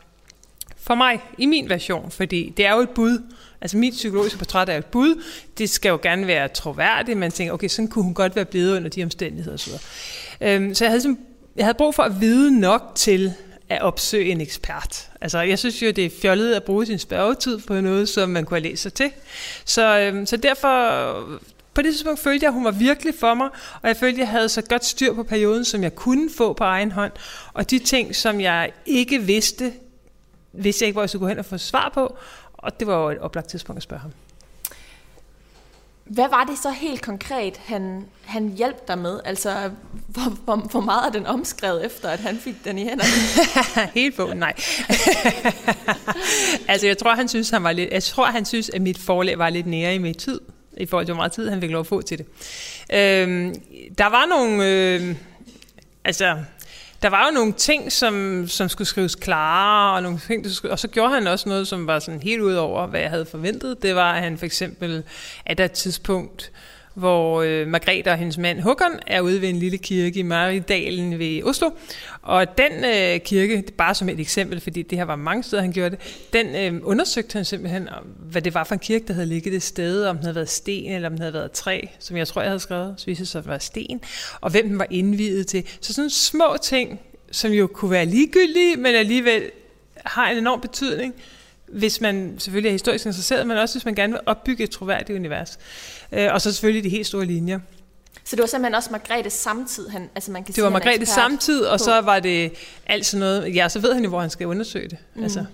For 0.78 0.96
mig, 0.96 1.20
i 1.38 1.46
min 1.46 1.70
version, 1.70 2.12
fordi 2.12 2.54
det 2.58 2.65
er 2.65 2.74
jo 2.74 2.80
et 2.80 2.89
bud. 2.89 3.34
Altså 3.62 3.78
mit 3.78 3.94
psykologiske 3.94 4.38
portræt 4.38 4.70
er 4.70 4.78
et 4.78 4.86
bud. 4.86 5.24
Det 5.58 5.70
skal 5.70 5.89
jo 5.89 6.00
gerne 6.02 6.28
være 6.28 6.48
troværdigt. 6.48 7.18
Man 7.18 7.32
tænker, 7.32 7.54
okay, 7.54 7.68
sådan 7.68 7.88
kunne 7.88 8.04
hun 8.04 8.13
godt 8.13 8.36
være 8.36 8.46
blevet 8.46 8.78
under 8.78 8.89
de 8.89 9.04
omstændigheder 9.04 9.58
Så, 9.58 9.82
Øhm, 10.41 10.74
så 10.74 10.86
jeg 10.86 10.89
havde 10.89 11.00
ligesom 11.00 11.20
jeg 11.56 11.65
havde 11.65 11.78
brug 11.78 11.96
for 11.96 12.04
at 12.04 12.22
vide 12.22 12.60
nok 12.60 12.91
til 12.96 13.34
at 13.70 13.82
opsøge 13.82 14.32
en 14.32 14.41
ekspert. 14.41 15.10
Altså, 15.22 15.39
jeg 15.39 15.60
synes 15.60 15.82
jo, 15.82 15.91
det 15.91 16.06
er 16.06 16.10
fjollet 16.22 16.54
at 16.54 16.63
bruge 16.63 16.86
sin 16.86 17.00
spørgetid 17.00 17.60
på 17.60 17.82
noget, 17.82 18.10
som 18.10 18.30
man 18.30 18.46
kunne 18.46 18.60
have 18.60 18.70
læst 18.70 18.82
sig 18.82 18.94
til. 18.94 19.12
Så, 19.65 20.00
øhm, 20.00 20.26
så 20.26 20.38
derfor, 20.38 20.70
på 21.74 21.82
det 21.82 21.94
tidspunkt 21.94 22.20
følte 22.20 22.44
jeg, 22.44 22.48
at 22.50 22.54
hun 22.54 22.63
var 22.63 22.72
virkelig 22.72 23.13
for 23.20 23.34
mig, 23.34 23.50
og 23.82 23.88
jeg 23.88 23.98
følte, 23.98 24.15
at 24.15 24.20
jeg 24.20 24.28
havde 24.28 24.50
så 24.50 24.62
godt 24.62 24.86
styr 24.86 25.13
på 25.13 25.24
perioden, 25.24 25.65
som 25.65 25.84
jeg 25.84 25.96
kunne 25.96 26.30
få 26.38 26.54
på 26.54 26.63
egen 26.63 26.91
hånd. 26.91 27.12
Og 27.54 27.72
de 27.72 27.80
ting, 27.80 28.15
som 28.15 28.41
jeg 28.41 28.72
ikke 28.86 29.22
vidste, 29.22 29.74
vidste 30.54 30.84
jeg 30.84 30.88
ikke, 30.88 30.96
hvor 30.96 31.02
jeg 31.02 31.10
skulle 31.10 31.24
gå 31.24 31.28
hen 31.28 31.39
og 31.39 31.46
få 31.46 31.58
svar 31.58 31.91
på. 31.94 32.18
Og 32.54 32.80
det 32.80 32.88
var 32.88 33.04
jo 33.04 33.10
et 33.10 33.20
oplagt 33.20 33.50
tidspunkt 33.50 33.78
at 33.78 33.84
spørge 33.84 34.02
ham. 34.02 34.12
Hvad 36.06 36.30
var 36.30 36.44
det 36.44 36.58
så 36.58 36.70
helt 36.70 37.02
konkret, 37.02 37.58
han, 37.58 38.06
han 38.26 38.50
hjalp 38.50 38.88
dig 38.88 38.98
med? 38.98 39.20
Altså, 39.26 39.72
hvor, 40.08 40.30
hvor, 40.44 40.56
hvor 40.56 40.82
meget 40.82 41.08
er 41.08 41.12
den 41.12 41.26
omskrevet 41.26 41.86
efter, 41.86 42.10
at 42.10 42.20
han 42.20 42.38
fik 42.38 42.56
den 42.65 42.78
i 42.78 42.84
hænderne? 42.84 43.91
helt 44.02 44.15
på, 44.15 44.34
nej. 44.36 44.54
altså, 46.72 46.88
jeg 46.88 46.98
tror, 46.98 47.15
han 47.15 47.28
synes, 47.28 47.50
han 47.50 47.63
var 47.63 47.72
lidt, 47.72 47.91
jeg 47.91 48.04
tror, 48.04 48.26
han 48.26 48.46
synes, 48.46 48.70
at 48.70 48.82
mit 48.82 48.98
forlag 48.98 49.38
var 49.38 49.50
lidt 49.50 49.68
nære 49.68 49.96
i 49.96 49.98
min 49.98 50.13
tid, 50.13 50.41
i 50.78 50.86
forhold 50.86 51.06
til, 51.06 51.13
hvor 51.13 51.20
meget 51.20 51.32
tid 51.32 51.50
han 51.50 51.62
fik 51.62 51.72
lov 51.72 51.80
at 51.80 51.88
få 51.88 52.02
til 52.02 52.18
det. 52.18 52.26
Øhm, 52.94 53.56
der 53.98 54.06
var 54.06 54.26
nogle, 54.26 54.65
øh, 54.65 55.15
altså, 56.04 56.38
der 57.06 57.12
var 57.12 57.26
jo 57.26 57.34
nogle 57.34 57.54
ting, 57.54 57.91
som, 57.91 58.46
som 58.48 58.70
skulle 58.70 58.88
skrives 58.88 59.15
klarere, 59.15 59.96
og, 59.96 60.04
nogle 60.04 60.20
ting, 60.28 60.44
der 60.44 60.50
skulle, 60.50 60.72
og 60.72 60.80
så 60.80 60.88
gjorde 60.88 61.13
han 61.13 61.28
også 61.28 61.50
noget, 61.50 61.68
som 61.68 61.88
var 61.88 62.00
sådan 62.00 62.22
helt 62.22 62.41
ud 62.41 62.54
over, 62.54 62.88
hvad 62.88 63.00
jeg 63.00 63.10
havde 63.10 63.26
forventet. 63.26 63.82
Det 63.82 63.96
var, 63.96 64.13
at 64.13 64.22
han 64.24 64.38
for 64.38 64.46
eksempel, 64.46 65.04
at 65.46 65.58
der 65.58 65.65
et 65.65 65.72
tidspunkt, 65.72 66.52
hvor 66.96 67.42
øh, 67.42 67.68
Margrethe 67.68 68.12
og 68.12 68.18
hendes 68.18 68.38
mand 68.38 68.60
Håkon 68.60 69.00
er 69.08 69.22
ude 69.22 69.42
ved 69.42 69.50
en 69.50 69.60
lille 69.60 69.78
kirke 69.78 70.20
i 70.20 70.24
Maridalen 70.24 71.20
ved 71.20 71.44
Oslo. 71.44 71.70
Og 72.22 72.58
den 72.58 72.72
øh, 72.72 73.20
kirke, 73.20 73.64
bare 73.78 73.96
som 73.96 74.10
et 74.10 74.20
eksempel, 74.20 74.62
fordi 74.62 74.82
det 74.82 74.98
her 74.98 75.06
var 75.06 75.16
mange 75.16 75.44
steder, 75.44 75.62
han 75.62 75.72
gjorde 75.72 75.90
det, 75.90 76.00
den 76.34 76.56
øh, 76.56 76.82
undersøgte 76.84 77.34
han 77.34 77.46
simpelthen, 77.46 77.90
hvad 78.20 78.42
det 78.42 78.54
var 78.54 78.64
for 78.64 78.76
en 78.76 78.80
kirke, 78.80 79.06
der 79.08 79.14
havde 79.14 79.28
ligget 79.28 79.54
det 79.54 79.64
sted, 79.64 80.06
om 80.06 80.16
den 80.16 80.24
havde 80.24 80.36
været 80.36 80.50
sten, 80.50 80.92
eller 80.92 81.10
om 81.10 81.14
den 81.14 81.22
havde 81.22 81.34
været 81.34 81.52
træ, 81.52 81.82
som 82.00 82.18
jeg 82.18 82.28
tror, 82.28 82.42
jeg 82.42 82.50
havde 82.50 82.60
skrevet, 82.60 82.94
så 82.98 83.06
viste 83.06 83.24
det 83.24 83.28
sig, 83.28 83.40
at 83.40 83.44
det 83.44 83.52
var 83.52 83.58
sten, 83.58 84.02
og 84.42 84.52
hvem 84.52 84.68
den 84.70 84.80
var 84.80 84.88
indvidet 84.90 85.48
til. 85.48 85.64
Så 85.82 85.94
sådan 85.94 86.10
små 86.10 86.58
ting, 86.62 87.00
som 87.32 87.52
jo 87.52 87.68
kunne 87.68 87.92
være 87.92 88.06
ligegyldige, 88.06 88.76
men 88.76 88.96
alligevel 88.96 89.44
har 90.06 90.30
en 90.30 90.38
enorm 90.38 90.62
betydning, 90.62 91.14
hvis 91.76 92.02
man 92.02 92.36
selvfølgelig 92.38 92.70
er 92.70 92.74
historisk 92.74 93.06
interesseret, 93.06 93.48
men 93.48 93.58
også 93.58 93.76
hvis 93.76 93.86
man 93.86 93.96
gerne 93.96 94.14
vil 94.14 94.22
opbygge 94.26 94.64
et 94.64 94.70
troværdigt 94.70 95.18
univers. 95.20 95.60
Øh, 96.12 96.34
og 96.34 96.42
så 96.42 96.52
selvfølgelig 96.52 96.84
de 96.84 96.90
helt 96.90 97.08
store 97.08 97.26
linjer. 97.26 97.60
Så 98.24 98.36
det 98.36 98.42
var 98.42 98.48
simpelthen 98.48 98.76
også 98.76 98.90
Margrethe 98.92 99.30
samtid, 99.30 99.90
han, 99.90 100.10
altså 100.16 100.32
man 100.32 100.44
kan 100.44 100.54
Det 100.54 100.64
var 100.64 100.70
Margrethe 100.70 101.06
samtid, 101.06 101.62
og 101.62 101.80
så 101.80 102.02
var 102.02 102.20
det 102.20 102.52
alt 102.86 103.06
sådan 103.06 103.20
noget, 103.20 103.56
ja, 103.56 103.70
så 103.70 103.80
ved 103.80 103.94
han 103.94 104.04
jo, 104.04 104.10
hvor 104.10 104.22
han 104.22 104.30
skal 104.30 104.48
undersøge 104.48 104.90
det. 104.90 104.98
Mm. 105.16 105.24
Altså. 105.24 105.46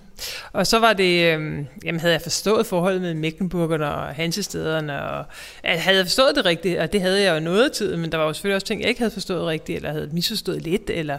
Og 0.53 0.67
så 0.67 0.79
var 0.79 0.93
det, 0.93 1.33
øh, 1.33 1.65
jamen 1.85 1.99
havde 1.99 2.13
jeg 2.13 2.21
forstået 2.21 2.65
forholdet 2.65 3.01
med 3.01 3.13
Mecklenburgerne 3.13 3.91
og 3.91 4.15
Hansestederne, 4.15 5.03
og 5.03 5.25
havde 5.63 5.97
jeg 5.97 6.05
forstået 6.05 6.35
det 6.35 6.45
rigtigt, 6.45 6.79
og 6.79 6.93
det 6.93 7.01
havde 7.01 7.21
jeg 7.21 7.35
jo 7.35 7.39
noget 7.39 7.71
tid, 7.71 7.95
men 7.95 8.11
der 8.11 8.17
var 8.17 8.25
jo 8.25 8.33
selvfølgelig 8.33 8.55
også 8.55 8.67
ting, 8.67 8.81
jeg 8.81 8.89
ikke 8.89 9.01
havde 9.01 9.11
forstået 9.11 9.47
rigtigt, 9.47 9.75
eller 9.75 9.91
havde 9.91 10.09
misforstået 10.11 10.61
lidt, 10.61 10.89
eller 10.89 11.17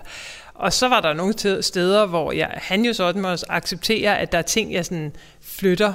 og 0.55 0.73
så 0.73 0.89
var 0.89 1.01
der 1.01 1.13
nogle 1.13 1.63
steder, 1.63 2.07
hvor 2.07 2.33
jeg, 2.33 2.51
han 2.55 2.85
jo 2.85 2.93
sådan 2.93 3.23
må 3.23 3.37
acceptere, 3.49 4.19
at 4.19 4.33
der 4.33 4.39
er 4.39 4.43
ting, 4.43 4.73
jeg 4.73 4.85
sådan 4.85 5.13
flytter 5.41 5.93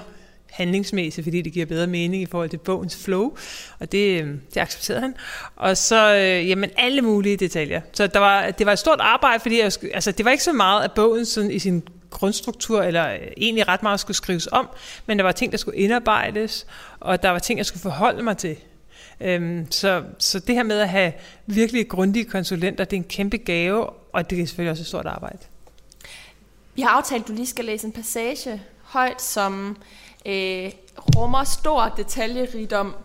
handlingsmæssigt, 0.51 1.25
fordi 1.25 1.41
det 1.41 1.53
giver 1.53 1.65
bedre 1.65 1.87
mening 1.87 2.23
i 2.23 2.25
forhold 2.25 2.49
til 2.49 2.57
bogens 2.57 3.03
flow, 3.03 3.37
og 3.79 3.91
det, 3.91 4.21
øhm, 4.21 4.41
det 4.53 4.61
accepterede 4.61 5.01
han. 5.01 5.15
Og 5.55 5.77
så, 5.77 6.15
øh, 6.15 6.49
jamen 6.49 6.69
alle 6.77 7.01
mulige 7.01 7.37
detaljer. 7.37 7.81
Så 7.93 8.07
der 8.07 8.19
var, 8.19 8.51
det 8.51 8.65
var 8.65 8.71
et 8.71 8.79
stort 8.79 8.99
arbejde, 9.01 9.39
fordi 9.39 9.59
jeg, 9.59 9.71
altså, 9.93 10.11
det 10.11 10.25
var 10.25 10.31
ikke 10.31 10.43
så 10.43 10.53
meget 10.53 10.83
at 10.83 10.91
bogen 10.91 11.25
sådan, 11.25 11.51
i 11.51 11.59
sin 11.59 11.83
grundstruktur, 12.09 12.83
eller 12.83 13.13
øh, 13.13 13.19
egentlig 13.37 13.67
ret 13.67 13.83
meget 13.83 13.99
skulle 13.99 14.17
skrives 14.17 14.47
om, 14.51 14.67
men 15.05 15.17
der 15.17 15.23
var 15.23 15.31
ting, 15.31 15.51
der 15.51 15.57
skulle 15.57 15.77
indarbejdes, 15.77 16.67
og 16.99 17.23
der 17.23 17.29
var 17.29 17.39
ting, 17.39 17.57
jeg 17.57 17.65
skulle 17.65 17.81
forholde 17.81 18.23
mig 18.23 18.37
til. 18.37 18.57
Øhm, 19.21 19.71
så, 19.71 20.03
så 20.19 20.39
det 20.39 20.55
her 20.55 20.63
med 20.63 20.79
at 20.79 20.89
have 20.89 21.13
virkelig 21.45 21.87
grundige 21.87 22.25
konsulenter, 22.25 22.83
det 22.83 22.93
er 22.93 23.01
en 23.01 23.03
kæmpe 23.03 23.37
gave, 23.37 23.89
og 24.13 24.29
det 24.29 24.41
er 24.41 24.45
selvfølgelig 24.45 24.71
også 24.71 24.81
et 24.81 24.87
stort 24.87 25.05
arbejde. 25.05 25.39
Vi 26.75 26.81
har 26.81 26.89
aftalt, 26.89 27.21
at 27.21 27.27
du 27.27 27.33
lige 27.33 27.47
skal 27.47 27.65
læse 27.65 27.87
en 27.87 27.91
passage 27.91 28.61
højt, 28.83 29.21
som 29.21 29.77
øh, 30.25 30.71
rummer 31.15 31.43
stor 31.43 31.93
detaljerigdom, 31.97 32.95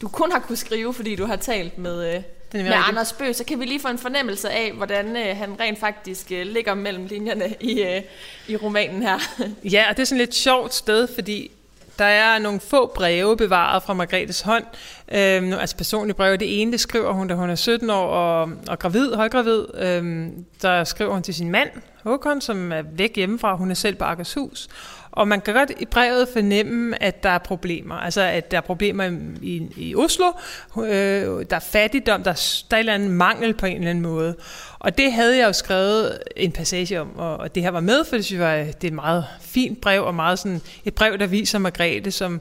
du 0.00 0.08
kun 0.08 0.32
har 0.32 0.38
kunne 0.38 0.56
skrive, 0.56 0.94
fordi 0.94 1.16
du 1.16 1.26
har 1.26 1.36
talt 1.36 1.78
med, 1.78 2.14
øh, 2.14 2.22
med 2.52 2.72
Anders 2.74 3.12
Bø. 3.12 3.32
Så 3.32 3.44
kan 3.44 3.60
vi 3.60 3.64
lige 3.64 3.80
få 3.80 3.88
en 3.88 3.98
fornemmelse 3.98 4.50
af, 4.50 4.72
hvordan 4.72 5.16
øh, 5.16 5.36
han 5.36 5.60
rent 5.60 5.80
faktisk 5.80 6.32
øh, 6.32 6.46
ligger 6.46 6.74
mellem 6.74 7.06
linjerne 7.06 7.54
i, 7.60 7.82
øh, 7.82 8.02
i 8.48 8.56
romanen 8.56 9.02
her. 9.02 9.18
ja, 9.64 9.86
og 9.90 9.96
det 9.96 10.02
er 10.02 10.06
sådan 10.06 10.20
et 10.20 10.26
lidt 10.26 10.34
sjovt 10.34 10.74
sted, 10.74 11.08
fordi 11.14 11.50
der 11.98 12.04
er 12.04 12.38
nogle 12.38 12.60
få 12.60 12.92
breve 12.94 13.36
bevaret 13.36 13.82
fra 13.82 13.94
Margrethes 13.94 14.40
hånd. 14.40 14.64
Øhm, 15.12 15.52
altså 15.52 15.76
personlige 15.76 16.16
breve. 16.16 16.36
Det 16.36 16.62
ene, 16.62 16.72
det 16.72 16.80
skriver 16.80 17.12
hun, 17.12 17.28
da 17.28 17.34
hun 17.34 17.50
er 17.50 17.54
17 17.54 17.90
år 17.90 18.06
og, 18.06 18.50
og 18.68 18.78
gravid, 18.78 19.14
højgravid. 19.14 19.64
Øhm, 19.74 20.44
der 20.62 20.84
skriver 20.84 21.12
hun 21.12 21.22
til 21.22 21.34
sin 21.34 21.50
mand, 21.50 21.70
Håkon, 22.02 22.40
som 22.40 22.72
er 22.72 22.82
væk 22.82 23.16
hjemmefra. 23.16 23.56
Hun 23.56 23.70
er 23.70 23.74
selv 23.74 23.96
på 23.96 24.04
Akershus. 24.04 24.68
Og 25.12 25.28
man 25.28 25.40
kan 25.40 25.54
godt 25.54 25.72
i 25.80 25.84
brevet 25.84 26.28
fornemme, 26.32 27.02
at 27.02 27.22
der 27.22 27.28
er 27.28 27.38
problemer. 27.38 27.94
Altså, 27.94 28.20
at 28.20 28.50
der 28.50 28.56
er 28.56 28.60
problemer 28.60 29.04
i, 29.42 29.68
i 29.76 29.94
Oslo. 29.94 30.32
Øh, 30.78 31.44
der 31.50 31.56
er 31.56 31.60
fattigdom, 31.60 32.22
der 32.22 32.30
er, 32.30 32.62
der 32.70 32.76
er 32.76 32.78
en 32.78 32.80
eller 32.80 32.94
anden 32.94 33.08
mangel 33.08 33.54
på 33.54 33.66
en 33.66 33.76
eller 33.76 33.90
anden 33.90 34.02
måde. 34.02 34.36
Og 34.78 34.98
det 34.98 35.12
havde 35.12 35.38
jeg 35.38 35.46
jo 35.46 35.52
skrevet 35.52 36.18
en 36.36 36.52
passage 36.52 37.00
om, 37.00 37.16
og, 37.16 37.36
og 37.36 37.54
det 37.54 37.62
her 37.62 37.70
var 37.70 37.80
med, 37.80 38.04
for 38.04 38.16
det 38.16 38.24
synes 38.24 38.40
jeg, 38.40 38.66
det 38.66 38.84
er 38.84 38.88
et 38.88 38.94
meget 38.94 39.26
fint 39.40 39.80
brev, 39.80 40.04
og 40.04 40.14
meget 40.14 40.38
sådan 40.38 40.60
et 40.84 40.94
brev, 40.94 41.18
der 41.18 41.26
viser 41.26 41.58
Margrethe, 41.58 42.10
som 42.10 42.40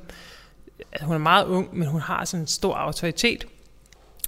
hun 1.01 1.15
er 1.15 1.19
meget 1.19 1.45
ung, 1.45 1.77
men 1.77 1.87
hun 1.87 2.01
har 2.01 2.25
sådan 2.25 2.41
en 2.43 2.47
stor 2.47 2.75
autoritet. 2.75 3.45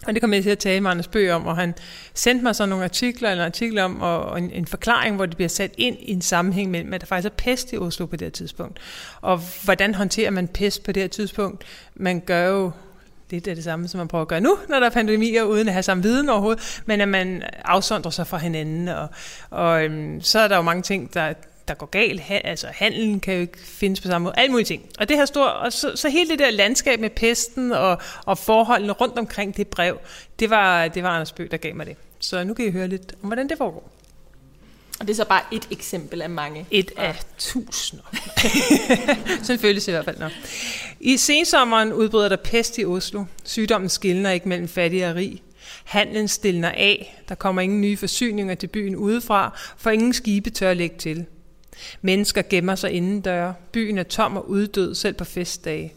Og 0.08 0.14
det 0.14 0.22
kom 0.22 0.34
jeg 0.34 0.44
til 0.44 0.50
at 0.50 0.60
tale 0.60 0.82
med 0.82 0.92
Anders 0.92 1.08
Bøge 1.08 1.34
om, 1.34 1.48
og 1.48 1.56
han 1.56 1.74
sendte 2.14 2.44
mig 2.44 2.56
så 2.56 2.66
nogle 2.66 2.84
artikler, 2.84 3.32
eller 3.32 3.46
artikler 3.46 3.84
om, 3.84 4.02
og 4.02 4.38
en, 4.38 4.52
en 4.52 4.68
forklaring, 4.68 5.16
hvor 5.16 5.26
det 5.26 5.36
bliver 5.36 5.50
sat 5.50 5.72
ind 5.78 5.98
i 6.00 6.12
en 6.12 6.22
sammenhæng 6.22 6.72
mellem, 6.72 6.94
at 6.94 7.02
der 7.02 7.08
faktisk 7.08 7.32
er 7.32 7.36
pest 7.38 7.74
i 7.74 7.78
Oslo 7.78 8.06
på 8.06 8.16
det 8.16 8.26
her 8.26 8.32
tidspunkt. 8.32 8.80
Og 9.22 9.42
hvordan 9.64 9.96
håndterer 9.96 10.32
man 10.32 10.48
pest 10.48 10.84
på 10.84 10.92
det 10.92 11.04
her 11.04 11.08
tidspunkt? 11.08 11.64
Man 11.96 12.20
gør 12.20 12.48
jo 12.48 12.72
lidt 13.30 13.48
af 13.48 13.56
det 13.56 13.64
samme, 13.64 13.88
som 13.88 13.98
man 13.98 14.08
prøver 14.08 14.22
at 14.22 14.28
gøre 14.28 14.42
nu, 14.42 14.58
når 14.70 14.80
der 14.80 14.86
er 14.86 14.90
pandemier, 14.90 15.44
uden 15.44 15.68
at 15.68 15.74
have 15.74 15.84
samme 15.84 16.04
viden 16.04 16.30
overhovedet, 16.30 16.82
men 16.86 17.02
at 17.02 17.08
man 17.08 17.44
afsondrer 17.66 18.12
sig 18.12 18.28
fra 18.28 18.38
hinanden, 18.38 18.88
og, 18.88 19.08
og 19.50 19.84
øhm, 19.84 20.22
så 20.22 20.40
er 20.40 20.48
der 20.48 20.56
jo 20.56 20.62
mange 20.62 20.84
ting, 20.84 21.14
der, 21.14 21.34
der 21.68 21.74
går 21.74 21.86
galt. 21.86 22.20
Ha, 22.20 22.42
altså 22.44 22.68
handelen 22.72 23.20
kan 23.20 23.34
jo 23.34 23.42
ikke 23.42 23.60
findes 23.60 24.02
på 24.02 24.08
samme 24.08 24.24
måde. 24.24 24.36
Alle 24.38 24.52
mulige 24.52 24.66
ting. 24.66 24.90
Og 25.00 25.10
det 25.10 25.18
her 25.18 25.26
store, 25.26 25.54
og 25.54 25.74
så, 25.74 25.92
så 25.96 26.10
hele 26.10 26.30
det 26.30 26.40
der 26.40 26.52
landskab 26.52 27.00
med 27.00 27.10
pesten 27.10 27.72
og, 27.72 28.02
og 28.26 28.38
forholdene 28.38 28.94
rundt 28.94 29.20
omkring 29.20 29.58
det 29.58 29.68
brev, 29.68 29.98
det 30.40 30.50
var, 30.50 30.88
det 30.88 31.04
var 31.04 31.10
Anders 31.10 31.32
Bøg, 31.32 31.52
der 31.52 31.58
gav 31.58 31.76
mig 31.76 31.86
det. 31.86 31.96
Så 32.20 32.44
nu 32.44 32.54
kan 32.54 32.66
I 32.66 32.72
høre 32.72 32.88
lidt 32.88 33.14
om, 33.22 33.28
hvordan 33.28 33.50
det 33.50 33.58
foregår. 33.58 33.90
Og 35.00 35.08
det 35.08 35.14
er 35.14 35.16
så 35.16 35.26
bare 35.26 35.42
et 35.52 35.68
eksempel 35.72 36.22
af 36.22 36.30
mange. 36.30 36.66
Et 36.72 36.92
af 36.98 37.24
tusinder. 37.38 38.04
Sådan 39.44 39.60
føles 39.60 39.88
i 39.88 39.92
hvert 39.92 40.06
fald. 40.06 40.20
Nå. 40.20 40.28
I 41.00 41.18
sensommeren 41.18 41.94
udbryder 41.94 42.30
der 42.30 42.36
pest 42.36 42.78
i 42.78 42.86
Oslo. 42.86 43.24
Sygdommen 43.44 43.90
skiller 43.90 44.30
ikke 44.30 44.50
mellem 44.50 44.68
fattig 44.68 45.10
og 45.10 45.16
rig. 45.16 45.42
Handlen 45.84 46.28
stiller 46.28 46.70
af. 46.70 47.24
Der 47.30 47.36
kommer 47.36 47.62
ingen 47.62 47.82
nye 47.82 47.98
forsyninger 47.98 48.56
til 48.56 48.68
byen 48.68 48.96
udefra, 48.96 49.60
for 49.78 49.90
ingen 49.90 50.14
skibe 50.14 50.50
tør 50.50 50.72
at 50.72 50.78
lægge 50.78 50.98
til. 50.98 51.26
Mennesker 52.02 52.42
gemmer 52.50 52.76
sig 52.76 52.92
indendør. 52.92 53.54
Byen 53.72 53.98
er 53.98 54.04
tom 54.04 54.38
og 54.38 54.50
uddød 54.50 54.96
selv 54.96 55.14
på 55.14 55.24
festdage. 55.24 55.94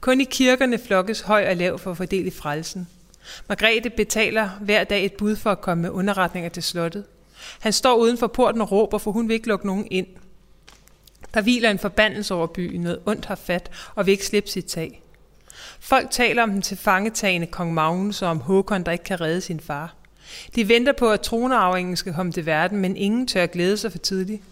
Kun 0.00 0.20
i 0.20 0.24
kirkerne 0.24 0.78
flokkes 0.78 1.20
høj 1.20 1.48
og 1.48 1.56
lav 1.56 1.78
for 1.78 1.90
at 1.90 1.96
fordele 1.96 2.30
frelsen. 2.30 2.88
Margrethe 3.48 3.90
betaler 3.90 4.48
hver 4.60 4.84
dag 4.84 5.04
et 5.04 5.12
bud 5.12 5.36
for 5.36 5.50
at 5.50 5.60
komme 5.60 5.82
med 5.82 5.90
underretninger 5.90 6.48
til 6.48 6.62
slottet. 6.62 7.04
Han 7.60 7.72
står 7.72 7.96
uden 7.96 8.18
for 8.18 8.26
porten 8.26 8.60
og 8.60 8.72
råber, 8.72 8.98
for 8.98 9.12
hun 9.12 9.28
vil 9.28 9.34
ikke 9.34 9.48
lukke 9.48 9.66
nogen 9.66 9.86
ind. 9.90 10.06
Der 11.34 11.40
hviler 11.40 11.70
en 11.70 11.78
forbandelse 11.78 12.34
over 12.34 12.46
byen, 12.46 12.80
noget 12.80 13.00
ondt 13.06 13.24
har 13.24 13.34
fat 13.34 13.70
og 13.94 14.06
vil 14.06 14.12
ikke 14.12 14.26
slippe 14.26 14.50
sit 14.50 14.64
tag. 14.64 15.02
Folk 15.80 16.10
taler 16.10 16.42
om 16.42 16.50
den 16.50 16.62
tilfangetagende 16.62 17.46
kong 17.46 17.74
Magnus 17.74 18.22
og 18.22 18.28
om 18.28 18.40
Håkon, 18.40 18.82
der 18.82 18.92
ikke 18.92 19.04
kan 19.04 19.20
redde 19.20 19.40
sin 19.40 19.60
far. 19.60 19.94
De 20.54 20.68
venter 20.68 20.92
på, 20.92 21.10
at 21.10 21.20
tronarvingen 21.20 21.96
skal 21.96 22.14
komme 22.14 22.32
til 22.32 22.46
verden, 22.46 22.78
men 22.78 22.96
ingen 22.96 23.26
tør 23.26 23.46
glæde 23.46 23.76
sig 23.76 23.92
for 23.92 23.98
tidligt. 23.98 24.42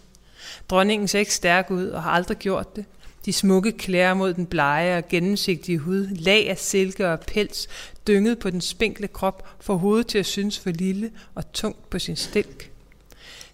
Dronningen 0.69 1.07
ser 1.07 1.19
ikke 1.19 1.33
stærk 1.33 1.71
ud 1.71 1.87
og 1.87 2.03
har 2.03 2.11
aldrig 2.11 2.37
gjort 2.37 2.75
det. 2.75 2.85
De 3.25 3.33
smukke 3.33 3.71
klæder 3.71 4.13
mod 4.13 4.33
den 4.33 4.45
blege 4.45 4.97
og 4.97 5.07
gennemsigtige 5.07 5.77
hud, 5.77 6.07
lag 6.07 6.49
af 6.49 6.57
silke 6.57 7.09
og 7.09 7.19
pels, 7.19 7.67
dynget 8.07 8.39
på 8.39 8.49
den 8.49 8.61
spinkle 8.61 9.07
krop, 9.07 9.47
får 9.61 9.75
hovedet 9.75 10.07
til 10.07 10.17
at 10.17 10.25
synes 10.25 10.59
for 10.59 10.69
lille 10.69 11.11
og 11.35 11.53
tungt 11.53 11.89
på 11.89 11.99
sin 11.99 12.15
stilk. 12.15 12.71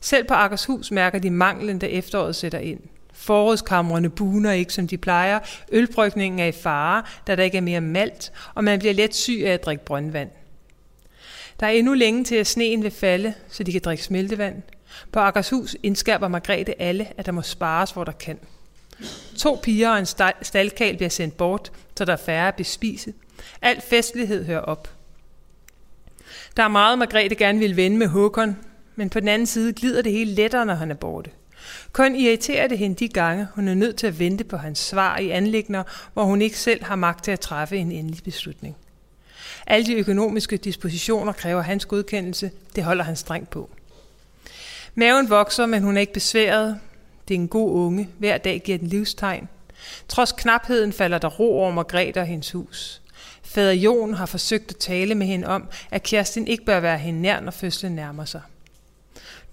Selv 0.01 0.27
på 0.27 0.33
Akershus 0.33 0.91
mærker 0.91 1.19
de 1.19 1.29
manglen, 1.29 1.79
da 1.79 1.85
efteråret 1.85 2.35
sætter 2.35 2.59
ind. 2.59 2.79
Forårskamrene 3.13 4.09
buner 4.09 4.51
ikke, 4.51 4.73
som 4.73 4.87
de 4.87 4.97
plejer. 4.97 5.39
Ølbrygningen 5.71 6.39
er 6.39 6.45
i 6.45 6.51
fare, 6.51 7.03
da 7.27 7.35
der 7.35 7.43
ikke 7.43 7.57
er 7.57 7.61
mere 7.61 7.81
malt, 7.81 8.31
og 8.55 8.63
man 8.63 8.79
bliver 8.79 8.93
let 8.93 9.15
syg 9.15 9.41
af 9.45 9.53
at 9.53 9.65
drikke 9.65 9.85
brøndvand. 9.85 10.29
Der 11.59 11.67
er 11.67 11.71
endnu 11.71 11.93
længe 11.93 12.23
til, 12.23 12.35
at 12.35 12.47
sneen 12.47 12.83
vil 12.83 12.91
falde, 12.91 13.33
så 13.49 13.63
de 13.63 13.71
kan 13.71 13.81
drikke 13.81 14.03
smeltevand. 14.03 14.61
På 15.11 15.19
Akershus 15.19 15.75
indskærper 15.83 16.27
Margrethe 16.27 16.81
alle, 16.81 17.07
at 17.17 17.25
der 17.25 17.31
må 17.31 17.41
spares, 17.41 17.91
hvor 17.91 18.03
der 18.03 18.11
kan. 18.11 18.39
To 19.37 19.59
piger 19.63 19.89
og 19.89 19.99
en 19.99 20.05
staldkal 20.41 20.95
bliver 20.97 21.09
sendt 21.09 21.37
bort, 21.37 21.71
så 21.97 22.05
der 22.05 22.13
er 22.13 22.17
færre 22.17 22.47
at 22.47 22.55
bespise. 22.55 23.13
Al 23.61 23.81
festlighed 23.81 24.45
hører 24.45 24.61
op. 24.61 24.89
Der 26.57 26.63
er 26.63 26.67
meget, 26.67 26.99
Margrethe 26.99 27.35
gerne 27.35 27.59
vil 27.59 27.75
vende 27.75 27.97
med 27.97 28.07
Håkon, 28.07 28.57
men 28.95 29.09
på 29.09 29.19
den 29.19 29.27
anden 29.27 29.45
side 29.45 29.73
glider 29.73 30.01
det 30.01 30.11
hele 30.11 30.31
lettere, 30.31 30.65
når 30.65 30.73
han 30.73 30.91
er 30.91 30.95
borte. 30.95 31.29
Kun 31.91 32.15
irriterer 32.15 32.67
det 32.67 32.77
hende 32.77 32.95
de 32.95 33.07
gange, 33.07 33.47
hun 33.55 33.67
er 33.67 33.73
nødt 33.73 33.95
til 33.95 34.07
at 34.07 34.19
vente 34.19 34.43
på 34.43 34.57
hans 34.57 34.79
svar 34.79 35.17
i 35.17 35.29
anlægner, 35.29 35.83
hvor 36.13 36.23
hun 36.23 36.41
ikke 36.41 36.59
selv 36.59 36.83
har 36.83 36.95
magt 36.95 37.23
til 37.23 37.31
at 37.31 37.39
træffe 37.39 37.77
en 37.77 37.91
endelig 37.91 38.23
beslutning. 38.23 38.77
Alle 39.67 39.85
de 39.85 39.95
økonomiske 39.95 40.57
dispositioner 40.57 41.33
kræver 41.33 41.61
hans 41.61 41.85
godkendelse, 41.85 42.51
det 42.75 42.83
holder 42.83 43.03
han 43.03 43.15
strengt 43.15 43.49
på. 43.49 43.69
Maven 44.95 45.29
vokser, 45.29 45.65
men 45.65 45.83
hun 45.83 45.97
er 45.97 46.01
ikke 46.01 46.13
besværet. 46.13 46.79
Det 47.27 47.33
er 47.33 47.39
en 47.39 47.47
god 47.47 47.71
unge. 47.71 48.09
Hver 48.17 48.37
dag 48.37 48.61
giver 48.65 48.77
den 48.77 48.87
livstegn. 48.87 49.47
Trods 50.07 50.31
knapheden 50.31 50.93
falder 50.93 51.17
der 51.17 51.27
ro 51.27 51.59
over 51.59 51.71
Margrethe 51.71 52.19
og 52.19 52.25
hendes 52.25 52.51
hus. 52.51 53.01
Fader 53.43 53.71
Jon 53.71 54.13
har 54.13 54.25
forsøgt 54.25 54.69
at 54.69 54.77
tale 54.77 55.15
med 55.15 55.27
hende 55.27 55.47
om, 55.47 55.67
at 55.91 56.03
Kirsten 56.03 56.47
ikke 56.47 56.65
bør 56.65 56.79
være 56.79 56.97
hende 56.97 57.21
nær, 57.21 57.39
når 57.39 57.51
fødslen 57.51 57.95
nærmer 57.95 58.25
sig. 58.25 58.41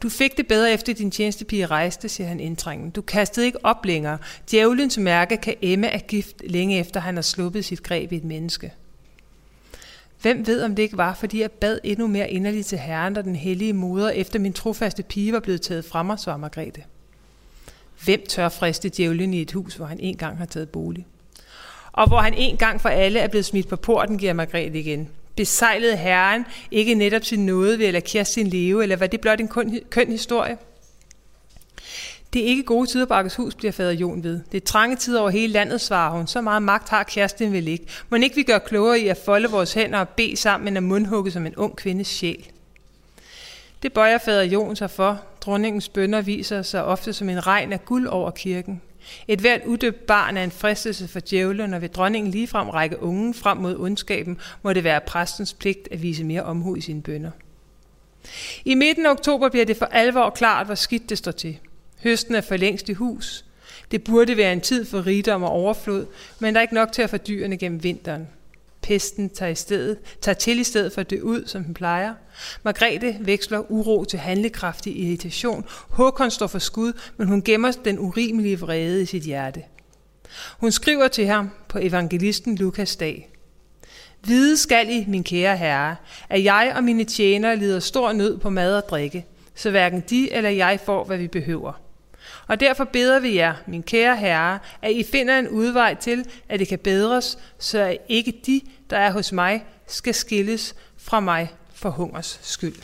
Du 0.02 0.08
fik 0.08 0.36
det 0.36 0.46
bedre 0.46 0.72
efter 0.72 0.94
din 0.94 1.10
tjenestepige 1.10 1.66
rejste, 1.66 2.08
siger 2.08 2.28
han 2.28 2.40
indtrængende. 2.40 2.92
Du 2.92 3.02
kastede 3.02 3.46
ikke 3.46 3.64
op 3.64 3.84
længere. 3.84 4.18
Djævelens 4.50 4.98
mærke 4.98 5.36
kan 5.36 5.54
emme 5.62 5.90
af 5.90 6.06
gift 6.06 6.42
længe 6.44 6.78
efter 6.78 7.00
han 7.00 7.14
har 7.14 7.22
sluppet 7.22 7.64
sit 7.64 7.82
greb 7.82 8.12
i 8.12 8.16
et 8.16 8.24
menneske. 8.24 8.72
Hvem 10.22 10.46
ved, 10.46 10.62
om 10.62 10.74
det 10.74 10.82
ikke 10.82 10.96
var, 10.96 11.14
fordi 11.14 11.40
jeg 11.40 11.50
bad 11.50 11.78
endnu 11.84 12.06
mere 12.06 12.30
inderligt 12.30 12.66
til 12.66 12.78
Herren 12.78 13.16
og 13.16 13.24
den 13.24 13.36
hellige 13.36 13.72
moder, 13.72 14.10
efter 14.10 14.38
min 14.38 14.52
trofaste 14.52 15.02
pige 15.02 15.32
var 15.32 15.40
blevet 15.40 15.62
taget 15.62 15.84
fra 15.84 16.02
mig, 16.02 16.18
svarer 16.18 16.36
Margrethe. 16.36 16.82
Hvem 18.04 18.26
tør 18.28 18.48
friste 18.48 18.88
djævlen 18.88 19.34
i 19.34 19.42
et 19.42 19.52
hus, 19.52 19.74
hvor 19.74 19.86
han 19.86 20.00
engang 20.00 20.38
har 20.38 20.46
taget 20.46 20.68
bolig? 20.68 21.06
Og 21.92 22.08
hvor 22.08 22.18
han 22.18 22.34
en 22.34 22.56
gang 22.56 22.80
for 22.80 22.88
alle 22.88 23.20
er 23.20 23.28
blevet 23.28 23.44
smidt 23.44 23.68
på 23.68 23.76
porten, 23.76 24.18
giver 24.18 24.32
Margrethe 24.32 24.78
igen. 24.78 25.08
Besejlede 25.36 25.96
Herren 25.96 26.44
ikke 26.70 26.94
netop 26.94 27.24
sin 27.24 27.46
nåde 27.46 27.78
ved 27.78 27.86
at 27.86 27.92
lade 27.92 28.24
sin 28.24 28.46
leve, 28.46 28.82
eller 28.82 28.96
var 28.96 29.06
det 29.06 29.20
blot 29.20 29.40
en 29.40 29.48
køn 29.90 30.10
historie? 30.10 30.56
Det 32.32 32.42
er 32.42 32.46
ikke 32.46 32.62
gode 32.62 32.86
tider 32.86 33.06
på 33.06 33.14
Akershus, 33.14 33.54
bliver 33.54 33.72
fader 33.72 33.92
Jon 33.92 34.22
ved. 34.22 34.40
Det 34.52 34.62
er 34.62 34.66
trange 34.66 34.96
tider 34.96 35.20
over 35.20 35.30
hele 35.30 35.52
landet, 35.52 35.80
svarer 35.80 36.10
hun. 36.10 36.26
Så 36.26 36.40
meget 36.40 36.62
magt 36.62 36.88
har 36.88 37.02
Kerstin 37.02 37.52
vel 37.52 37.68
ikke. 37.68 37.86
Må 38.08 38.16
ikke 38.16 38.36
vi 38.36 38.42
gør 38.42 38.58
klogere 38.58 39.00
i 39.00 39.08
at 39.08 39.20
folde 39.24 39.50
vores 39.50 39.74
hænder 39.74 39.98
og 39.98 40.08
bede 40.08 40.36
sammen, 40.36 40.68
end 40.68 40.76
at 40.76 40.82
mundhugge 40.82 41.30
som 41.30 41.46
en 41.46 41.56
ung 41.56 41.76
kvindes 41.76 42.06
sjæl? 42.06 42.50
Det 43.82 43.92
bøjer 43.92 44.18
fader 44.18 44.42
Jon 44.42 44.76
sig 44.76 44.90
for. 44.90 45.20
Dronningens 45.40 45.88
bønder 45.88 46.20
viser 46.20 46.62
sig 46.62 46.84
ofte 46.84 47.12
som 47.12 47.28
en 47.28 47.46
regn 47.46 47.72
af 47.72 47.84
guld 47.84 48.06
over 48.06 48.30
kirken. 48.30 48.80
Et 49.28 49.40
hvert 49.40 49.60
udøbt 49.66 50.06
barn 50.06 50.36
er 50.36 50.44
en 50.44 50.50
fristelse 50.50 51.08
for 51.08 51.20
djævlen, 51.30 51.74
og 51.74 51.82
ved 51.82 51.88
dronningen 51.88 52.30
ligefrem 52.30 52.68
række 52.68 53.02
ungen 53.02 53.34
frem 53.34 53.58
mod 53.58 53.76
ondskaben, 53.76 54.38
må 54.62 54.72
det 54.72 54.84
være 54.84 55.00
præstens 55.00 55.54
pligt 55.54 55.88
at 55.90 56.02
vise 56.02 56.24
mere 56.24 56.42
omhu 56.42 56.74
i 56.74 56.80
sine 56.80 57.02
bønder. 57.02 57.30
I 58.64 58.74
midten 58.74 59.06
af 59.06 59.10
oktober 59.10 59.48
bliver 59.48 59.64
det 59.64 59.76
for 59.76 59.86
alvor 59.86 60.30
klart, 60.30 60.66
hvor 60.66 60.74
skidt 60.74 61.10
det 61.10 61.18
står 61.18 61.32
til. 61.32 61.58
Høsten 62.02 62.34
er 62.34 62.40
for 62.40 62.56
længst 62.56 62.88
i 62.88 62.92
hus. 62.92 63.44
Det 63.90 64.04
burde 64.04 64.36
være 64.36 64.52
en 64.52 64.60
tid 64.60 64.84
for 64.84 65.06
rigdom 65.06 65.42
og 65.42 65.50
overflod, 65.50 66.06
men 66.38 66.54
der 66.54 66.60
er 66.60 66.62
ikke 66.62 66.74
nok 66.74 66.92
til 66.92 67.02
at 67.02 67.10
få 67.10 67.16
dyrene 67.16 67.56
gennem 67.56 67.82
vinteren. 67.82 68.28
Pesten 68.82 69.30
tager, 69.30 69.50
i 69.50 69.54
stedet, 69.54 69.98
tager 70.20 70.34
til 70.34 70.58
i 70.58 70.64
stedet 70.64 70.92
for 70.92 71.02
det 71.02 71.20
ud, 71.20 71.46
som 71.46 71.64
den 71.64 71.74
plejer. 71.74 72.14
Margrethe 72.62 73.16
veksler 73.20 73.72
uro 73.72 74.04
til 74.04 74.18
handlekraftig 74.18 74.98
irritation. 75.00 75.64
Håkon 75.68 76.30
står 76.30 76.46
for 76.46 76.58
skud, 76.58 76.92
men 77.16 77.28
hun 77.28 77.42
gemmer 77.42 77.72
den 77.84 77.98
urimelige 77.98 78.60
vrede 78.60 79.02
i 79.02 79.06
sit 79.06 79.22
hjerte. 79.22 79.62
Hun 80.58 80.72
skriver 80.72 81.08
til 81.08 81.26
ham 81.26 81.50
på 81.68 81.78
evangelisten 81.82 82.56
Lukas 82.56 82.96
dag. 82.96 83.30
Vide 84.24 84.56
skal 84.56 84.90
I, 84.90 85.04
min 85.08 85.24
kære 85.24 85.56
herre, 85.56 85.96
at 86.28 86.44
jeg 86.44 86.72
og 86.76 86.84
mine 86.84 87.04
tjenere 87.04 87.56
lider 87.56 87.80
stor 87.80 88.12
nød 88.12 88.38
på 88.38 88.50
mad 88.50 88.76
og 88.76 88.88
drikke, 88.90 89.26
så 89.54 89.70
hverken 89.70 90.04
de 90.10 90.32
eller 90.32 90.50
jeg 90.50 90.80
får, 90.84 91.04
hvad 91.04 91.18
vi 91.18 91.28
behøver. 91.28 91.87
Og 92.48 92.60
derfor 92.60 92.84
beder 92.84 93.20
vi 93.20 93.36
jer, 93.36 93.54
min 93.66 93.82
kære 93.82 94.16
herre, 94.16 94.58
at 94.82 94.92
I 94.92 95.02
finder 95.02 95.38
en 95.38 95.48
udvej 95.48 95.94
til, 95.94 96.24
at 96.48 96.60
det 96.60 96.68
kan 96.68 96.78
bedres, 96.78 97.38
så 97.58 97.96
ikke 98.08 98.40
de, 98.46 98.60
der 98.90 98.98
er 98.98 99.12
hos 99.12 99.32
mig, 99.32 99.64
skal 99.86 100.14
skilles 100.14 100.74
fra 100.96 101.20
mig 101.20 101.52
for 101.74 101.90
hungers 101.90 102.40
skyld. 102.42 102.74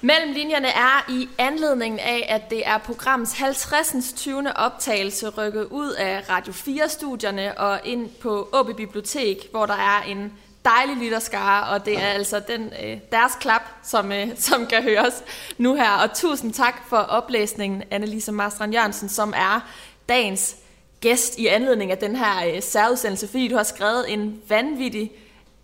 Mellem 0.00 0.32
linjerne 0.32 0.68
er 0.68 1.10
i 1.10 1.28
anledningen 1.38 2.00
af, 2.00 2.26
at 2.28 2.50
det 2.50 2.66
er 2.66 2.78
programs 2.78 3.32
50. 3.32 4.12
20. 4.16 4.56
optagelse 4.56 5.28
rykket 5.28 5.64
ud 5.64 5.92
af 5.92 6.22
Radio 6.30 6.52
4-studierne 6.52 7.58
og 7.58 7.80
ind 7.84 8.10
på 8.10 8.48
Åbe 8.52 8.74
Bibliotek, 8.74 9.48
hvor 9.50 9.66
der 9.66 9.74
er 9.74 10.02
en 10.02 10.32
dejlig 10.68 10.96
lytterskare, 10.96 11.68
og 11.68 11.84
det 11.84 11.98
er 11.98 12.06
altså 12.08 12.40
den, 12.48 12.72
øh, 12.84 12.98
deres 13.12 13.32
klap, 13.40 13.62
som, 13.82 14.12
øh, 14.12 14.28
som 14.36 14.66
kan 14.66 14.82
høres 14.82 15.24
nu 15.58 15.74
her. 15.74 15.90
Og 15.90 16.14
tusind 16.14 16.52
tak 16.52 16.88
for 16.88 16.96
oplæsningen, 16.96 17.82
Annelise 17.90 18.32
Marstrand 18.32 18.72
Jørgensen, 18.72 19.08
som 19.08 19.34
er 19.36 19.68
dagens 20.08 20.56
gæst 21.00 21.38
i 21.38 21.46
anledning 21.46 21.90
af 21.90 21.98
den 21.98 22.16
her 22.16 22.46
øh, 22.46 22.62
særudsendelse, 22.62 23.28
fordi 23.28 23.48
du 23.48 23.56
har 23.56 23.62
skrevet 23.62 24.12
en 24.12 24.40
vanvittig 24.48 25.12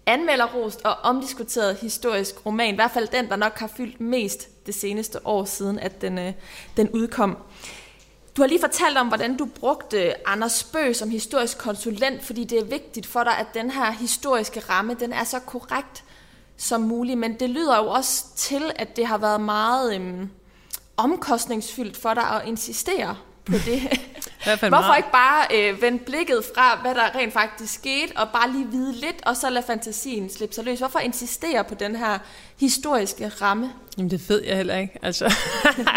anmelderrost 0.06 0.80
og 0.84 0.94
omdiskuteret 1.02 1.76
historisk 1.76 2.46
roman, 2.46 2.74
i 2.74 2.76
hvert 2.76 2.90
fald 2.90 3.08
den, 3.08 3.28
der 3.28 3.36
nok 3.36 3.58
har 3.58 3.70
fyldt 3.76 4.00
mest 4.00 4.66
det 4.66 4.74
seneste 4.74 5.26
år 5.26 5.44
siden, 5.44 5.78
at 5.78 6.00
den, 6.00 6.18
øh, 6.18 6.32
den 6.76 6.90
udkom. 6.90 7.36
Du 8.36 8.42
har 8.42 8.46
lige 8.46 8.60
fortalt 8.60 8.98
om, 8.98 9.08
hvordan 9.08 9.36
du 9.36 9.44
brugte 9.44 10.28
Anders 10.28 10.64
Bø 10.64 10.92
som 10.92 11.10
historisk 11.10 11.58
konsulent, 11.58 12.24
fordi 12.24 12.44
det 12.44 12.58
er 12.58 12.64
vigtigt 12.64 13.06
for 13.06 13.24
dig, 13.24 13.38
at 13.38 13.46
den 13.54 13.70
her 13.70 13.90
historiske 13.90 14.60
ramme, 14.60 14.94
den 15.00 15.12
er 15.12 15.24
så 15.24 15.38
korrekt 15.38 16.04
som 16.56 16.80
muligt. 16.80 17.18
Men 17.18 17.40
det 17.40 17.50
lyder 17.50 17.76
jo 17.76 17.86
også 17.86 18.24
til, 18.36 18.72
at 18.76 18.96
det 18.96 19.06
har 19.06 19.18
været 19.18 19.40
meget 19.40 19.94
øhm, 19.94 20.30
omkostningsfyldt 20.96 21.96
for 21.96 22.14
dig 22.14 22.30
at 22.30 22.48
insistere 22.48 23.16
på 23.44 23.52
det. 23.66 24.00
Hvorfor 24.44 24.68
meget. 24.68 24.96
ikke 24.96 25.12
bare 25.12 25.46
øh, 25.54 25.82
vende 25.82 25.98
blikket 25.98 26.44
fra, 26.54 26.78
hvad 26.82 26.94
der 26.94 27.14
rent 27.14 27.32
faktisk 27.32 27.74
skete, 27.74 28.12
og 28.16 28.28
bare 28.28 28.52
lige 28.52 28.66
vide 28.70 28.92
lidt, 28.92 29.26
og 29.26 29.36
så 29.36 29.50
lade 29.50 29.66
fantasien 29.66 30.30
slippe 30.30 30.54
sig 30.54 30.64
løs? 30.64 30.78
Hvorfor 30.78 30.98
insistere 30.98 31.64
på 31.64 31.74
den 31.74 31.96
her 31.96 32.18
historiske 32.60 33.28
ramme? 33.28 33.70
Jamen 33.98 34.10
det 34.10 34.28
ved 34.28 34.42
jeg 34.44 34.56
heller 34.56 34.78
ikke. 34.78 34.98
Altså, 35.02 35.32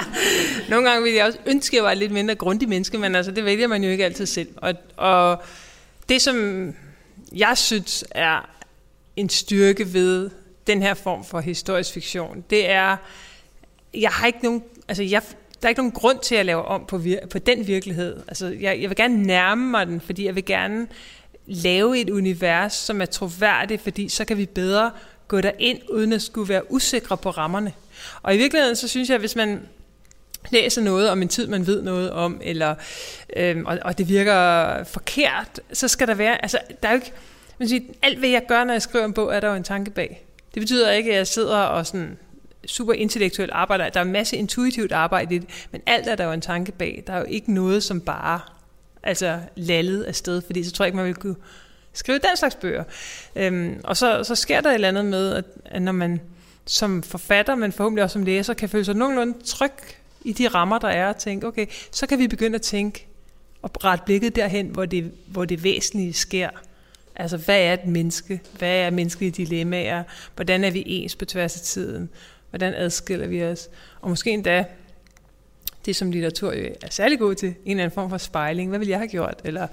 nogle 0.70 0.89
gange 0.89 1.03
ville 1.03 1.18
jeg 1.18 1.26
også 1.26 1.39
ønske, 1.45 1.74
at 1.74 1.76
jeg 1.76 1.84
var 1.84 1.91
et 1.91 1.97
lidt 1.97 2.12
mindre 2.12 2.36
grundig 2.36 2.70
menneske, 2.70 2.97
men 2.97 3.16
altså, 3.16 3.32
det 3.32 3.45
vælger 3.45 3.68
man 3.68 3.84
jo 3.84 3.89
ikke 3.89 4.05
altid 4.05 4.26
selv. 4.26 4.49
Og, 4.58 4.74
og 4.97 5.41
det, 6.10 6.22
som 6.22 6.76
jeg 7.32 7.58
synes 7.58 8.05
er 8.12 8.49
en 9.16 9.30
styrke 9.30 9.93
ved 9.93 10.30
den 10.68 10.82
her 10.82 10.93
form 10.93 11.24
for 11.24 11.39
historisk 11.39 11.93
fiktion, 11.93 12.43
det 12.49 12.70
er, 12.70 12.97
jeg 13.93 14.10
har 14.10 14.28
ikke 14.28 14.39
nogen, 14.43 14.64
altså 14.88 15.03
jeg, 15.03 15.22
der 15.62 15.68
er 15.68 15.70
ikke 15.70 15.80
nogen 15.80 15.91
grund 15.91 16.20
til 16.20 16.36
at 16.36 16.45
lave 16.45 16.66
om 16.66 16.86
på, 16.88 16.97
vir- 16.97 17.28
på 17.28 17.39
den 17.39 17.68
virkelighed. 17.68 18.18
Altså, 18.28 18.47
jeg, 18.47 18.82
jeg 18.82 18.89
vil 18.89 18.95
gerne 18.95 19.24
nærme 19.24 19.72
mig 19.72 19.88
den, 19.88 20.01
fordi 20.01 20.26
jeg 20.26 20.36
vil 20.36 20.45
gerne 20.45 20.88
lave 21.45 21.99
et 21.99 22.10
univers, 22.10 22.74
som 22.74 23.01
er 23.01 23.05
troværdigt, 23.05 23.82
fordi 23.82 24.10
så 24.10 24.26
kan 24.26 24.38
vi 24.38 24.45
bedre 24.45 24.91
gå 25.28 25.42
ind 25.60 25.80
uden 25.90 26.14
at 26.14 26.22
skulle 26.22 26.50
være 26.50 26.72
usikre 26.72 27.18
på 27.18 27.30
rammerne. 27.30 27.74
Og 28.22 28.36
i 28.36 28.38
virkeligheden, 28.38 28.76
så 28.76 28.88
synes 28.88 29.10
jeg, 29.10 29.16
at 29.16 29.22
hvis 29.22 29.36
man 29.36 29.68
læser 30.52 30.82
noget 30.82 31.10
om 31.10 31.22
en 31.22 31.28
tid, 31.28 31.48
man 31.48 31.68
ved 31.68 31.82
noget 31.82 32.12
om, 32.12 32.42
eller, 32.44 32.76
øhm, 33.36 33.66
og, 33.66 33.80
og 33.82 33.98
det 33.98 34.10
virker 34.10 34.84
forkert, 34.84 35.60
så 35.74 35.88
skal 35.88 36.08
der 36.08 36.14
være, 36.14 36.42
altså 36.42 36.60
der 36.84 36.90
er 36.90 36.94
jo 36.94 36.96
ikke, 36.96 37.12
man 37.58 37.70
siger, 37.70 37.82
alt 38.02 38.20
hvad 38.20 38.30
jeg 38.30 38.44
gør, 38.48 38.64
når 38.64 38.74
jeg 38.74 38.82
skriver 38.82 39.06
en 39.06 39.14
bog, 39.14 39.36
er 39.36 39.40
der 39.40 39.50
jo 39.50 39.56
en 39.56 39.64
tanke 39.64 39.92
bag. 39.92 40.26
Det 40.54 40.62
betyder 40.62 40.92
ikke, 40.92 41.12
at 41.12 41.18
jeg 41.18 41.28
sidder 41.28 41.58
og 41.58 41.86
sådan 41.86 42.18
super 42.66 42.94
intellektuelt 42.94 43.52
arbejder. 43.52 43.90
Der 43.90 44.00
er 44.00 44.06
en 44.06 44.12
masse 44.12 44.38
intuitivt 44.38 44.92
arbejde 44.92 45.36
i 45.36 45.38
det, 45.38 45.50
men 45.72 45.82
alt 45.86 46.08
er 46.08 46.16
der 46.16 46.26
jo 46.26 46.32
en 46.32 46.42
tanke 46.42 46.72
bag. 46.72 47.04
Der 47.08 47.14
er 47.14 47.20
jo 47.20 47.26
ikke 47.30 47.54
noget, 47.54 47.84
som 47.84 48.02
bare 48.02 48.40
altså 49.04 49.40
lallet 49.56 50.04
afsted, 50.04 50.42
fordi 50.42 50.64
så 50.64 50.72
tror 50.72 50.86
jeg 50.86 50.88
ikke, 50.88 50.98
man 50.98 51.06
vil 51.06 51.16
kunne 51.16 51.36
skrive 51.98 52.18
den 52.18 52.38
slags 52.38 52.56
bøger. 52.56 52.84
Øhm, 53.36 53.82
og 53.84 53.98
så, 53.98 54.24
så 54.24 54.36
sker 54.36 54.62
der 54.62 54.70
et 54.70 54.74
eller 54.74 54.88
andet 54.88 55.06
med, 55.06 55.34
at, 55.34 55.45
at 55.66 55.82
når 55.82 55.91
man 55.91 56.22
som 56.66 57.04
forfatter, 57.04 57.56
men 57.56 57.72
forhåbentlig 57.72 58.04
også 58.04 58.14
som 58.14 58.24
læser, 58.24 58.54
kan 58.54 58.70
føle 58.70 58.86
sig 58.86 58.95
nogenlunde 58.95 59.38
tryg 59.45 59.72
i 60.22 60.34
de 60.34 60.48
rammer, 60.48 60.80
der 60.80 60.88
er, 60.88 61.08
og 61.10 61.18
tænke, 61.18 61.48
okay, 61.48 61.66
så 61.91 62.08
kan 62.08 62.20
vi 62.20 62.28
begynde 62.28 62.56
at 62.56 62.62
tænke 62.62 63.08
og 63.62 63.84
rette 63.84 64.06
blikket 64.06 64.36
derhen, 64.36 64.68
hvor 64.68 64.86
det, 64.86 65.12
hvor 65.28 65.45
det 65.45 65.64
væsentlige 65.64 66.14
sker. 66.14 66.50
Altså, 67.16 67.38
hvad 67.38 67.62
er 67.62 67.74
et 67.74 67.86
menneske? 67.86 68.41
Hvad 68.58 68.76
er 68.76 68.89
menneskelige 68.89 69.32
dilemmaer? 69.32 70.04
Hvordan 70.36 70.64
er 70.64 70.72
vi 70.72 70.84
ens 70.86 71.16
på 71.16 71.26
tværs 71.26 71.56
af 71.56 71.62
tiden? 71.62 72.10
Hvordan 72.50 72.74
adskiller 72.74 73.28
vi 73.28 73.43
os? 73.43 73.70
Og 74.02 74.10
måske 74.10 74.32
endda 74.32 74.66
det, 75.86 75.95
som 75.95 76.12
litteratur 76.12 76.52
er 76.52 76.89
særlig 76.89 77.20
god 77.20 77.36
til, 77.36 77.48
en 77.48 77.72
eller 77.72 77.84
anden 77.84 77.95
form 77.95 78.10
for 78.10 78.18
spejling. 78.18 78.70
Hvad 78.70 78.80
ville 78.80 78.91
jeg 78.91 79.00
have 79.00 79.08
gjort? 79.08 79.41
Eller 79.43 79.68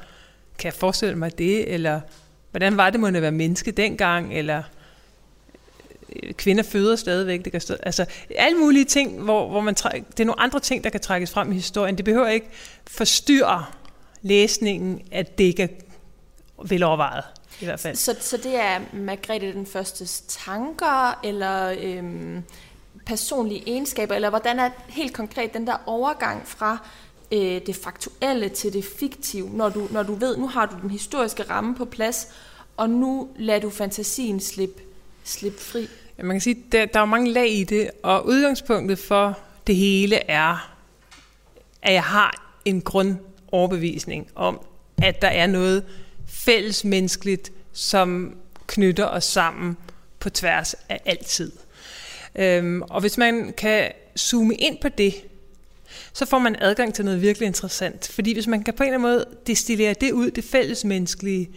kan 0.58 0.66
jeg 0.66 0.74
forestille 0.74 1.18
mig 1.18 1.38
det? 1.38 1.72
Eller 1.74 2.00
hvordan 2.50 2.76
var 2.76 2.90
det 2.90 3.00
må 3.00 3.06
at 3.06 3.22
være 3.22 3.32
menneske 3.32 3.70
dengang? 3.70 4.34
Eller 4.34 4.62
øh, 6.22 6.32
kvinder 6.32 6.62
føder 6.62 6.96
stadigvæk. 6.96 7.44
Det 7.44 7.52
kan 7.52 7.60
stå, 7.60 7.74
altså 7.74 8.04
alle 8.36 8.58
mulige 8.58 8.84
ting, 8.84 9.22
hvor, 9.22 9.48
hvor 9.48 9.60
man 9.60 9.74
træk, 9.74 10.02
det 10.10 10.20
er 10.20 10.24
nogle 10.24 10.40
andre 10.40 10.60
ting, 10.60 10.84
der 10.84 10.90
kan 10.90 11.00
trækkes 11.00 11.30
frem 11.30 11.52
i 11.52 11.54
historien. 11.54 11.96
Det 11.96 12.04
behøver 12.04 12.28
ikke 12.28 12.50
forstyrre 12.86 13.64
læsningen, 14.22 15.02
at 15.12 15.38
det 15.38 15.44
ikke 15.44 15.62
er 15.62 15.68
velovervejet 16.68 17.24
i 17.60 17.64
hvert 17.64 17.80
fald. 17.80 17.96
Så, 17.96 18.16
så 18.20 18.36
det 18.36 18.60
er 18.60 18.80
Margrethe 18.92 19.52
den 19.52 19.66
første 19.66 20.06
tanker, 20.28 21.20
eller 21.24 21.74
øhm, 21.80 22.42
personlige 23.06 23.62
egenskaber, 23.66 24.14
eller 24.14 24.30
hvordan 24.30 24.58
er 24.58 24.70
helt 24.88 25.12
konkret 25.12 25.54
den 25.54 25.66
der 25.66 25.76
overgang 25.86 26.48
fra 26.48 26.88
øh, 27.32 27.60
det 27.66 27.76
faktuelle 27.76 28.48
til 28.48 28.72
det 28.72 28.84
fiktive, 28.84 29.50
når 29.50 29.68
du, 29.68 29.88
når 29.90 30.02
du 30.02 30.14
ved, 30.14 30.36
nu 30.36 30.48
har 30.48 30.66
du 30.66 30.76
den 30.82 30.90
historiske 30.90 31.42
ramme 31.42 31.74
på 31.74 31.84
plads, 31.84 32.28
og 32.76 32.90
nu 32.90 33.28
lader 33.36 33.60
du 33.60 33.70
fantasien 33.70 34.40
slippe 34.40 34.82
slip 35.24 35.60
fri? 35.60 35.88
Ja, 36.18 36.22
man 36.22 36.36
kan 36.36 36.40
sige, 36.40 36.64
der, 36.72 36.86
der 36.86 37.00
er 37.00 37.04
mange 37.04 37.32
lag 37.32 37.50
i 37.50 37.64
det, 37.64 37.90
og 38.02 38.26
udgangspunktet 38.26 38.98
for 38.98 39.38
det 39.66 39.76
hele 39.76 40.30
er, 40.30 40.76
at 41.82 41.92
jeg 41.92 42.02
har 42.02 42.58
en 42.64 42.80
grundoverbevisning 42.80 44.28
om, 44.34 44.60
at 45.02 45.22
der 45.22 45.28
er 45.28 45.46
noget 45.46 45.84
fælles 46.26 46.84
menneskeligt, 46.84 47.52
som 47.72 48.36
knytter 48.66 49.06
os 49.06 49.24
sammen 49.24 49.76
på 50.20 50.30
tværs 50.30 50.74
af 50.88 51.00
altid. 51.04 51.52
Øhm, 52.34 52.82
og 52.82 53.00
hvis 53.00 53.18
man 53.18 53.54
kan 53.56 53.92
zoome 54.18 54.54
ind 54.54 54.78
på 54.82 54.88
det, 54.88 55.14
så 56.14 56.26
får 56.26 56.38
man 56.38 56.56
adgang 56.58 56.94
til 56.94 57.04
noget 57.04 57.22
virkelig 57.22 57.46
interessant. 57.46 58.08
Fordi 58.08 58.32
hvis 58.32 58.46
man 58.46 58.62
kan 58.62 58.74
på 58.74 58.82
en 58.82 58.88
eller 58.88 58.98
anden 58.98 59.12
måde 59.12 59.24
destillere 59.46 59.94
det 59.94 60.12
ud, 60.12 60.30
det 60.30 60.44
fælles 60.44 60.84
menneskelige, 60.84 61.50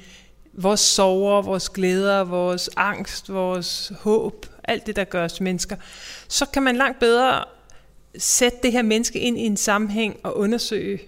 vores 0.53 0.79
sorger, 0.79 1.41
vores 1.41 1.69
glæder, 1.69 2.23
vores 2.23 2.69
angst, 2.75 3.33
vores 3.33 3.91
håb, 3.99 4.45
alt 4.63 4.87
det, 4.87 4.95
der 4.95 5.03
gør 5.03 5.23
os 5.23 5.41
mennesker, 5.41 5.75
så 6.27 6.45
kan 6.45 6.63
man 6.63 6.75
langt 6.75 6.99
bedre 6.99 7.43
sætte 8.17 8.57
det 8.63 8.71
her 8.71 8.81
menneske 8.81 9.19
ind 9.19 9.37
i 9.37 9.41
en 9.41 9.57
sammenhæng 9.57 10.19
og 10.23 10.37
undersøge, 10.37 10.99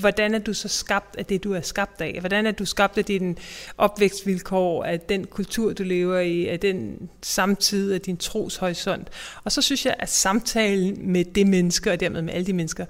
hvordan 0.00 0.34
er 0.34 0.38
du 0.38 0.54
så 0.54 0.68
skabt 0.68 1.16
af 1.16 1.26
det, 1.26 1.44
du 1.44 1.52
er 1.52 1.60
skabt 1.60 2.00
af? 2.00 2.16
Hvordan 2.20 2.46
er 2.46 2.50
du 2.50 2.64
skabt 2.64 2.98
af 2.98 3.04
din 3.04 3.38
opvækstvilkår, 3.78 4.84
af 4.84 5.00
den 5.00 5.26
kultur, 5.26 5.72
du 5.72 5.82
lever 5.82 6.18
i, 6.18 6.46
af 6.46 6.60
den 6.60 7.08
samtid, 7.22 7.92
af 7.92 8.00
din 8.00 8.16
troshorisont? 8.16 9.08
Og 9.44 9.52
så 9.52 9.62
synes 9.62 9.86
jeg, 9.86 9.94
at 9.98 10.10
samtalen 10.10 11.12
med 11.12 11.24
det 11.24 11.46
menneske, 11.46 11.92
og 11.92 12.00
dermed 12.00 12.22
med 12.22 12.34
alle 12.34 12.46
de 12.46 12.52
mennesker, 12.52 12.86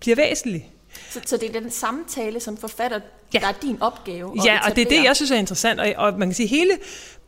bliver 0.00 0.16
væsentlig. 0.16 0.70
Så, 1.10 1.20
så 1.26 1.36
det 1.36 1.56
er 1.56 1.60
den 1.60 1.70
samtale 1.70 2.40
som 2.40 2.56
forfatter, 2.56 3.00
ja. 3.34 3.38
der 3.38 3.46
er 3.46 3.52
din 3.62 3.82
opgave? 3.82 4.32
Ja, 4.44 4.58
og 4.68 4.76
det 4.76 4.82
er 4.82 4.88
det, 4.88 5.04
jeg 5.04 5.16
synes 5.16 5.30
er 5.30 5.36
interessant. 5.36 5.80
Og, 5.80 5.92
og 5.96 6.18
man 6.18 6.28
kan 6.28 6.34
sige, 6.34 6.46
hele 6.46 6.78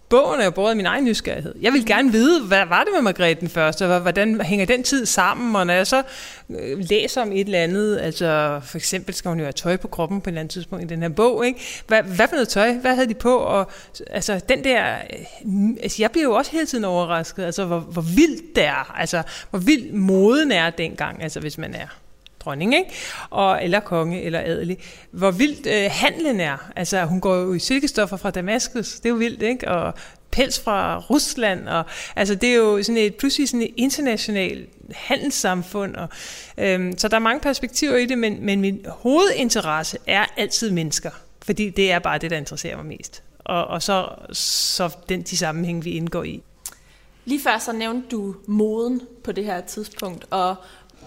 bogen 0.08 0.40
er 0.40 0.44
jo 0.44 0.50
både 0.50 0.74
min 0.74 0.86
egen 0.86 1.04
nysgerrighed. 1.04 1.54
Jeg 1.60 1.72
vil 1.72 1.86
gerne 1.86 2.12
vide, 2.12 2.42
hvad 2.42 2.66
var 2.66 2.84
det 2.84 2.92
med 2.94 3.02
Margrethe 3.02 3.40
den 3.40 3.48
første, 3.48 3.86
hvordan 3.86 4.40
hænger 4.40 4.66
den 4.66 4.82
tid 4.82 5.06
sammen, 5.06 5.56
og 5.56 5.66
når 5.66 5.74
jeg 5.74 5.86
så 5.86 6.02
øh, 6.50 6.78
læser 6.78 7.22
om 7.22 7.32
et 7.32 7.40
eller 7.40 7.58
andet, 7.58 7.98
altså 7.98 8.60
for 8.64 8.76
eksempel 8.76 9.14
skal 9.14 9.28
hun 9.28 9.38
jo 9.38 9.44
have 9.44 9.52
tøj 9.52 9.76
på 9.76 9.88
kroppen 9.88 10.20
på 10.20 10.24
et 10.24 10.32
eller 10.32 10.40
andet 10.40 10.52
tidspunkt 10.52 10.84
i 10.84 10.88
den 10.88 11.02
her 11.02 11.08
bog, 11.08 11.46
ikke? 11.46 11.60
Hvad, 11.86 12.02
hvad 12.02 12.28
for 12.28 12.34
noget 12.34 12.48
tøj? 12.48 12.72
Hvad 12.72 12.94
havde 12.94 13.08
de 13.08 13.14
på? 13.14 13.36
Og 13.36 13.70
altså 14.10 14.40
den 14.48 14.64
der, 14.64 14.94
øh, 14.94 15.68
altså 15.82 16.02
jeg 16.02 16.10
bliver 16.10 16.24
jo 16.24 16.32
også 16.32 16.52
hele 16.52 16.66
tiden 16.66 16.84
overrasket, 16.84 17.44
altså 17.44 17.64
hvor, 17.64 17.78
hvor 17.78 18.02
vildt 18.02 18.56
det 18.56 18.64
er, 18.64 18.94
altså 18.98 19.22
hvor 19.50 19.58
vildt 19.58 19.94
moden 19.94 20.52
er 20.52 20.70
dengang, 20.70 21.22
altså 21.22 21.40
hvis 21.40 21.58
man 21.58 21.74
er 21.74 21.86
dronning, 22.46 22.74
ikke? 22.74 22.90
Og, 23.30 23.64
eller 23.64 23.80
konge, 23.80 24.22
eller 24.22 24.40
adelig. 24.40 24.78
Hvor 25.10 25.30
vildt 25.30 25.66
øh, 25.66 25.90
handlen 25.90 26.40
er. 26.40 26.70
Altså, 26.76 27.04
hun 27.04 27.20
går 27.20 27.36
jo 27.36 27.52
i 27.52 27.58
silkestoffer 27.58 28.16
fra 28.16 28.30
Damaskus. 28.30 28.94
Det 28.94 29.06
er 29.06 29.10
jo 29.10 29.16
vildt, 29.16 29.42
ikke? 29.42 29.68
Og 29.68 29.94
pels 30.30 30.60
fra 30.60 30.98
Rusland. 30.98 31.68
Og, 31.68 31.84
altså 32.16 32.34
det 32.34 32.48
er 32.48 32.54
jo 32.54 32.82
sådan 32.82 33.02
et, 33.02 33.14
pludselig 33.14 33.48
sådan 33.48 33.62
et 33.62 33.74
internationalt 33.76 34.68
handelssamfund. 34.94 35.96
Og, 35.96 36.08
øhm, 36.58 36.98
så 36.98 37.08
der 37.08 37.16
er 37.16 37.20
mange 37.20 37.40
perspektiver 37.40 37.96
i 37.96 38.06
det, 38.06 38.18
men, 38.18 38.38
men 38.40 38.60
min 38.60 38.86
hovedinteresse 38.88 39.98
er 40.06 40.24
altid 40.36 40.70
mennesker. 40.70 41.10
Fordi 41.42 41.70
det 41.70 41.92
er 41.92 41.98
bare 41.98 42.18
det, 42.18 42.30
der 42.30 42.36
interesserer 42.36 42.76
mig 42.76 42.86
mest. 42.86 43.22
Og, 43.38 43.66
og 43.66 43.82
så, 43.82 44.08
så 44.32 44.96
den, 45.08 45.22
de 45.22 45.36
sammenhæng, 45.36 45.84
vi 45.84 45.90
indgår 45.90 46.22
i. 46.22 46.42
Lige 47.24 47.40
før 47.40 47.58
så 47.58 47.72
nævnte 47.72 48.08
du 48.08 48.34
moden 48.46 49.02
på 49.24 49.32
det 49.32 49.44
her 49.44 49.60
tidspunkt, 49.60 50.26
og 50.30 50.56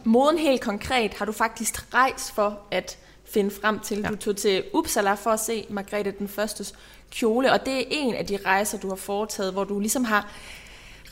moden 0.03 0.37
helt 0.37 0.61
konkret 0.61 1.13
har 1.13 1.25
du 1.25 1.31
faktisk 1.31 1.93
rejst 1.93 2.31
for 2.35 2.59
at 2.71 2.97
finde 3.25 3.51
frem 3.61 3.79
til. 3.79 3.99
Ja. 3.99 4.07
Du 4.07 4.15
tog 4.15 4.37
til 4.37 4.63
Uppsala 4.73 5.13
for 5.13 5.29
at 5.29 5.39
se 5.39 5.65
Margrethe 5.69 6.13
den 6.19 6.27
Førstes 6.27 6.73
kjole, 7.11 7.51
og 7.51 7.65
det 7.65 7.77
er 7.77 7.83
en 7.89 8.13
af 8.13 8.25
de 8.25 8.37
rejser, 8.45 8.77
du 8.77 8.89
har 8.89 8.95
foretaget, 8.95 9.53
hvor 9.53 9.63
du 9.63 9.79
ligesom 9.79 10.03
har 10.03 10.27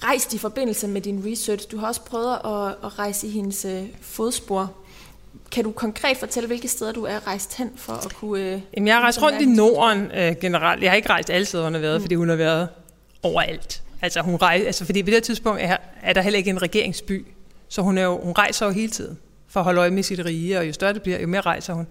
rejst 0.03 0.33
i 0.33 0.37
forbindelse 0.37 0.87
med 0.87 1.01
din 1.01 1.23
research. 1.31 1.71
Du 1.71 1.77
har 1.77 1.87
også 1.87 2.01
prøvet 2.01 2.33
at, 2.33 2.85
at 2.85 2.99
rejse 2.99 3.27
i 3.27 3.29
hendes 3.29 3.65
øh, 3.65 3.83
fodspor. 4.01 4.73
Kan 5.51 5.63
du 5.63 5.71
konkret 5.71 6.17
fortælle, 6.17 6.47
hvilke 6.47 6.67
steder 6.67 6.91
du 6.91 7.03
er 7.03 7.27
rejst 7.27 7.57
hen 7.57 7.71
for 7.75 7.93
at 7.93 8.13
kunne... 8.15 8.41
Øh, 8.41 8.61
Jamen, 8.75 8.87
jeg 8.87 8.95
har 8.95 9.01
rejst 9.01 9.21
rundt 9.21 9.41
i 9.41 9.45
Norden 9.45 10.11
øh, 10.11 10.35
generelt. 10.41 10.83
Jeg 10.83 10.91
har 10.91 10.95
ikke 10.95 11.09
rejst 11.09 11.29
alle 11.29 11.45
steder, 11.45 11.63
hun 11.63 11.73
har 11.73 11.81
været, 11.81 11.99
mm. 11.99 12.03
fordi 12.03 12.15
hun 12.15 12.29
har 12.29 12.35
været 12.35 12.67
overalt. 13.23 13.83
Altså, 14.01 14.21
hun 14.21 14.35
rejser, 14.35 14.65
altså 14.65 14.85
fordi 14.85 15.03
på 15.03 15.09
det 15.09 15.23
tidspunkt 15.23 15.61
er, 15.61 15.77
er 16.01 16.13
der 16.13 16.21
heller 16.21 16.37
ikke 16.37 16.49
en 16.49 16.61
regeringsby, 16.61 17.27
så 17.69 17.81
hun, 17.81 17.97
er 17.97 18.03
jo, 18.03 18.19
hun 18.23 18.33
rejser 18.33 18.65
jo 18.65 18.71
hele 18.71 18.91
tiden 18.91 19.17
for 19.47 19.59
at 19.59 19.63
holde 19.63 19.79
øje 19.79 19.91
med 19.91 20.03
sit 20.03 20.25
rige, 20.25 20.59
og 20.59 20.67
jo 20.67 20.73
større 20.73 20.93
det 20.93 21.01
bliver, 21.01 21.19
jo 21.19 21.27
mere 21.27 21.41
rejser 21.41 21.73
hun. 21.73 21.87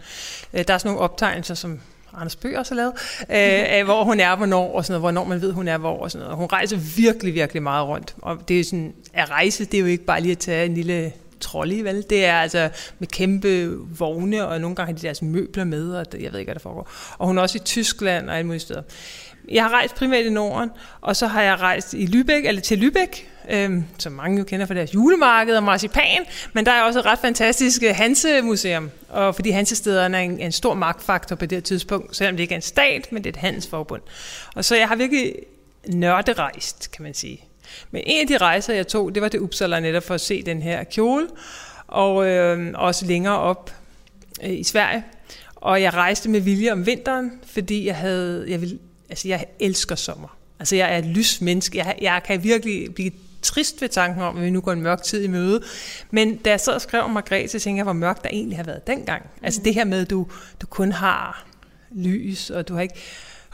Øh, 0.55 0.65
der 0.69 0.75
er 0.75 0.79
sådan 0.79 0.89
nogle 0.89 1.01
optegnelser, 1.01 1.55
som 1.55 1.81
Anders 2.15 2.37
Bøger 2.37 2.59
også 2.59 2.75
har 2.75 2.93
lavet, 3.31 3.81
øh, 3.81 3.85
hvor 3.85 4.05
hun 4.05 4.21
er, 4.21 4.37
hvornår, 4.37 4.73
og 4.75 4.85
sådan 4.85 4.93
noget, 4.93 5.03
hvornår 5.03 5.25
man 5.25 5.41
ved, 5.41 5.53
hun 5.53 5.69
er, 5.69 5.79
hvor, 5.79 5.99
og 5.99 6.11
sådan 6.11 6.25
noget. 6.25 6.37
Hun 6.37 6.47
rejser 6.47 6.77
virkelig, 6.97 7.35
virkelig 7.35 7.63
meget 7.63 7.89
rundt. 7.89 8.15
Og 8.23 8.49
det 8.49 8.61
er 8.61 8.65
sådan, 8.65 8.95
at 9.13 9.31
rejse, 9.31 9.65
det 9.65 9.75
er 9.75 9.81
jo 9.81 9.87
ikke 9.87 10.05
bare 10.05 10.21
lige 10.21 10.33
at 10.33 10.39
tage 10.39 10.67
en 10.67 10.75
lille 10.75 11.13
trolley, 11.41 11.81
vel? 11.81 12.05
Det 12.11 12.25
er 12.25 12.37
altså 12.37 12.69
med 12.99 13.09
kæmpe 13.09 13.79
vogne, 13.99 14.47
og 14.47 14.61
nogle 14.61 14.77
gange 14.77 14.93
har 14.93 14.99
de 14.99 15.07
deres 15.07 15.23
møbler 15.23 15.65
med, 15.65 15.91
og 15.93 16.07
jeg 16.21 16.33
ved 16.33 16.41
ikke, 16.41 16.49
hvad 16.49 16.55
der 16.55 16.61
foregår. 16.61 16.89
Og 17.19 17.27
hun 17.27 17.39
er 17.39 17.43
også 17.43 17.59
i 17.59 17.65
Tyskland 17.65 18.31
og 18.31 18.37
alle 18.37 18.47
mulige 18.47 18.61
steder. 18.61 18.83
Jeg 19.49 19.63
har 19.63 19.71
rejst 19.71 19.95
primært 19.95 20.25
i 20.25 20.31
Norden, 20.31 20.71
og 21.01 21.17
så 21.17 21.27
har 21.27 21.43
jeg 21.43 21.61
rejst 21.61 21.95
i 21.95 22.07
Lübeck, 22.07 22.49
eller 22.49 22.61
til 22.61 22.77
Lübeck, 22.77 23.23
øhm, 23.51 23.85
som 23.99 24.13
mange 24.13 24.39
jo 24.39 24.45
kender 24.45 24.67
fra 24.67 24.75
deres 24.75 24.95
julemarked 24.95 25.57
og 25.57 25.63
marcipan, 25.63 26.25
men 26.53 26.67
der 26.67 26.73
er 26.73 26.83
også 26.83 26.99
et 26.99 27.07
ret 27.07 27.19
fantastisk 27.19 27.83
øh, 27.83 27.97
Hanse-museum, 27.97 28.91
og 29.09 29.35
fordi 29.35 29.51
Hansestederne 29.51 30.17
er 30.17 30.21
en, 30.21 30.41
en 30.41 30.53
stor 30.53 30.75
magtfaktor 30.75 31.37
på 31.37 31.47
det 31.47 31.65
tidspunkt, 31.65 32.17
selvom 32.17 32.37
det 32.37 32.43
ikke 32.43 32.53
er 32.53 32.59
en 32.59 32.63
stat, 32.63 33.13
men 33.13 33.25
det 33.25 33.31
er 33.31 33.39
et 33.39 33.41
handelsforbund. 33.41 34.03
Og 34.55 34.65
så 34.65 34.77
jeg 34.77 34.89
har 34.89 34.97
virkelig 34.97 35.35
nørderejst, 35.87 36.91
kan 36.93 37.03
man 37.03 37.15
sige. 37.15 37.45
Men 37.91 38.03
en 38.07 38.21
af 38.21 38.27
de 38.27 38.39
rejser, 38.39 38.75
jeg 38.75 38.87
tog, 38.87 39.15
det 39.15 39.23
var 39.23 39.29
til 39.29 39.41
Uppsala 39.41 39.81
netop 39.81 40.03
for 40.03 40.15
at 40.15 40.21
se 40.21 40.43
den 40.43 40.63
her 40.63 40.85
kjole, 40.85 41.27
og 41.87 42.27
øh, 42.27 42.73
også 42.75 43.07
længere 43.07 43.39
op 43.39 43.75
øh, 44.43 44.51
i 44.51 44.65
Sverige. 44.65 45.05
Og 45.57 45.83
jeg 45.83 45.95
rejste 45.95 46.31
med 46.31 46.41
vilje 46.41 46.73
om 46.73 46.87
vinteren, 46.87 47.33
fordi 47.47 47.87
jeg 47.87 47.97
havde, 47.97 48.45
jeg 48.49 48.61
ville, 48.61 48.79
altså 49.09 49.29
jeg 49.29 49.47
elsker 49.61 49.95
sommer. 49.95 50.37
Altså 50.59 50.77
jeg 50.77 50.95
er 50.95 50.99
et 50.99 51.07
lysmenneske. 51.07 51.79
Jeg, 51.79 51.99
jeg 52.01 52.23
kan 52.27 52.45
virkelig 52.45 52.95
blive 52.95 53.11
trist 53.43 53.83
ved 53.83 53.89
tanken 53.89 54.23
om, 54.23 54.37
at 54.37 54.45
vi 54.45 54.51
nu 54.51 54.61
går 54.61 54.73
en 54.73 54.83
mørk 54.83 55.03
tid 55.03 55.25
i 55.25 55.27
møde. 55.27 55.63
Men 56.11 56.37
da 56.37 56.51
jeg 56.51 56.61
så 56.61 56.75
og 56.75 56.81
skrev 56.81 57.03
om 57.03 57.11
Margrethe, 57.11 57.49
så 57.49 57.59
tænkte 57.59 57.79
jeg, 57.79 57.85
hvor 57.85 57.93
mørkt 57.93 58.23
der 58.23 58.29
egentlig 58.33 58.59
har 58.59 58.65
været 58.65 58.87
dengang. 58.87 59.23
Mm. 59.23 59.45
Altså 59.45 59.61
det 59.65 59.75
her 59.75 59.85
med, 59.85 60.01
at 60.01 60.11
du, 60.11 60.27
du 60.61 60.67
kun 60.67 60.93
har 60.93 61.47
lys, 61.91 62.51
og 62.51 62.69
du 62.69 62.75
har 62.75 62.81
ikke 62.81 62.95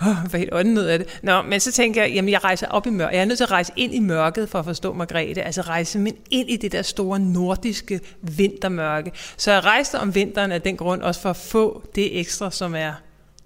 oh, 0.00 0.32
var 0.32 0.38
helt 0.38 0.52
åndet 0.52 0.86
af 0.86 0.98
det. 0.98 1.18
Nå, 1.22 1.42
men 1.42 1.60
så 1.60 1.72
tænker 1.72 2.02
jeg, 2.02 2.12
jamen 2.12 2.28
jeg 2.28 2.44
rejser 2.44 2.66
op 2.66 2.86
i 2.86 2.90
mørket. 2.90 3.14
Jeg 3.14 3.20
er 3.20 3.24
nødt 3.24 3.38
til 3.38 3.44
at 3.44 3.50
rejse 3.50 3.72
ind 3.76 3.94
i 3.94 3.98
mørket 3.98 4.48
for 4.48 4.58
at 4.58 4.64
forstå 4.64 4.92
Margrethe. 4.92 5.42
Altså 5.42 5.60
rejse 5.60 5.98
men 5.98 6.16
ind 6.30 6.50
i 6.50 6.56
det 6.56 6.72
der 6.72 6.82
store 6.82 7.18
nordiske 7.18 8.00
vintermørke. 8.22 9.12
Så 9.36 9.52
jeg 9.52 9.64
rejste 9.64 9.98
om 9.98 10.14
vinteren 10.14 10.52
af 10.52 10.62
den 10.62 10.76
grund, 10.76 11.02
også 11.02 11.20
for 11.20 11.30
at 11.30 11.36
få 11.36 11.82
det 11.94 12.20
ekstra, 12.20 12.50
som 12.50 12.74
er 12.74 12.92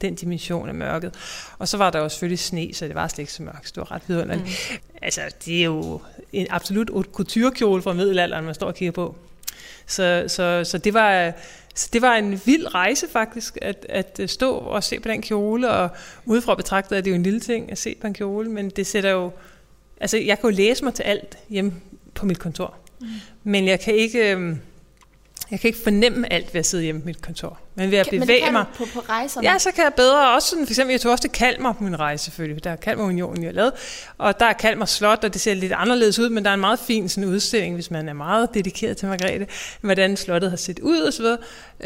den 0.07 0.15
dimension 0.15 0.69
af 0.69 0.75
mørket. 0.75 1.15
Og 1.59 1.69
så 1.69 1.77
var 1.77 1.91
der 1.91 1.99
jo 1.99 2.09
selvfølgelig 2.09 2.39
sne, 2.39 2.75
så 2.75 2.87
det 2.87 2.95
var 2.95 3.09
slet 3.09 3.19
ikke 3.19 3.33
så 3.33 3.43
mørkt. 3.43 3.67
Det 3.67 3.77
var 3.77 3.93
ret 3.93 4.03
vidunderligt. 4.07 4.49
Mm. 4.71 4.77
Altså, 5.03 5.21
det 5.45 5.61
er 5.61 5.65
jo 5.65 6.01
en 6.33 6.47
absolut 6.51 6.91
couture 7.13 7.83
fra 7.83 7.93
middelalderen, 7.93 8.45
man 8.45 8.55
står 8.55 8.67
og 8.67 8.75
kigger 8.75 8.93
på. 8.93 9.17
Så, 9.87 10.25
så, 10.29 10.65
så 10.65 10.79
det 10.79 10.95
var 10.95 11.33
så 11.77 11.89
det 11.93 12.03
var 12.03 12.15
en 12.15 12.41
vild 12.45 12.75
rejse 12.75 13.09
faktisk, 13.09 13.59
at, 13.63 13.87
at 13.89 14.21
stå 14.27 14.53
og 14.53 14.85
se 14.85 15.01
på 15.01 15.09
den 15.09 15.23
kjole, 15.23 15.71
og 15.71 15.89
udefra 16.25 16.55
betragtet 16.55 16.99
er 16.99 17.01
det 17.01 17.11
jo 17.11 17.15
en 17.15 17.23
lille 17.23 17.41
ting 17.41 17.73
at 17.73 17.79
se 17.79 17.97
på 18.01 18.07
en 18.07 18.15
kjole, 18.15 18.51
men 18.51 18.71
det 18.71 18.87
sætter 18.87 19.11
jo, 19.11 19.31
altså 20.01 20.19
jeg 20.19 20.41
kan 20.41 20.51
jo 20.51 20.57
læse 20.57 20.85
mig 20.85 20.95
til 20.95 21.03
alt 21.03 21.39
hjemme 21.49 21.73
på 22.15 22.27
mit 22.27 22.39
kontor, 22.39 22.75
mm. 23.01 23.07
men 23.45 23.69
jeg 23.69 23.81
kan 23.81 23.95
ikke, 23.95 24.33
øhm, 24.33 24.61
jeg 25.51 25.61
kan 25.61 25.69
ikke 25.69 25.81
fornemme 25.83 26.33
alt 26.33 26.55
ved 26.55 26.59
at 26.59 26.67
sidde 26.67 26.85
hjemme 26.85 27.01
på 27.01 27.07
mit 27.07 27.23
kontor. 27.23 27.59
Men 27.75 27.91
ved 27.91 27.99
at 27.99 28.07
kan, 28.07 28.21
bevæge 28.21 28.45
men 28.45 28.53
mig... 28.53 28.65
på, 28.77 28.85
på 28.95 29.01
rejserne? 29.01 29.49
Ja, 29.49 29.59
så 29.59 29.71
kan 29.75 29.85
jeg 29.85 29.95
bedre. 29.95 30.35
Også 30.35 30.49
sådan, 30.49 30.67
for 30.67 30.71
eksempel, 30.71 30.93
jeg 30.93 31.01
tog 31.01 31.13
også 31.13 31.23
til 31.23 31.31
Kalmar 31.31 31.73
på 31.73 31.85
min 31.85 31.99
rejse, 31.99 32.25
selvfølgelig. 32.25 32.65
Der 32.65 32.71
er 32.71 32.77
Kalmar 32.77 33.05
Unionen, 33.05 33.45
jeg 33.45 33.55
lavet. 33.55 33.73
Og 34.19 34.41
der 34.41 34.47
er 34.47 34.53
Kalmar 34.53 34.87
Slot, 34.87 35.25
og 35.25 35.33
det 35.33 35.41
ser 35.41 35.55
lidt 35.55 35.73
anderledes 35.73 36.19
ud, 36.19 36.29
men 36.29 36.45
der 36.45 36.51
er 36.51 36.55
en 36.55 36.61
meget 36.61 36.79
fin 36.79 37.09
sådan, 37.09 37.31
udstilling, 37.31 37.75
hvis 37.75 37.91
man 37.91 38.09
er 38.09 38.13
meget 38.13 38.55
dedikeret 38.55 38.97
til 38.97 39.09
Margrethe, 39.09 39.47
hvordan 39.81 40.17
slottet 40.17 40.51
har 40.51 40.57
set 40.57 40.79
ud 40.79 41.03
osv. 41.03 41.25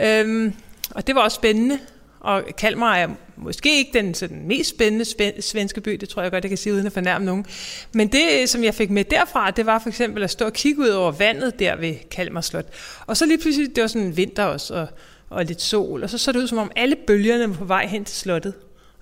Øhm, 0.04 0.54
og 0.90 1.06
det 1.06 1.14
var 1.14 1.20
også 1.20 1.34
spændende. 1.34 1.78
Og 2.20 2.44
Kalmar 2.58 2.96
er 2.96 3.08
måske 3.36 3.78
ikke 3.78 3.90
den 3.92 4.14
sådan, 4.14 4.46
mest 4.46 4.70
spændende 4.70 5.04
svenske 5.42 5.80
by, 5.80 5.90
det 5.90 6.08
tror 6.08 6.22
jeg 6.22 6.30
godt, 6.30 6.44
jeg 6.44 6.50
kan 6.50 6.58
sige 6.58 6.74
uden 6.74 6.86
at 6.86 6.92
fornærme 6.92 7.24
nogen. 7.24 7.46
Men 7.92 8.08
det, 8.08 8.48
som 8.48 8.64
jeg 8.64 8.74
fik 8.74 8.90
med 8.90 9.04
derfra, 9.04 9.50
det 9.50 9.66
var 9.66 9.78
for 9.78 9.88
eksempel 9.88 10.22
at 10.22 10.30
stå 10.30 10.44
og 10.44 10.52
kigge 10.52 10.82
ud 10.82 10.88
over 10.88 11.12
vandet 11.12 11.58
der 11.58 11.76
ved 11.76 11.94
Kalmar 12.10 12.40
Slot. 12.40 12.66
Og 13.06 13.16
så 13.16 13.26
lige 13.26 13.38
pludselig, 13.38 13.76
det 13.76 13.82
var 13.82 13.88
sådan 13.88 14.16
vinter 14.16 14.44
også, 14.44 14.74
og, 14.74 14.86
og 15.30 15.44
lidt 15.44 15.62
sol, 15.62 16.02
og 16.02 16.10
så 16.10 16.18
så 16.18 16.32
det 16.32 16.38
ud 16.38 16.46
som 16.46 16.58
om 16.58 16.70
alle 16.76 16.96
bølgerne 17.06 17.48
var 17.48 17.56
på 17.56 17.64
vej 17.64 17.86
hen 17.86 18.04
til 18.04 18.16
slottet 18.16 18.54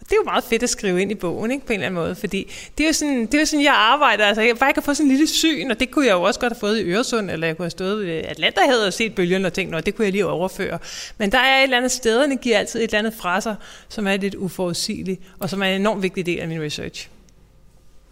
det 0.09 0.15
er 0.15 0.17
jo 0.17 0.25
meget 0.25 0.45
fedt 0.45 0.63
at 0.63 0.71
skrive 0.71 1.03
ind 1.03 1.11
i 1.11 1.15
bogen, 1.15 1.51
ikke, 1.51 1.67
på 1.67 1.73
en 1.73 1.75
eller 1.75 1.87
anden 1.87 2.03
måde, 2.03 2.15
fordi 2.15 2.53
det 2.79 2.85
er 2.85 2.89
jo 2.89 2.93
sådan, 2.93 3.27
det 3.27 3.35
er 3.35 3.39
jo 3.39 3.47
sådan 3.47 3.65
jeg 3.65 3.75
arbejder. 3.75 4.25
Altså, 4.25 4.43
jeg 4.43 4.57
bare 4.57 4.73
kan 4.73 4.83
få 4.83 4.95
sådan 4.95 5.07
en 5.07 5.17
lille 5.17 5.27
syn, 5.27 5.71
og 5.71 5.81
det 5.81 5.91
kunne 5.91 6.07
jeg 6.07 6.13
jo 6.13 6.23
også 6.23 6.41
godt 6.41 6.53
have 6.53 6.61
fået 6.61 6.79
i 6.79 6.83
Øresund, 6.83 7.31
eller 7.31 7.47
jeg 7.47 7.57
kunne 7.57 7.65
have 7.65 7.71
stået 7.71 8.07
ved 8.07 8.15
Atlanterhavet 8.25 8.87
og 8.87 8.93
set 8.93 9.15
bølgerne 9.15 9.47
og 9.47 9.53
tænkt, 9.53 9.75
og 9.75 9.87
det 9.87 9.95
kunne 9.95 10.05
jeg 10.05 10.13
lige 10.13 10.27
overføre. 10.27 10.79
Men 11.19 11.33
der 11.33 11.39
er 11.39 11.59
et 11.59 11.63
eller 11.63 11.77
andet 11.77 11.91
sted, 11.91 12.21
der 12.21 12.37
giver 12.37 12.59
altid 12.59 12.81
et 12.81 12.85
eller 12.85 12.99
andet 12.99 13.15
fra 13.15 13.41
sig, 13.41 13.57
som 13.89 14.07
er 14.07 14.17
lidt 14.17 14.35
uforudsigeligt, 14.35 15.21
og 15.39 15.51
som 15.51 15.63
er 15.63 15.67
en 15.67 15.81
enormt 15.81 16.03
vigtig 16.03 16.27
del 16.27 16.39
af 16.39 16.49
min 16.49 16.63
research. 16.63 17.09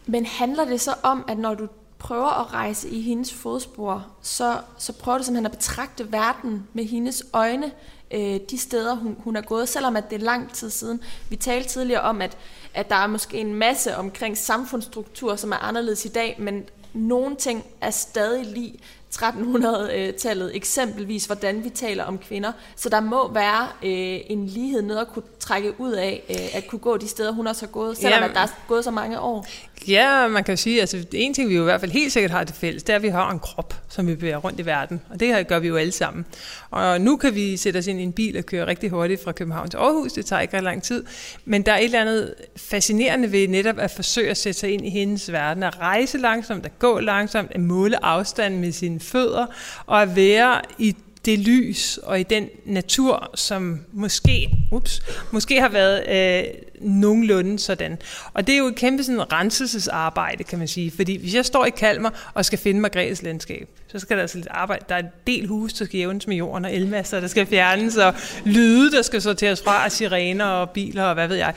Men 0.07 0.27
handler 0.27 0.65
det 0.65 0.81
så 0.81 0.95
om, 1.03 1.25
at 1.29 1.39
når 1.39 1.55
du 1.55 1.69
prøver 1.99 2.41
at 2.41 2.53
rejse 2.55 2.89
i 2.89 3.03
hendes 3.03 3.33
fodspor, 3.33 4.07
så, 4.23 4.57
så 4.79 4.93
prøver 4.93 5.19
du 5.19 5.25
simpelthen 5.25 5.47
at 5.47 5.53
betragte 5.53 6.13
verden 6.13 6.67
med 6.73 6.85
hendes 6.85 7.25
øjne, 7.33 7.71
øh, 8.11 8.41
de 8.51 8.59
steder, 8.59 8.95
hun, 8.95 9.17
hun 9.19 9.37
er 9.37 9.41
gået, 9.41 9.69
selvom 9.69 9.97
at 9.97 10.11
det 10.11 10.21
er 10.21 10.25
lang 10.25 10.53
tid 10.53 10.71
siden. 10.71 11.01
Vi 11.29 11.37
talte 11.37 11.69
tidligere 11.69 12.01
om, 12.01 12.23
at, 12.23 12.37
at 12.75 12.89
der 12.89 12.97
er 12.97 13.07
måske 13.07 13.39
en 13.39 13.55
masse 13.55 13.97
omkring 13.97 14.39
samfundsstruktur, 14.39 15.37
som 15.37 15.53
er 15.53 15.57
anderledes 15.57 16.05
i 16.05 16.09
dag, 16.09 16.37
men 16.39 16.65
nogle 16.93 17.37
ting 17.37 17.65
er 17.81 17.91
stadig 17.91 18.47
lige 18.47 18.79
1300-tallet, 19.15 20.57
eksempelvis 20.57 21.27
hvordan 21.27 21.65
vi 21.65 21.71
taler 21.71 22.05
om 22.05 22.19
kvinder. 22.19 22.53
Så 22.77 22.89
der 22.89 23.01
må 23.01 23.33
være 23.33 23.69
øh, 23.83 24.21
en 24.27 24.47
lighed 24.47 24.83
noget 24.83 25.01
at 25.01 25.09
kunne 25.09 25.23
trække 25.39 25.81
ud 25.81 25.93
af, 25.93 26.23
øh, 26.31 26.57
at 26.57 26.67
kunne 26.67 26.79
gå 26.79 26.97
de 26.97 27.09
steder, 27.09 27.33
hun 27.33 27.47
også 27.47 27.67
har 27.67 27.73
gået, 27.73 27.97
selvom 27.97 28.21
ja, 28.23 28.29
at 28.29 28.35
der 28.35 28.41
er 28.41 28.47
gået 28.69 28.85
så 28.85 28.91
mange 28.91 29.21
år. 29.21 29.47
Ja, 29.89 30.29
man 30.29 30.45
kan 30.45 30.53
jo 30.53 30.57
sige, 30.57 30.81
altså 30.81 31.05
en 31.13 31.35
ting, 31.35 31.49
vi 31.49 31.55
jo 31.55 31.61
i 31.61 31.65
hvert 31.65 31.81
fald 31.81 31.93
helt 31.93 32.13
sikkert 32.13 32.31
har 32.31 32.45
til 32.45 32.57
fælles, 32.57 32.83
det 32.83 32.93
er, 32.93 32.97
at 32.97 33.03
vi 33.03 33.09
har 33.09 33.31
en 33.31 33.39
krop, 33.39 33.75
som 33.89 34.07
vi 34.07 34.15
bevæger 34.15 34.37
rundt 34.37 34.61
i 34.61 34.67
verden. 34.67 35.01
Og 35.11 35.21
det 35.21 35.29
her 35.29 35.43
gør 35.43 35.59
vi 35.59 35.69
jo 35.69 35.77
alle 35.77 35.93
sammen. 35.93 36.27
Og 36.71 37.01
nu 37.01 37.17
kan 37.17 37.35
vi 37.35 37.57
sætte 37.57 37.79
os 37.79 37.87
ind 37.87 38.01
i 38.01 38.03
en 38.03 38.13
bil 38.13 38.39
og 38.39 38.45
køre 38.45 38.67
rigtig 38.67 38.91
hurtigt 38.91 39.25
fra 39.25 39.33
København 39.33 39.71
til 39.71 39.79
Aarhus. 39.79 40.13
Det 40.13 40.27
tager 40.27 40.41
ikke 40.41 40.57
ret 40.57 40.65
lang 40.65 40.83
tid. 40.83 41.05
Men 41.45 41.63
der 41.63 41.73
er 41.73 41.79
et 41.79 41.85
eller 41.85 42.01
andet 42.01 42.35
fascinerende 42.57 43.33
ved 43.33 43.49
netop 43.49 43.79
at 43.79 43.91
forsøge 43.91 44.31
at 44.31 44.37
sætte 44.37 44.61
sig 44.61 44.71
ind 44.71 44.87
i 44.87 44.91
hendes 44.91 45.33
verden. 45.33 45.63
At 45.63 45.79
rejse 45.79 46.19
langsomt, 46.19 46.67
at 46.67 46.79
gå 46.79 47.01
langsomt, 47.01 47.51
at 47.55 47.61
måle 47.61 48.05
afstanden 48.05 48.61
med 48.61 48.73
sine 48.73 49.01
fødder, 49.01 49.47
og 49.87 50.03
at 50.03 50.17
være 50.17 50.61
i 50.79 50.97
det 51.27 51.39
lys 51.39 51.99
og 52.03 52.21
i 52.21 52.23
den 52.23 52.49
natur, 52.65 53.31
som 53.35 53.81
måske, 53.93 54.51
ups, 54.73 55.03
måske 55.31 55.61
har 55.61 55.69
været 55.69 56.09
øh, 56.09 56.45
nogenlunde 56.81 57.59
sådan. 57.59 57.99
Og 58.35 58.47
det 58.47 58.53
er 58.53 58.59
jo 58.59 58.67
et 58.67 58.75
kæmpe 58.75 59.05
sådan 59.05 59.33
renselsesarbejde, 59.33 60.45
kan 60.45 60.59
man 60.59 60.69
sige. 60.69 60.91
Fordi 60.91 61.17
hvis 61.17 61.35
jeg 61.35 61.45
står 61.45 61.65
i 61.65 61.71
Kalmer 61.71 62.11
og 62.35 62.45
skal 62.45 62.59
finde 62.59 62.81
Margrethes 62.81 63.23
landskab, 63.23 63.69
så 63.89 63.99
skal 63.99 64.17
der 64.17 64.23
altså 64.23 64.39
lidt 64.39 64.49
arbejde. 64.51 64.85
Der 64.89 64.95
er 64.95 64.99
en 64.99 65.07
del 65.27 65.47
hus, 65.47 65.73
der 65.73 65.85
skal 65.85 65.99
jævnes 65.99 66.27
med 66.27 66.37
jorden, 66.37 66.65
og 66.65 66.75
elmasser, 66.75 67.21
der 67.21 67.29
skal 67.29 67.47
fjernes, 67.47 67.97
og 67.97 68.15
lyde, 68.45 68.91
der 68.91 69.03
skal 69.03 69.23
sorteres 69.23 69.63
fra, 69.63 69.85
og 69.85 69.93
sirener 69.93 70.45
og 70.45 70.71
biler, 70.71 71.05
og 71.05 71.15
hvad 71.15 71.29
ved 71.29 71.37
jeg. 71.37 71.55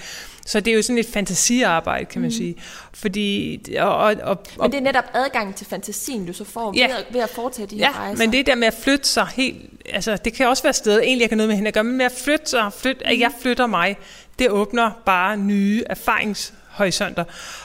Så 0.50 0.60
det 0.60 0.72
er 0.72 0.76
jo 0.76 0.82
sådan 0.82 0.98
et 0.98 1.06
fantasiarbejde, 1.06 2.06
kan 2.06 2.22
man 2.22 2.28
mm. 2.28 2.32
sige. 2.32 2.56
Fordi, 2.94 3.60
og, 3.80 3.98
og, 3.98 4.16
og, 4.24 4.38
men 4.62 4.72
det 4.72 4.78
er 4.78 4.82
netop 4.82 5.04
adgang 5.14 5.56
til 5.56 5.68
fantasien, 5.68 6.26
du 6.26 6.34
så 6.34 6.44
får 6.44 6.74
ja. 6.76 6.88
ved, 6.88 6.96
at, 6.96 7.06
ved 7.12 7.22
at 7.22 7.30
foretage 7.30 7.68
de 7.68 7.76
her 7.76 7.86
ja, 7.86 7.92
rejser. 7.92 8.24
men 8.24 8.34
det 8.34 8.46
der 8.46 8.56
med 8.56 8.68
at 8.68 8.74
flytte 8.74 9.08
sig 9.08 9.28
helt... 9.36 9.58
Altså, 9.94 10.18
det 10.26 10.34
kan 10.34 10.48
også 10.48 10.64
være 10.64 10.74
steder, 10.74 11.02
egentlig 11.02 11.22
jeg 11.22 11.30
kan 11.30 11.38
noget 11.38 11.48
med 11.48 11.56
hende 11.56 11.68
at 11.68 11.74
gøre, 11.74 11.84
men 11.84 11.98
med 11.98 12.06
at 12.06 12.12
flytte 12.12 12.50
sig, 12.50 12.74
flytte, 12.74 13.02
mm. 13.06 13.12
at 13.12 13.20
jeg 13.20 13.32
flytter 13.42 13.68
mig, 13.68 13.98
det 14.40 14.50
åbner 14.50 14.92
bare 15.06 15.38
nye 15.38 15.84
erfaringshorisonter. 15.90 17.24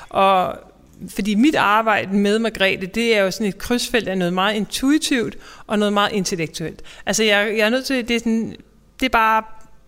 Og 0.09 0.59
fordi 1.09 1.35
mit 1.35 1.55
arbejde 1.55 2.17
med 2.17 2.39
Margrethe, 2.39 2.87
det 2.87 3.17
er 3.17 3.23
jo 3.23 3.31
sådan 3.31 3.47
et 3.47 3.59
krydsfelt 3.59 4.09
af 4.09 4.19
noget 4.19 4.35
meget 4.35 4.55
intuitivt 4.55 5.37
og 5.67 5.79
noget 5.79 5.93
meget 5.93 6.13
intellektuelt. 6.13 6.83
Altså 7.07 7.23
jeg, 7.23 7.55
jeg 7.57 7.67
er 7.67 7.71
nødt 7.71 7.85
til, 7.85 8.09
det 8.09 8.17
er, 8.17 8.21
sådan, 8.21 8.57
det 9.01 9.07
er 9.07 9.11
bare 9.11 9.43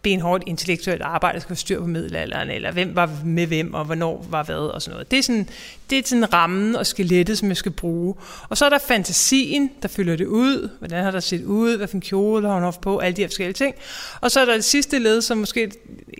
benhårdt 0.06 0.44
intellektuelt 0.46 1.02
arbejde, 1.02 1.34
der 1.34 1.40
skal 1.40 1.56
styr 1.56 1.80
på 1.80 1.86
middelalderen, 1.86 2.50
eller 2.50 2.72
hvem 2.72 2.96
var 2.96 3.10
med 3.24 3.46
hvem, 3.46 3.74
og 3.74 3.84
hvornår 3.84 4.26
var 4.30 4.42
hvad, 4.42 4.54
og 4.54 4.82
sådan 4.82 4.94
noget. 4.94 5.10
Det 5.10 5.18
er 5.18 5.22
sådan, 5.22 5.48
det 5.90 5.98
er 5.98 6.02
sådan 6.04 6.32
rammen 6.32 6.76
og 6.76 6.86
skelettet, 6.86 7.38
som 7.38 7.48
jeg 7.48 7.56
skal 7.56 7.72
bruge. 7.72 8.14
Og 8.48 8.56
så 8.56 8.64
er 8.64 8.68
der 8.68 8.78
fantasien, 8.78 9.70
der 9.82 9.88
fylder 9.88 10.16
det 10.16 10.26
ud. 10.26 10.70
Hvordan 10.78 11.04
har 11.04 11.10
der 11.10 11.20
set 11.20 11.44
ud? 11.44 11.76
Hvad 11.76 11.88
for 11.88 11.94
en 11.94 12.00
kjole 12.00 12.46
har 12.46 12.54
hun 12.54 12.62
haft 12.62 12.80
på? 12.80 12.98
Alle 12.98 13.16
de 13.16 13.22
her 13.22 13.28
forskellige 13.28 13.54
ting. 13.54 13.74
Og 14.20 14.30
så 14.30 14.40
er 14.40 14.44
der 14.44 14.54
det 14.54 14.64
sidste 14.64 14.98
led, 14.98 15.20
som 15.20 15.38
måske, 15.38 15.72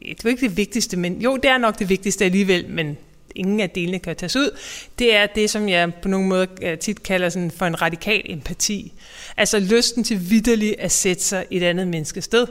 det 0.03 0.24
er 0.24 0.28
ikke 0.28 0.49
det 0.49 0.57
vigtigste, 0.57 0.97
men 0.97 1.20
jo, 1.20 1.37
det 1.37 1.51
er 1.51 1.59
nok 1.59 1.78
det 1.78 1.89
vigtigste 1.89 2.24
alligevel, 2.24 2.68
men 2.68 2.97
ingen 3.34 3.61
af 3.61 3.70
delene 3.70 3.99
kan 3.99 4.16
tages 4.16 4.37
ud, 4.37 4.59
det 4.99 5.14
er 5.14 5.26
det, 5.26 5.51
som 5.51 5.68
jeg 5.68 5.95
på 5.95 6.09
nogle 6.09 6.26
måder 6.26 6.47
øh, 6.62 6.78
tit 6.78 7.03
kalder 7.03 7.28
sådan 7.28 7.51
for 7.51 7.66
en 7.66 7.82
radikal 7.82 8.22
empati. 8.24 8.93
Altså 9.37 9.59
lysten 9.59 10.05
til 10.05 10.30
vidderligt 10.30 10.74
at 10.78 10.93
sætte 10.93 11.22
sig 11.22 11.47
i 11.51 11.57
et 11.57 11.62
andet 11.62 11.89
menneskes 11.89 12.24
sted. 12.24 12.47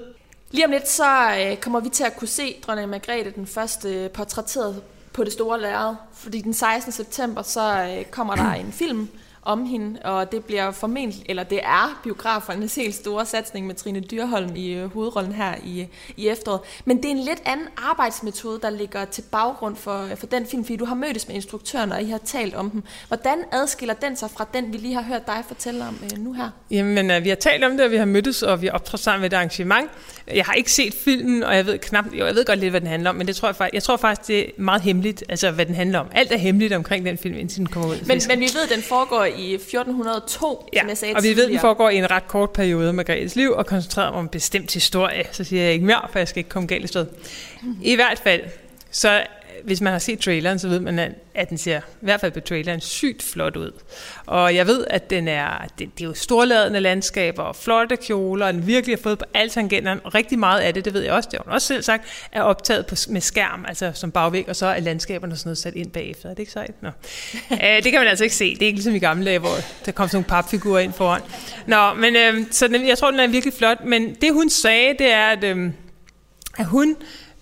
Lige 0.52 0.66
om 0.66 0.72
lidt, 0.72 0.88
så 0.88 1.38
øh, 1.39 1.58
kommer 1.58 1.80
vi 1.80 1.89
til 1.89 2.04
at 2.04 2.18
kunne 2.18 2.28
se 2.28 2.56
dronning 2.68 2.89
Margrethe 2.89 3.32
den 3.32 3.48
første 3.48 3.89
øh, 3.89 4.10
portrætteret 4.10 4.84
på 5.14 5.24
det 5.24 5.34
store 5.34 5.62
lærred. 5.62 5.96
Fordi 6.14 6.41
den 6.41 6.54
16. 6.54 6.91
september, 6.91 7.41
så 7.41 7.84
øh, 7.84 8.06
kommer 8.06 8.36
der 8.36 8.52
en 8.52 8.72
film 8.72 9.10
om 9.46 9.66
hende, 9.66 10.00
og 10.04 10.32
det 10.32 10.46
bliver 10.46 10.72
formentlig, 10.72 11.26
eller 11.30 11.43
det 11.43 11.60
er 11.64 12.02
biografernes 12.04 12.76
helt 12.76 12.96
store 12.96 13.26
satsning 13.26 13.68
med 13.68 13.76
Trine 13.76 14.00
Dyrholm 14.00 14.56
i 14.56 14.74
øh, 14.74 14.93
hovedrollen 14.93 15.34
her 15.34 15.56
i, 15.64 15.88
i 16.18 16.28
efteråret. 16.28 16.62
Men 16.86 16.98
det 16.98 17.06
er 17.06 17.10
en 17.10 17.20
lidt 17.20 17.41
anden 17.46 17.68
arbejdsmetode, 17.78 18.60
der 18.62 18.70
ligger 18.70 19.06
til 19.06 19.22
baggrund 19.32 19.76
for, 19.76 20.08
for 20.16 20.28
den 20.28 20.46
film, 20.46 20.64
fordi 20.64 20.76
du 20.76 20.86
har 20.86 20.96
mødtes 20.96 21.28
med 21.28 21.36
instruktøren, 21.36 21.91
og 21.91 22.02
I 22.02 22.10
har 22.10 22.18
talt 22.18 22.56
om 22.56 22.70
dem. 22.70 22.84
Hvordan 23.08 23.38
adskiller 23.52 23.93
den 23.93 24.16
sig 24.16 24.30
fra 24.30 24.48
den, 24.54 24.74
vi 24.74 24.78
lige 24.78 24.93
har 24.93 25.02
hørt 25.02 25.28
dig 25.28 25.43
fortælle 25.48 25.86
om 25.88 26.00
øh, 26.04 26.24
nu 26.24 26.34
her? 26.34 26.50
Jamen, 26.72 27.12
øh, 27.12 27.24
vi 27.24 27.30
har 27.30 27.36
talt 27.36 27.64
om 27.64 27.72
det, 27.72 27.86
og 27.86 27.91
vi 27.91 27.98
har 27.98 28.06
mødtes, 28.06 28.43
og 28.43 28.62
vi 28.62 28.68
har 28.68 28.74
optrådt 28.74 29.02
sammen 29.02 29.22
med 29.22 29.32
et 29.32 29.36
arrangement. 29.36 29.89
Jeg 30.34 30.46
har 30.46 30.54
ikke 30.54 30.72
set 30.72 30.93
filmen, 30.93 31.43
og 31.43 31.56
jeg 31.56 31.66
ved 31.66 31.78
knap, 31.78 32.06
jo, 32.14 32.26
jeg 32.26 32.36
ved 32.36 32.46
godt 32.46 32.60
lidt, 32.60 32.72
hvad 32.72 32.82
den 32.82 32.89
handler 32.89 33.10
om, 33.10 33.16
men 33.16 33.28
det 33.28 33.36
tror 33.36 33.56
jeg, 33.60 33.70
jeg 33.74 33.84
tror 33.84 33.98
faktisk, 33.98 34.28
det 34.28 34.39
er 34.39 34.52
meget 34.58 34.82
hemmeligt, 34.82 35.24
altså 35.30 35.52
hvad 35.52 35.66
den 35.66 35.76
handler 35.76 36.00
om. 36.00 36.08
Alt 36.12 36.32
er 36.32 36.38
hemmeligt 36.38 36.74
omkring 36.74 37.06
den 37.06 37.18
film, 37.18 37.36
indtil 37.36 37.58
den 37.58 37.68
kommer 37.68 37.89
ud. 37.89 37.96
Men, 38.06 38.22
men 38.28 38.39
vi 38.39 38.46
ved, 38.54 38.64
at 38.64 38.70
den 38.76 38.84
foregår 38.84 39.24
i 39.38 39.53
1402, 39.53 40.69
ja, 40.73 40.79
som 40.79 40.89
jeg 40.89 40.97
sagde 40.97 41.15
og 41.15 41.23
vi 41.23 41.36
ved, 41.36 41.45
at 41.45 41.51
den 41.51 41.59
foregår 41.59 41.89
i 41.89 41.97
en 41.97 42.11
ret 42.11 42.27
kort 42.27 42.49
periode 42.49 42.86
med 42.86 42.93
Margrethes 42.93 43.36
liv, 43.36 43.51
og 43.51 43.65
koncentrerer 43.65 44.09
mig 44.09 44.19
om 44.19 44.25
en 44.25 44.29
bestemt 44.29 44.73
historie. 44.73 45.23
Så 45.31 45.43
siger 45.43 45.63
jeg 45.63 45.73
ikke 45.73 45.86
mere, 45.86 46.07
for 46.11 46.19
jeg 46.19 46.27
skal 46.27 46.39
ikke 46.39 46.49
komme 46.49 46.67
galt 46.67 46.83
i 46.83 46.88
sted. 46.88 47.05
I 47.81 47.95
hvert 47.95 48.19
fald, 48.19 48.41
så 48.91 49.23
hvis 49.64 49.82
man 49.82 49.91
har 49.91 49.99
set 49.99 50.20
traileren, 50.20 50.60
så 50.60 50.68
ved 50.68 50.80
man, 50.80 51.16
at 51.36 51.49
den 51.49 51.58
ser, 51.58 51.78
i 51.78 51.82
hvert 52.01 52.22
fald 52.22 52.32
på 52.32 52.39
traileren, 52.39 52.82
sygt 52.82 53.24
flot 53.24 53.56
ud. 53.56 53.72
Og 54.26 54.56
jeg 54.56 54.68
ved, 54.68 54.86
at 54.89 55.10
den 55.10 55.28
er, 55.28 55.68
det, 55.80 55.89
det 55.97 56.03
er 56.03 56.08
jo 56.08 56.14
storladende 56.14 56.80
landskaber 56.80 57.43
og 57.43 57.56
flotte 57.56 57.95
kjoler, 57.95 58.47
og 58.47 58.53
den 58.53 58.68
virkelig 58.68 58.97
har 58.97 59.01
fået 59.01 59.20
på 59.20 59.26
alle 59.34 59.49
tangenterne, 59.49 60.01
og 60.03 60.16
rigtig 60.16 60.39
meget 60.39 60.60
af 60.60 60.74
det, 60.74 60.86
det 60.86 60.93
ved 60.93 61.01
jeg 61.01 61.14
også, 61.14 61.30
det 61.32 61.39
har 61.39 61.43
hun 61.43 61.53
også 61.53 61.68
selv 61.68 61.84
sagt, 61.84 62.28
er 62.32 62.41
optaget 62.41 62.86
på, 62.86 62.95
med 63.10 63.22
skærm, 63.22 63.66
altså 63.68 63.91
som 63.93 64.12
bagvæg, 64.12 64.49
og 64.49 64.56
så 64.56 64.66
er 64.66 64.80
landskaberne 64.80 65.38
sådan 65.38 65.47
noget 65.47 65.58
sat 65.58 65.76
ind 65.76 65.91
bagefter. 65.91 66.30
Er 66.30 66.34
det 66.34 66.39
ikke 66.39 66.51
sejt? 66.51 66.84
Nå. 66.84 66.89
Æ, 67.62 67.76
det 67.84 67.91
kan 67.91 68.01
man 68.01 68.08
altså 68.08 68.24
ikke 68.24 68.36
se. 68.36 68.53
Det 68.53 68.62
er 68.62 68.66
ikke 68.66 68.78
ligesom 68.78 68.95
i 68.95 68.99
gamle 68.99 69.26
dage, 69.26 69.39
hvor 69.39 69.56
der 69.86 69.91
kom 69.91 70.08
sådan 70.08 70.16
nogle 70.18 70.30
papfigurer 70.30 70.80
ind 70.80 70.93
foran. 70.93 71.22
Nå, 71.68 71.93
men 71.93 72.16
øh, 72.16 72.45
så 72.51 72.68
den, 72.68 72.88
jeg 72.88 72.97
tror, 72.97 73.12
den 73.12 73.20
er 73.20 73.28
virkelig 73.28 73.53
flot, 73.53 73.86
men 73.86 74.16
det 74.22 74.34
hun 74.34 74.49
sagde, 74.49 74.95
det 74.99 75.12
er, 75.12 75.28
at, 75.28 75.43
øh, 75.43 75.72
at 76.58 76.66
hun 76.66 76.95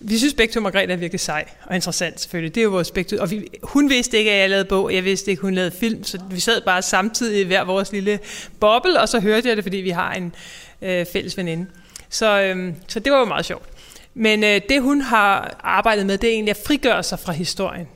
vi 0.06 0.18
synes 0.18 0.34
begge 0.34 0.52
to, 0.52 0.60
Margrethe 0.60 0.92
er 0.92 0.96
virkelig 0.96 1.20
sej 1.20 1.44
og 1.66 1.74
interessant 1.74 2.20
selvfølgelig. 2.20 2.54
Det 2.54 2.60
er 2.60 2.64
jo 2.64 2.70
vores 2.70 2.90
begge 2.90 3.16
to. 3.16 3.22
Og 3.22 3.30
vi, 3.30 3.48
hun 3.62 3.90
vidste 3.90 4.18
ikke, 4.18 4.30
at 4.30 4.40
jeg 4.40 4.50
lavede 4.50 4.64
bog, 4.64 4.94
jeg 4.94 5.04
vidste 5.04 5.30
ikke, 5.30 5.40
at 5.40 5.42
hun 5.42 5.54
lavede 5.54 5.70
film, 5.70 6.04
så 6.04 6.20
vi 6.30 6.40
sad 6.40 6.60
bare 6.60 6.82
samtidig 6.82 7.40
i 7.40 7.44
hver 7.44 7.64
vores 7.64 7.92
lille 7.92 8.18
boble, 8.60 9.00
og 9.00 9.08
så 9.08 9.20
hørte 9.20 9.48
jeg 9.48 9.56
det, 9.56 9.64
fordi 9.64 9.76
vi 9.76 9.90
har 9.90 10.12
en 10.12 10.34
øh, 10.82 11.06
fælles 11.12 11.36
veninde. 11.36 11.66
Så, 12.08 12.42
øh, 12.42 12.72
så 12.88 13.00
det 13.00 13.12
var 13.12 13.18
jo 13.18 13.24
meget 13.24 13.44
sjovt. 13.44 13.68
Men 14.14 14.44
øh, 14.44 14.60
det, 14.68 14.82
hun 14.82 15.00
har 15.00 15.56
arbejdet 15.60 16.06
med, 16.06 16.18
det 16.18 16.28
er 16.28 16.32
egentlig 16.32 16.50
at 16.50 16.62
frigøre 16.66 17.02
sig 17.02 17.18
fra 17.18 17.32
historien. 17.32 17.88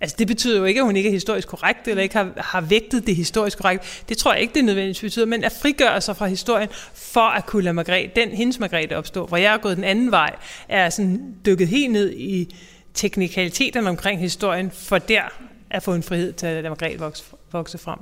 Altså 0.00 0.16
det 0.18 0.26
betyder 0.26 0.58
jo 0.58 0.64
ikke, 0.64 0.80
at 0.80 0.86
hun 0.86 0.96
ikke 0.96 1.08
er 1.08 1.12
historisk 1.12 1.48
korrekt, 1.48 1.88
eller 1.88 2.02
ikke 2.02 2.16
har, 2.16 2.32
har 2.36 2.60
vægtet 2.60 3.06
det 3.06 3.16
historisk 3.16 3.58
korrekt. 3.58 4.04
Det 4.08 4.18
tror 4.18 4.32
jeg 4.32 4.42
ikke, 4.42 4.54
det 4.54 4.64
nødvendigvis 4.64 5.00
betyder, 5.00 5.26
men 5.26 5.44
at 5.44 5.52
frigøre 5.52 6.00
sig 6.00 6.16
fra 6.16 6.26
historien, 6.26 6.68
for 6.94 7.20
at 7.20 7.46
kunne 7.46 7.62
lade 7.62 7.74
Margrethe, 7.74 8.10
den, 8.16 8.28
hendes 8.28 8.58
Margrethe 8.58 8.96
opstå. 8.96 9.26
Hvor 9.26 9.36
jeg 9.36 9.54
er 9.54 9.58
gået 9.58 9.76
den 9.76 9.84
anden 9.84 10.10
vej, 10.10 10.34
er 10.68 10.90
sådan 10.90 11.34
dykket 11.46 11.68
helt 11.68 11.92
ned 11.92 12.12
i 12.12 12.56
teknikaliteterne 12.94 13.88
omkring 13.88 14.20
historien, 14.20 14.70
for 14.70 14.98
der 14.98 15.22
at 15.70 15.82
få 15.82 15.94
en 15.94 16.02
frihed 16.02 16.32
til 16.32 16.46
at 16.46 16.54
lade 16.54 16.68
Margrethe 16.68 16.98
vokse, 16.98 17.24
vokse 17.52 17.78
frem. 17.78 17.98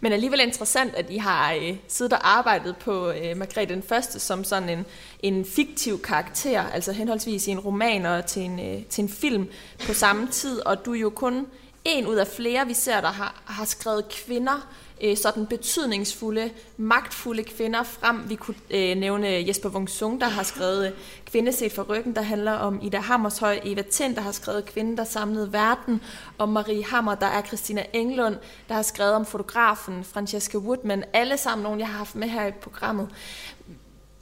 Men 0.00 0.12
alligevel 0.12 0.40
interessant, 0.40 0.94
at 0.94 1.10
I 1.10 1.16
har 1.16 1.52
øh, 1.52 1.76
siddet 1.88 2.12
og 2.12 2.38
arbejdet 2.38 2.76
på 2.76 3.10
øh, 3.10 3.36
Margrethe 3.36 3.74
den 3.74 3.82
Første 3.82 4.20
som 4.20 4.44
sådan 4.44 4.68
en, 4.68 4.86
en 5.20 5.44
fiktiv 5.44 6.02
karakter, 6.02 6.62
altså 6.62 6.92
henholdsvis 6.92 7.46
i 7.46 7.50
en 7.50 7.60
roman 7.60 8.06
og 8.06 8.26
til 8.26 8.42
en, 8.42 8.60
øh, 8.60 8.84
til 8.84 9.02
en 9.02 9.08
film 9.08 9.48
på 9.86 9.94
samme 9.94 10.28
tid, 10.28 10.66
og 10.66 10.84
du 10.84 10.94
er 10.94 10.98
jo 10.98 11.10
kun 11.10 11.46
en 11.84 12.06
ud 12.06 12.14
af 12.14 12.26
flere, 12.26 12.66
vi 12.66 12.74
ser, 12.74 13.00
der 13.00 13.08
har, 13.08 13.42
har 13.44 13.64
skrevet 13.64 14.08
kvinder 14.08 14.68
øh, 15.02 15.16
sådan 15.16 15.46
betydningsfulde, 15.46 16.50
magtfulde 16.76 17.44
kvinder 17.44 17.82
frem. 17.82 18.28
Vi 18.28 18.34
kunne 18.34 18.56
øh, 18.70 18.96
nævne 18.96 19.28
Jesper 19.28 19.68
Wungsung, 19.68 20.20
der 20.20 20.28
har 20.28 20.42
skrevet 20.42 20.86
øh, 20.86 20.92
Kvinde 21.24 21.52
set 21.52 21.72
fra 21.72 21.82
ryggen, 21.82 22.14
der 22.14 22.22
handler 22.22 22.52
om 22.52 22.80
Ida 22.82 22.98
Hammershøj, 22.98 23.60
Eva 23.64 23.82
Tind, 23.82 24.16
der 24.16 24.20
har 24.20 24.32
skrevet 24.32 24.64
Kvinden, 24.64 24.96
der 24.96 25.04
samlede 25.04 25.52
verden, 25.52 26.00
og 26.38 26.48
Marie 26.48 26.84
Hammer, 26.84 27.14
der 27.14 27.26
er 27.26 27.42
Christina 27.42 27.84
Englund, 27.92 28.36
der 28.68 28.74
har 28.74 28.82
skrevet 28.82 29.14
om 29.14 29.26
fotografen 29.26 30.04
Francesca 30.04 30.58
Woodman. 30.58 31.04
Alle 31.12 31.36
sammen 31.36 31.62
nogen, 31.62 31.80
jeg 31.80 31.88
har 31.88 31.98
haft 31.98 32.14
med 32.14 32.28
her 32.28 32.46
i 32.46 32.52
programmet. 32.52 33.08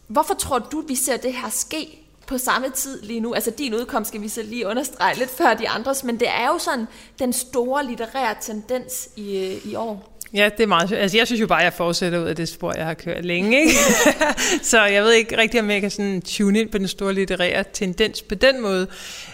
Hvorfor 0.06 0.34
tror 0.34 0.58
du, 0.58 0.80
vi 0.80 0.94
ser 0.94 1.16
det 1.16 1.32
her 1.32 1.48
ske 1.50 1.98
på 2.30 2.38
samme 2.38 2.70
tid 2.74 3.02
lige 3.02 3.20
nu. 3.20 3.34
Altså 3.34 3.50
din 3.50 3.74
udkomst 3.74 4.08
skal 4.08 4.22
vi 4.22 4.28
så 4.28 4.42
lige 4.42 4.66
understrege 4.66 5.18
lidt 5.18 5.30
før 5.30 5.54
de 5.54 5.68
andres, 5.68 6.04
men 6.04 6.20
det 6.20 6.28
er 6.28 6.46
jo 6.46 6.58
sådan 6.58 6.86
den 7.18 7.32
store 7.32 7.86
litterære 7.86 8.34
tendens 8.40 9.08
i, 9.16 9.36
øh, 9.38 9.72
i 9.72 9.74
år. 9.74 10.06
Ja, 10.34 10.50
det 10.56 10.62
er 10.62 10.66
meget 10.66 10.92
Altså, 10.92 11.16
jeg 11.16 11.26
synes 11.26 11.40
jo 11.40 11.46
bare, 11.46 11.58
at 11.58 11.64
jeg 11.64 11.72
fortsætter 11.72 12.18
ud 12.18 12.24
af 12.24 12.36
det 12.36 12.48
spor, 12.48 12.72
jeg 12.76 12.86
har 12.86 12.94
kørt 12.94 13.24
længe. 13.24 13.60
Ikke? 13.60 13.72
så 14.70 14.84
jeg 14.84 15.02
ved 15.02 15.12
ikke 15.12 15.38
rigtig, 15.38 15.60
om 15.60 15.70
jeg 15.70 15.80
kan 15.80 15.90
sådan 15.90 16.22
tune 16.22 16.60
ind 16.60 16.70
på 16.70 16.78
den 16.78 16.88
store 16.88 17.14
litterære 17.14 17.64
tendens 17.72 18.22
på 18.22 18.34
den 18.34 18.62
måde. 18.62 18.86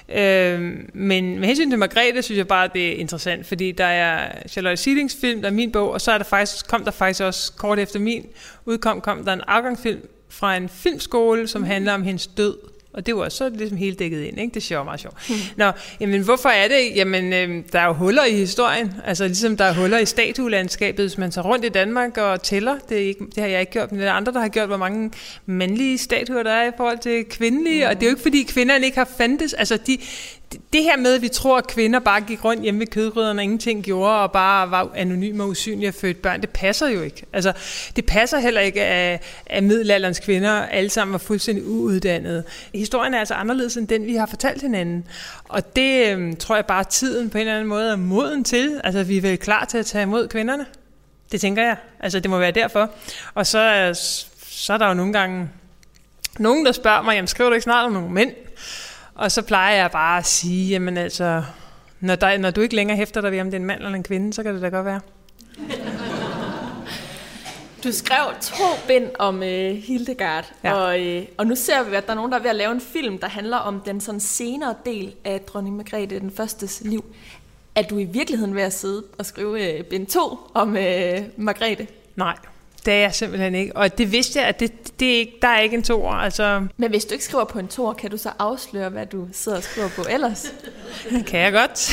Øhm, 0.09 0.90
men 0.94 1.38
med 1.38 1.47
hensyn 1.47 1.70
til 1.70 1.78
Margrethe, 1.78 2.22
synes 2.22 2.38
jeg 2.38 2.49
bare, 2.49 2.64
at 2.64 2.72
det 2.72 2.88
er 2.88 2.97
interessant, 2.97 3.47
fordi 3.47 3.72
der 3.72 3.84
er 3.84 4.32
Charlotte 4.49 4.76
Seelings 4.76 5.16
film, 5.20 5.40
der 5.40 5.49
er 5.49 5.53
min 5.53 5.72
bog, 5.72 5.90
og 5.90 6.01
så 6.01 6.12
er 6.12 6.18
der 6.18 6.24
faktisk, 6.24 6.68
kom 6.68 6.84
der 6.84 6.90
faktisk 6.90 7.20
også 7.20 7.53
kort 7.53 7.78
efter 7.78 7.99
min 7.99 8.26
udkom, 8.64 9.01
kom 9.01 9.24
der 9.24 9.32
en 9.32 9.42
afgangsfilm 9.47 10.09
fra 10.28 10.57
en 10.57 10.68
filmskole, 10.68 11.49
som 11.49 11.64
handler 11.64 11.94
om 11.94 12.03
hendes 12.03 12.26
død. 12.26 12.75
Og 12.97 13.07
det 13.07 13.16
var 13.16 13.28
så 13.28 13.49
ligesom 13.49 13.78
helt 13.78 13.99
dækket 13.99 14.22
ind, 14.22 14.40
ikke? 14.40 14.55
Det 14.55 14.76
var 14.76 14.84
meget 14.84 15.01
sjovt. 15.01 15.30
Mm. 15.30 15.34
Nå, 15.57 15.70
jamen 16.01 16.22
hvorfor 16.22 16.49
er 16.49 16.68
det? 16.68 16.97
Jamen, 16.97 17.32
øh, 17.32 17.64
der 17.72 17.80
er 17.80 17.86
jo 17.86 17.92
huller 17.92 18.24
i 18.24 18.32
historien. 18.32 18.94
Altså 19.05 19.26
ligesom 19.26 19.57
der 19.57 19.64
er 19.64 19.74
huller 19.74 19.99
i 19.99 20.07
statuelandskabet, 20.07 21.05
hvis 21.05 21.18
man 21.18 21.30
tager 21.30 21.47
rundt 21.47 21.64
i 21.64 21.68
Danmark 21.68 22.18
og 22.18 22.42
tæller. 22.42 22.78
Det, 22.88 22.97
er 22.97 23.07
ikke, 23.09 23.24
det 23.34 23.38
har 23.42 23.47
jeg 23.47 23.61
ikke 23.61 23.72
gjort, 23.72 23.92
men 23.92 24.01
der 24.01 24.07
er 24.07 24.12
andre, 24.12 24.32
der 24.32 24.40
har 24.40 24.49
gjort, 24.49 24.66
hvor 24.66 24.76
mange 24.76 25.11
mandlige 25.47 25.99
statuer 25.99 26.42
der 26.42 26.51
er 26.51 26.68
i 26.68 26.72
forhold 26.76 26.99
til 26.99 27.24
kvindelige. 27.24 27.84
Mm. 27.84 27.90
Og 27.90 27.94
det 27.94 28.03
er 28.03 28.07
jo 28.07 28.11
ikke, 28.11 28.22
fordi 28.22 28.42
kvinderne 28.42 28.84
ikke 28.84 28.99
har 28.99 29.09
fandtes. 29.18 29.53
Altså, 29.53 29.76
de, 29.86 29.99
det 30.72 30.82
her 30.82 30.97
med, 30.97 31.14
at 31.14 31.22
vi 31.22 31.28
tror, 31.28 31.59
at 31.59 31.66
kvinder 31.66 31.99
bare 31.99 32.20
gik 32.20 32.44
rundt 32.44 32.62
hjemme 32.62 32.80
ved 32.80 32.86
kødgryderne 32.86 33.40
og 33.40 33.42
ingenting 33.42 33.84
gjorde, 33.84 34.20
og 34.20 34.32
bare 34.32 34.70
var 34.70 34.90
anonyme 34.94 35.42
og 35.42 35.49
usynlige 35.49 35.88
og 35.88 35.94
fødte 35.94 36.20
børn, 36.20 36.40
det 36.40 36.51
passer 36.51 36.88
jo 36.88 37.03
ikke. 37.03 37.26
Altså, 37.32 37.53
det 37.97 38.07
passer 38.07 38.38
heller 38.38 38.61
ikke, 38.61 38.82
at, 38.82 39.22
at 39.47 39.64
middelalderens 39.64 40.20
kvinder 40.20 40.53
alle 40.53 40.90
sammen 40.90 41.12
var 41.12 41.18
fuldstændig 41.18 41.64
uuddannede. 41.66 42.44
Historien 42.74 43.14
er 43.14 43.18
altså 43.18 43.34
anderledes 43.34 43.76
end 43.76 43.88
den, 43.88 44.07
vi 44.07 44.14
har 44.14 44.26
fortalt 44.26 44.62
hinanden. 44.62 45.05
Og 45.44 45.76
det 45.76 46.07
øhm, 46.07 46.36
tror 46.36 46.55
jeg 46.55 46.66
bare, 46.66 46.80
at 46.80 46.88
tiden 46.88 47.30
på 47.30 47.38
en 47.38 47.40
eller 47.40 47.55
anden 47.55 47.68
måde 47.68 47.90
er 47.90 47.97
moden 47.97 48.44
til. 48.44 48.80
Altså, 48.84 49.03
vi 49.03 49.16
er 49.16 49.20
vel 49.20 49.38
klar 49.38 49.64
til 49.64 49.78
at 49.78 49.86
tage 49.86 50.03
imod 50.03 50.28
kvinderne. 50.28 50.66
Det 51.32 51.40
tænker 51.40 51.62
jeg. 51.62 51.76
Altså, 52.01 52.20
det 52.20 52.30
må 52.30 52.38
være 52.38 52.51
derfor. 52.51 52.90
Og 53.34 53.47
så, 53.47 53.59
øh, 53.59 53.94
så 54.49 54.72
er 54.72 54.78
der 54.78 54.88
jo 54.88 54.94
nogle 54.94 55.12
gange 55.12 55.49
nogen, 56.38 56.66
der 56.66 56.72
spørger 56.72 57.03
mig, 57.03 57.14
jamen 57.14 57.28
skriver 57.28 57.51
du 57.51 57.55
ikke 57.55 57.64
snart 57.64 57.86
om 57.86 57.92
nogle 57.92 58.11
mænd? 58.11 58.32
Og 59.16 59.32
så 59.32 59.42
plejer 59.42 59.76
jeg 59.76 59.90
bare 59.90 60.18
at 60.18 60.26
sige, 60.26 60.68
jamen 60.68 60.96
altså, 60.96 61.42
når, 62.00 62.14
der, 62.14 62.38
når 62.38 62.50
du 62.50 62.60
ikke 62.60 62.76
længere 62.76 62.96
hæfter 62.96 63.20
dig 63.20 63.32
ved, 63.32 63.40
om 63.40 63.46
det 63.46 63.54
er 63.54 63.60
en 63.60 63.64
mand 63.64 63.82
eller 63.82 63.94
en 63.94 64.02
kvinde, 64.02 64.32
så 64.32 64.42
kan 64.42 64.54
det 64.54 64.62
da 64.62 64.68
godt 64.68 64.86
være. 64.86 65.00
Du 67.84 67.92
skrev 67.92 68.34
to 68.40 68.64
bind 68.86 69.10
om 69.18 69.42
øh, 69.42 69.76
Hildegard, 69.76 70.52
ja. 70.64 70.72
og, 70.72 71.00
øh, 71.00 71.26
og 71.36 71.46
nu 71.46 71.54
ser 71.54 71.82
vi, 71.82 71.96
at 71.96 72.06
der 72.06 72.10
er 72.10 72.14
nogen, 72.14 72.32
der 72.32 72.38
er 72.38 72.42
ved 72.42 72.50
at 72.50 72.56
lave 72.56 72.72
en 72.72 72.80
film, 72.80 73.18
der 73.18 73.28
handler 73.28 73.56
om 73.56 73.80
den 73.80 74.00
sådan 74.00 74.20
senere 74.20 74.74
del 74.86 75.14
af 75.24 75.40
dronning 75.40 75.76
Margrethe 75.76 76.20
den 76.20 76.30
førstes 76.30 76.82
liv. 76.84 77.04
Er 77.74 77.82
du 77.82 77.98
i 77.98 78.04
virkeligheden 78.04 78.54
ved 78.54 78.62
at 78.62 78.72
sidde 78.72 79.04
og 79.18 79.26
skrive 79.26 79.78
øh, 79.78 79.84
bind 79.84 80.06
to 80.06 80.38
om 80.54 80.76
øh, 80.76 81.22
Margrethe? 81.36 81.86
Nej, 82.16 82.36
det 82.87 82.95
er 82.95 82.99
jeg 82.99 83.14
simpelthen 83.14 83.55
ikke. 83.55 83.76
Og 83.76 83.99
det 83.99 84.12
vidste 84.12 84.39
jeg, 84.39 84.49
at 84.49 84.61
det, 84.61 85.01
det 85.01 85.14
er 85.14 85.18
ikke, 85.18 85.39
der 85.43 85.49
er 85.49 85.61
ikke 85.61 85.76
en 85.76 85.82
toer. 85.82 86.12
Altså, 86.12 86.66
Men 86.76 86.91
hvis 86.91 87.05
du 87.05 87.12
ikke 87.12 87.24
skriver 87.24 87.45
på 87.45 87.59
en 87.59 87.68
tor, 87.68 87.93
kan 87.93 88.11
du 88.11 88.16
så 88.16 88.30
afsløre, 88.39 88.89
hvad 88.89 89.07
du 89.07 89.28
sidder 89.32 89.59
og 89.59 89.64
skriver 89.64 89.89
på 89.89 90.05
ellers? 90.11 90.53
det 91.11 91.26
kan 91.26 91.41
jeg 91.41 91.53
godt. 91.53 91.91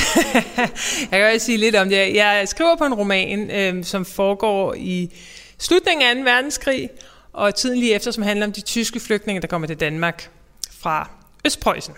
jeg 1.12 1.20
kan 1.20 1.34
også 1.34 1.46
sige 1.46 1.58
lidt 1.58 1.76
om 1.76 1.90
det. 1.90 2.16
Jeg 2.16 2.44
skriver 2.48 2.76
på 2.76 2.86
en 2.86 2.94
roman, 2.94 3.52
øh, 3.52 3.84
som 3.84 4.06
foregår 4.06 4.74
i 4.74 5.10
slutningen 5.58 6.08
af 6.08 6.16
2. 6.16 6.22
verdenskrig, 6.32 6.90
og 7.34 7.56
tiden 7.56 7.80
lige 7.80 7.94
efter, 7.94 8.12
som 8.12 8.24
handler 8.24 8.46
om 8.46 8.52
de 8.52 8.62
tyske 8.62 9.00
flygtninge, 9.00 9.42
der 9.42 9.48
kommer 9.48 9.68
til 9.68 9.80
Danmark 9.80 10.30
fra 10.72 11.10
Østpreussen. 11.46 11.94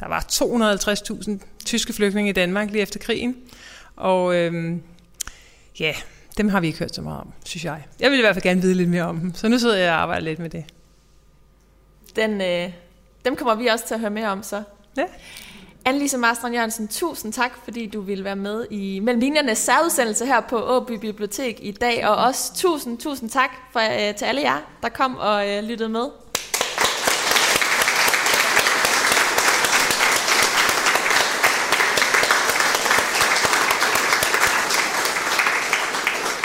Der 0.00 0.08
var 0.08 0.24
250.000 0.32 1.38
tyske 1.64 1.92
flygtninge 1.92 2.30
i 2.30 2.32
Danmark 2.32 2.70
lige 2.70 2.82
efter 2.82 2.98
krigen, 2.98 3.36
og 3.96 4.34
øh, 4.34 4.76
ja, 5.80 5.94
dem 6.36 6.48
har 6.48 6.60
vi 6.60 6.66
ikke 6.66 6.78
hørt 6.78 6.94
så 6.94 7.02
meget 7.02 7.20
om, 7.20 7.32
synes 7.44 7.64
jeg. 7.64 7.86
Jeg 8.00 8.10
vil 8.10 8.18
i 8.18 8.22
hvert 8.22 8.34
fald 8.34 8.42
gerne 8.42 8.60
vide 8.62 8.74
lidt 8.74 8.88
mere 8.88 9.02
om 9.02 9.20
dem, 9.20 9.34
så 9.34 9.48
nu 9.48 9.58
sidder 9.58 9.76
jeg 9.76 9.92
og 9.92 9.96
arbejder 9.96 10.24
lidt 10.24 10.38
med 10.38 10.50
det. 10.50 10.64
Den, 12.16 12.40
øh, 12.40 12.72
dem 13.24 13.36
kommer 13.36 13.54
vi 13.54 13.66
også 13.66 13.86
til 13.86 13.94
at 13.94 14.00
høre 14.00 14.10
mere 14.10 14.28
om 14.28 14.42
så. 14.42 14.62
Ja. 14.96 15.04
Annelise 15.84 16.18
Marstrand 16.18 16.54
Jørgensen, 16.54 16.88
tusind 16.88 17.32
tak, 17.32 17.52
fordi 17.64 17.86
du 17.86 18.00
ville 18.00 18.24
være 18.24 18.36
med 18.36 18.66
i 18.70 19.00
Mellem 19.00 19.20
Linjernes 19.20 19.58
særudsendelse 19.58 20.26
her 20.26 20.40
på 20.40 20.56
Åby 20.62 20.92
Bibliotek 20.92 21.58
i 21.62 21.70
dag. 21.70 22.06
Og 22.08 22.16
også 22.16 22.54
tusind, 22.54 22.98
tusind 22.98 23.30
tak 23.30 23.50
for, 23.72 23.80
øh, 23.80 24.14
til 24.14 24.24
alle 24.24 24.40
jer, 24.40 24.58
der 24.82 24.88
kom 24.88 25.16
og 25.16 25.48
øh, 25.48 25.64
lyttede 25.64 25.88
med. 25.88 26.06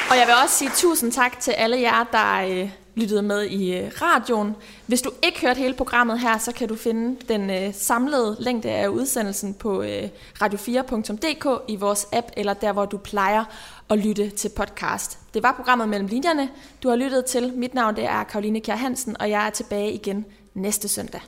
Og 0.10 0.18
jeg 0.18 0.28
vil 0.28 0.36
også 0.44 0.56
sige 0.56 0.72
tusind 0.76 1.12
tak 1.12 1.40
til 1.40 1.52
alle 1.52 1.82
jer, 1.82 2.04
der 2.12 2.62
øh, 2.62 2.70
lyttede 2.96 3.22
med 3.22 3.44
i 3.44 3.78
øh, 3.78 3.92
radioen. 4.02 4.56
Hvis 4.86 5.02
du 5.02 5.12
ikke 5.24 5.42
hørte 5.42 5.58
hele 5.58 5.74
programmet 5.74 6.20
her, 6.20 6.38
så 6.38 6.52
kan 6.52 6.68
du 6.68 6.76
finde 6.76 7.22
den 7.28 7.50
øh, 7.50 7.74
samlede 7.74 8.36
længde 8.40 8.70
af 8.70 8.88
udsendelsen 8.88 9.54
på 9.54 9.82
øh, 9.82 10.10
radio4.dk 10.42 11.62
i 11.68 11.76
vores 11.76 12.08
app, 12.14 12.28
eller 12.38 12.54
der, 12.54 12.74
hvor 12.74 12.86
du 12.86 12.98
plejer 12.98 13.44
at 13.90 14.00
lytte 14.00 14.30
til 14.30 14.50
podcast. 14.50 15.20
Det 15.34 15.44
var 15.44 15.52
programmet 15.52 15.90
Mellem 15.90 16.08
Linjerne, 16.08 16.50
du 16.84 16.90
har 16.90 16.96
lyttet 16.96 17.26
til. 17.26 17.54
Mit 17.56 17.74
navn 17.74 17.96
det 17.96 18.06
er 18.06 18.24
Karoline 18.24 18.62
Kjær 18.62 18.76
Hansen, 18.76 19.22
og 19.22 19.30
jeg 19.30 19.46
er 19.46 19.50
tilbage 19.50 19.92
igen 19.92 20.26
næste 20.54 20.88
søndag. 20.88 21.22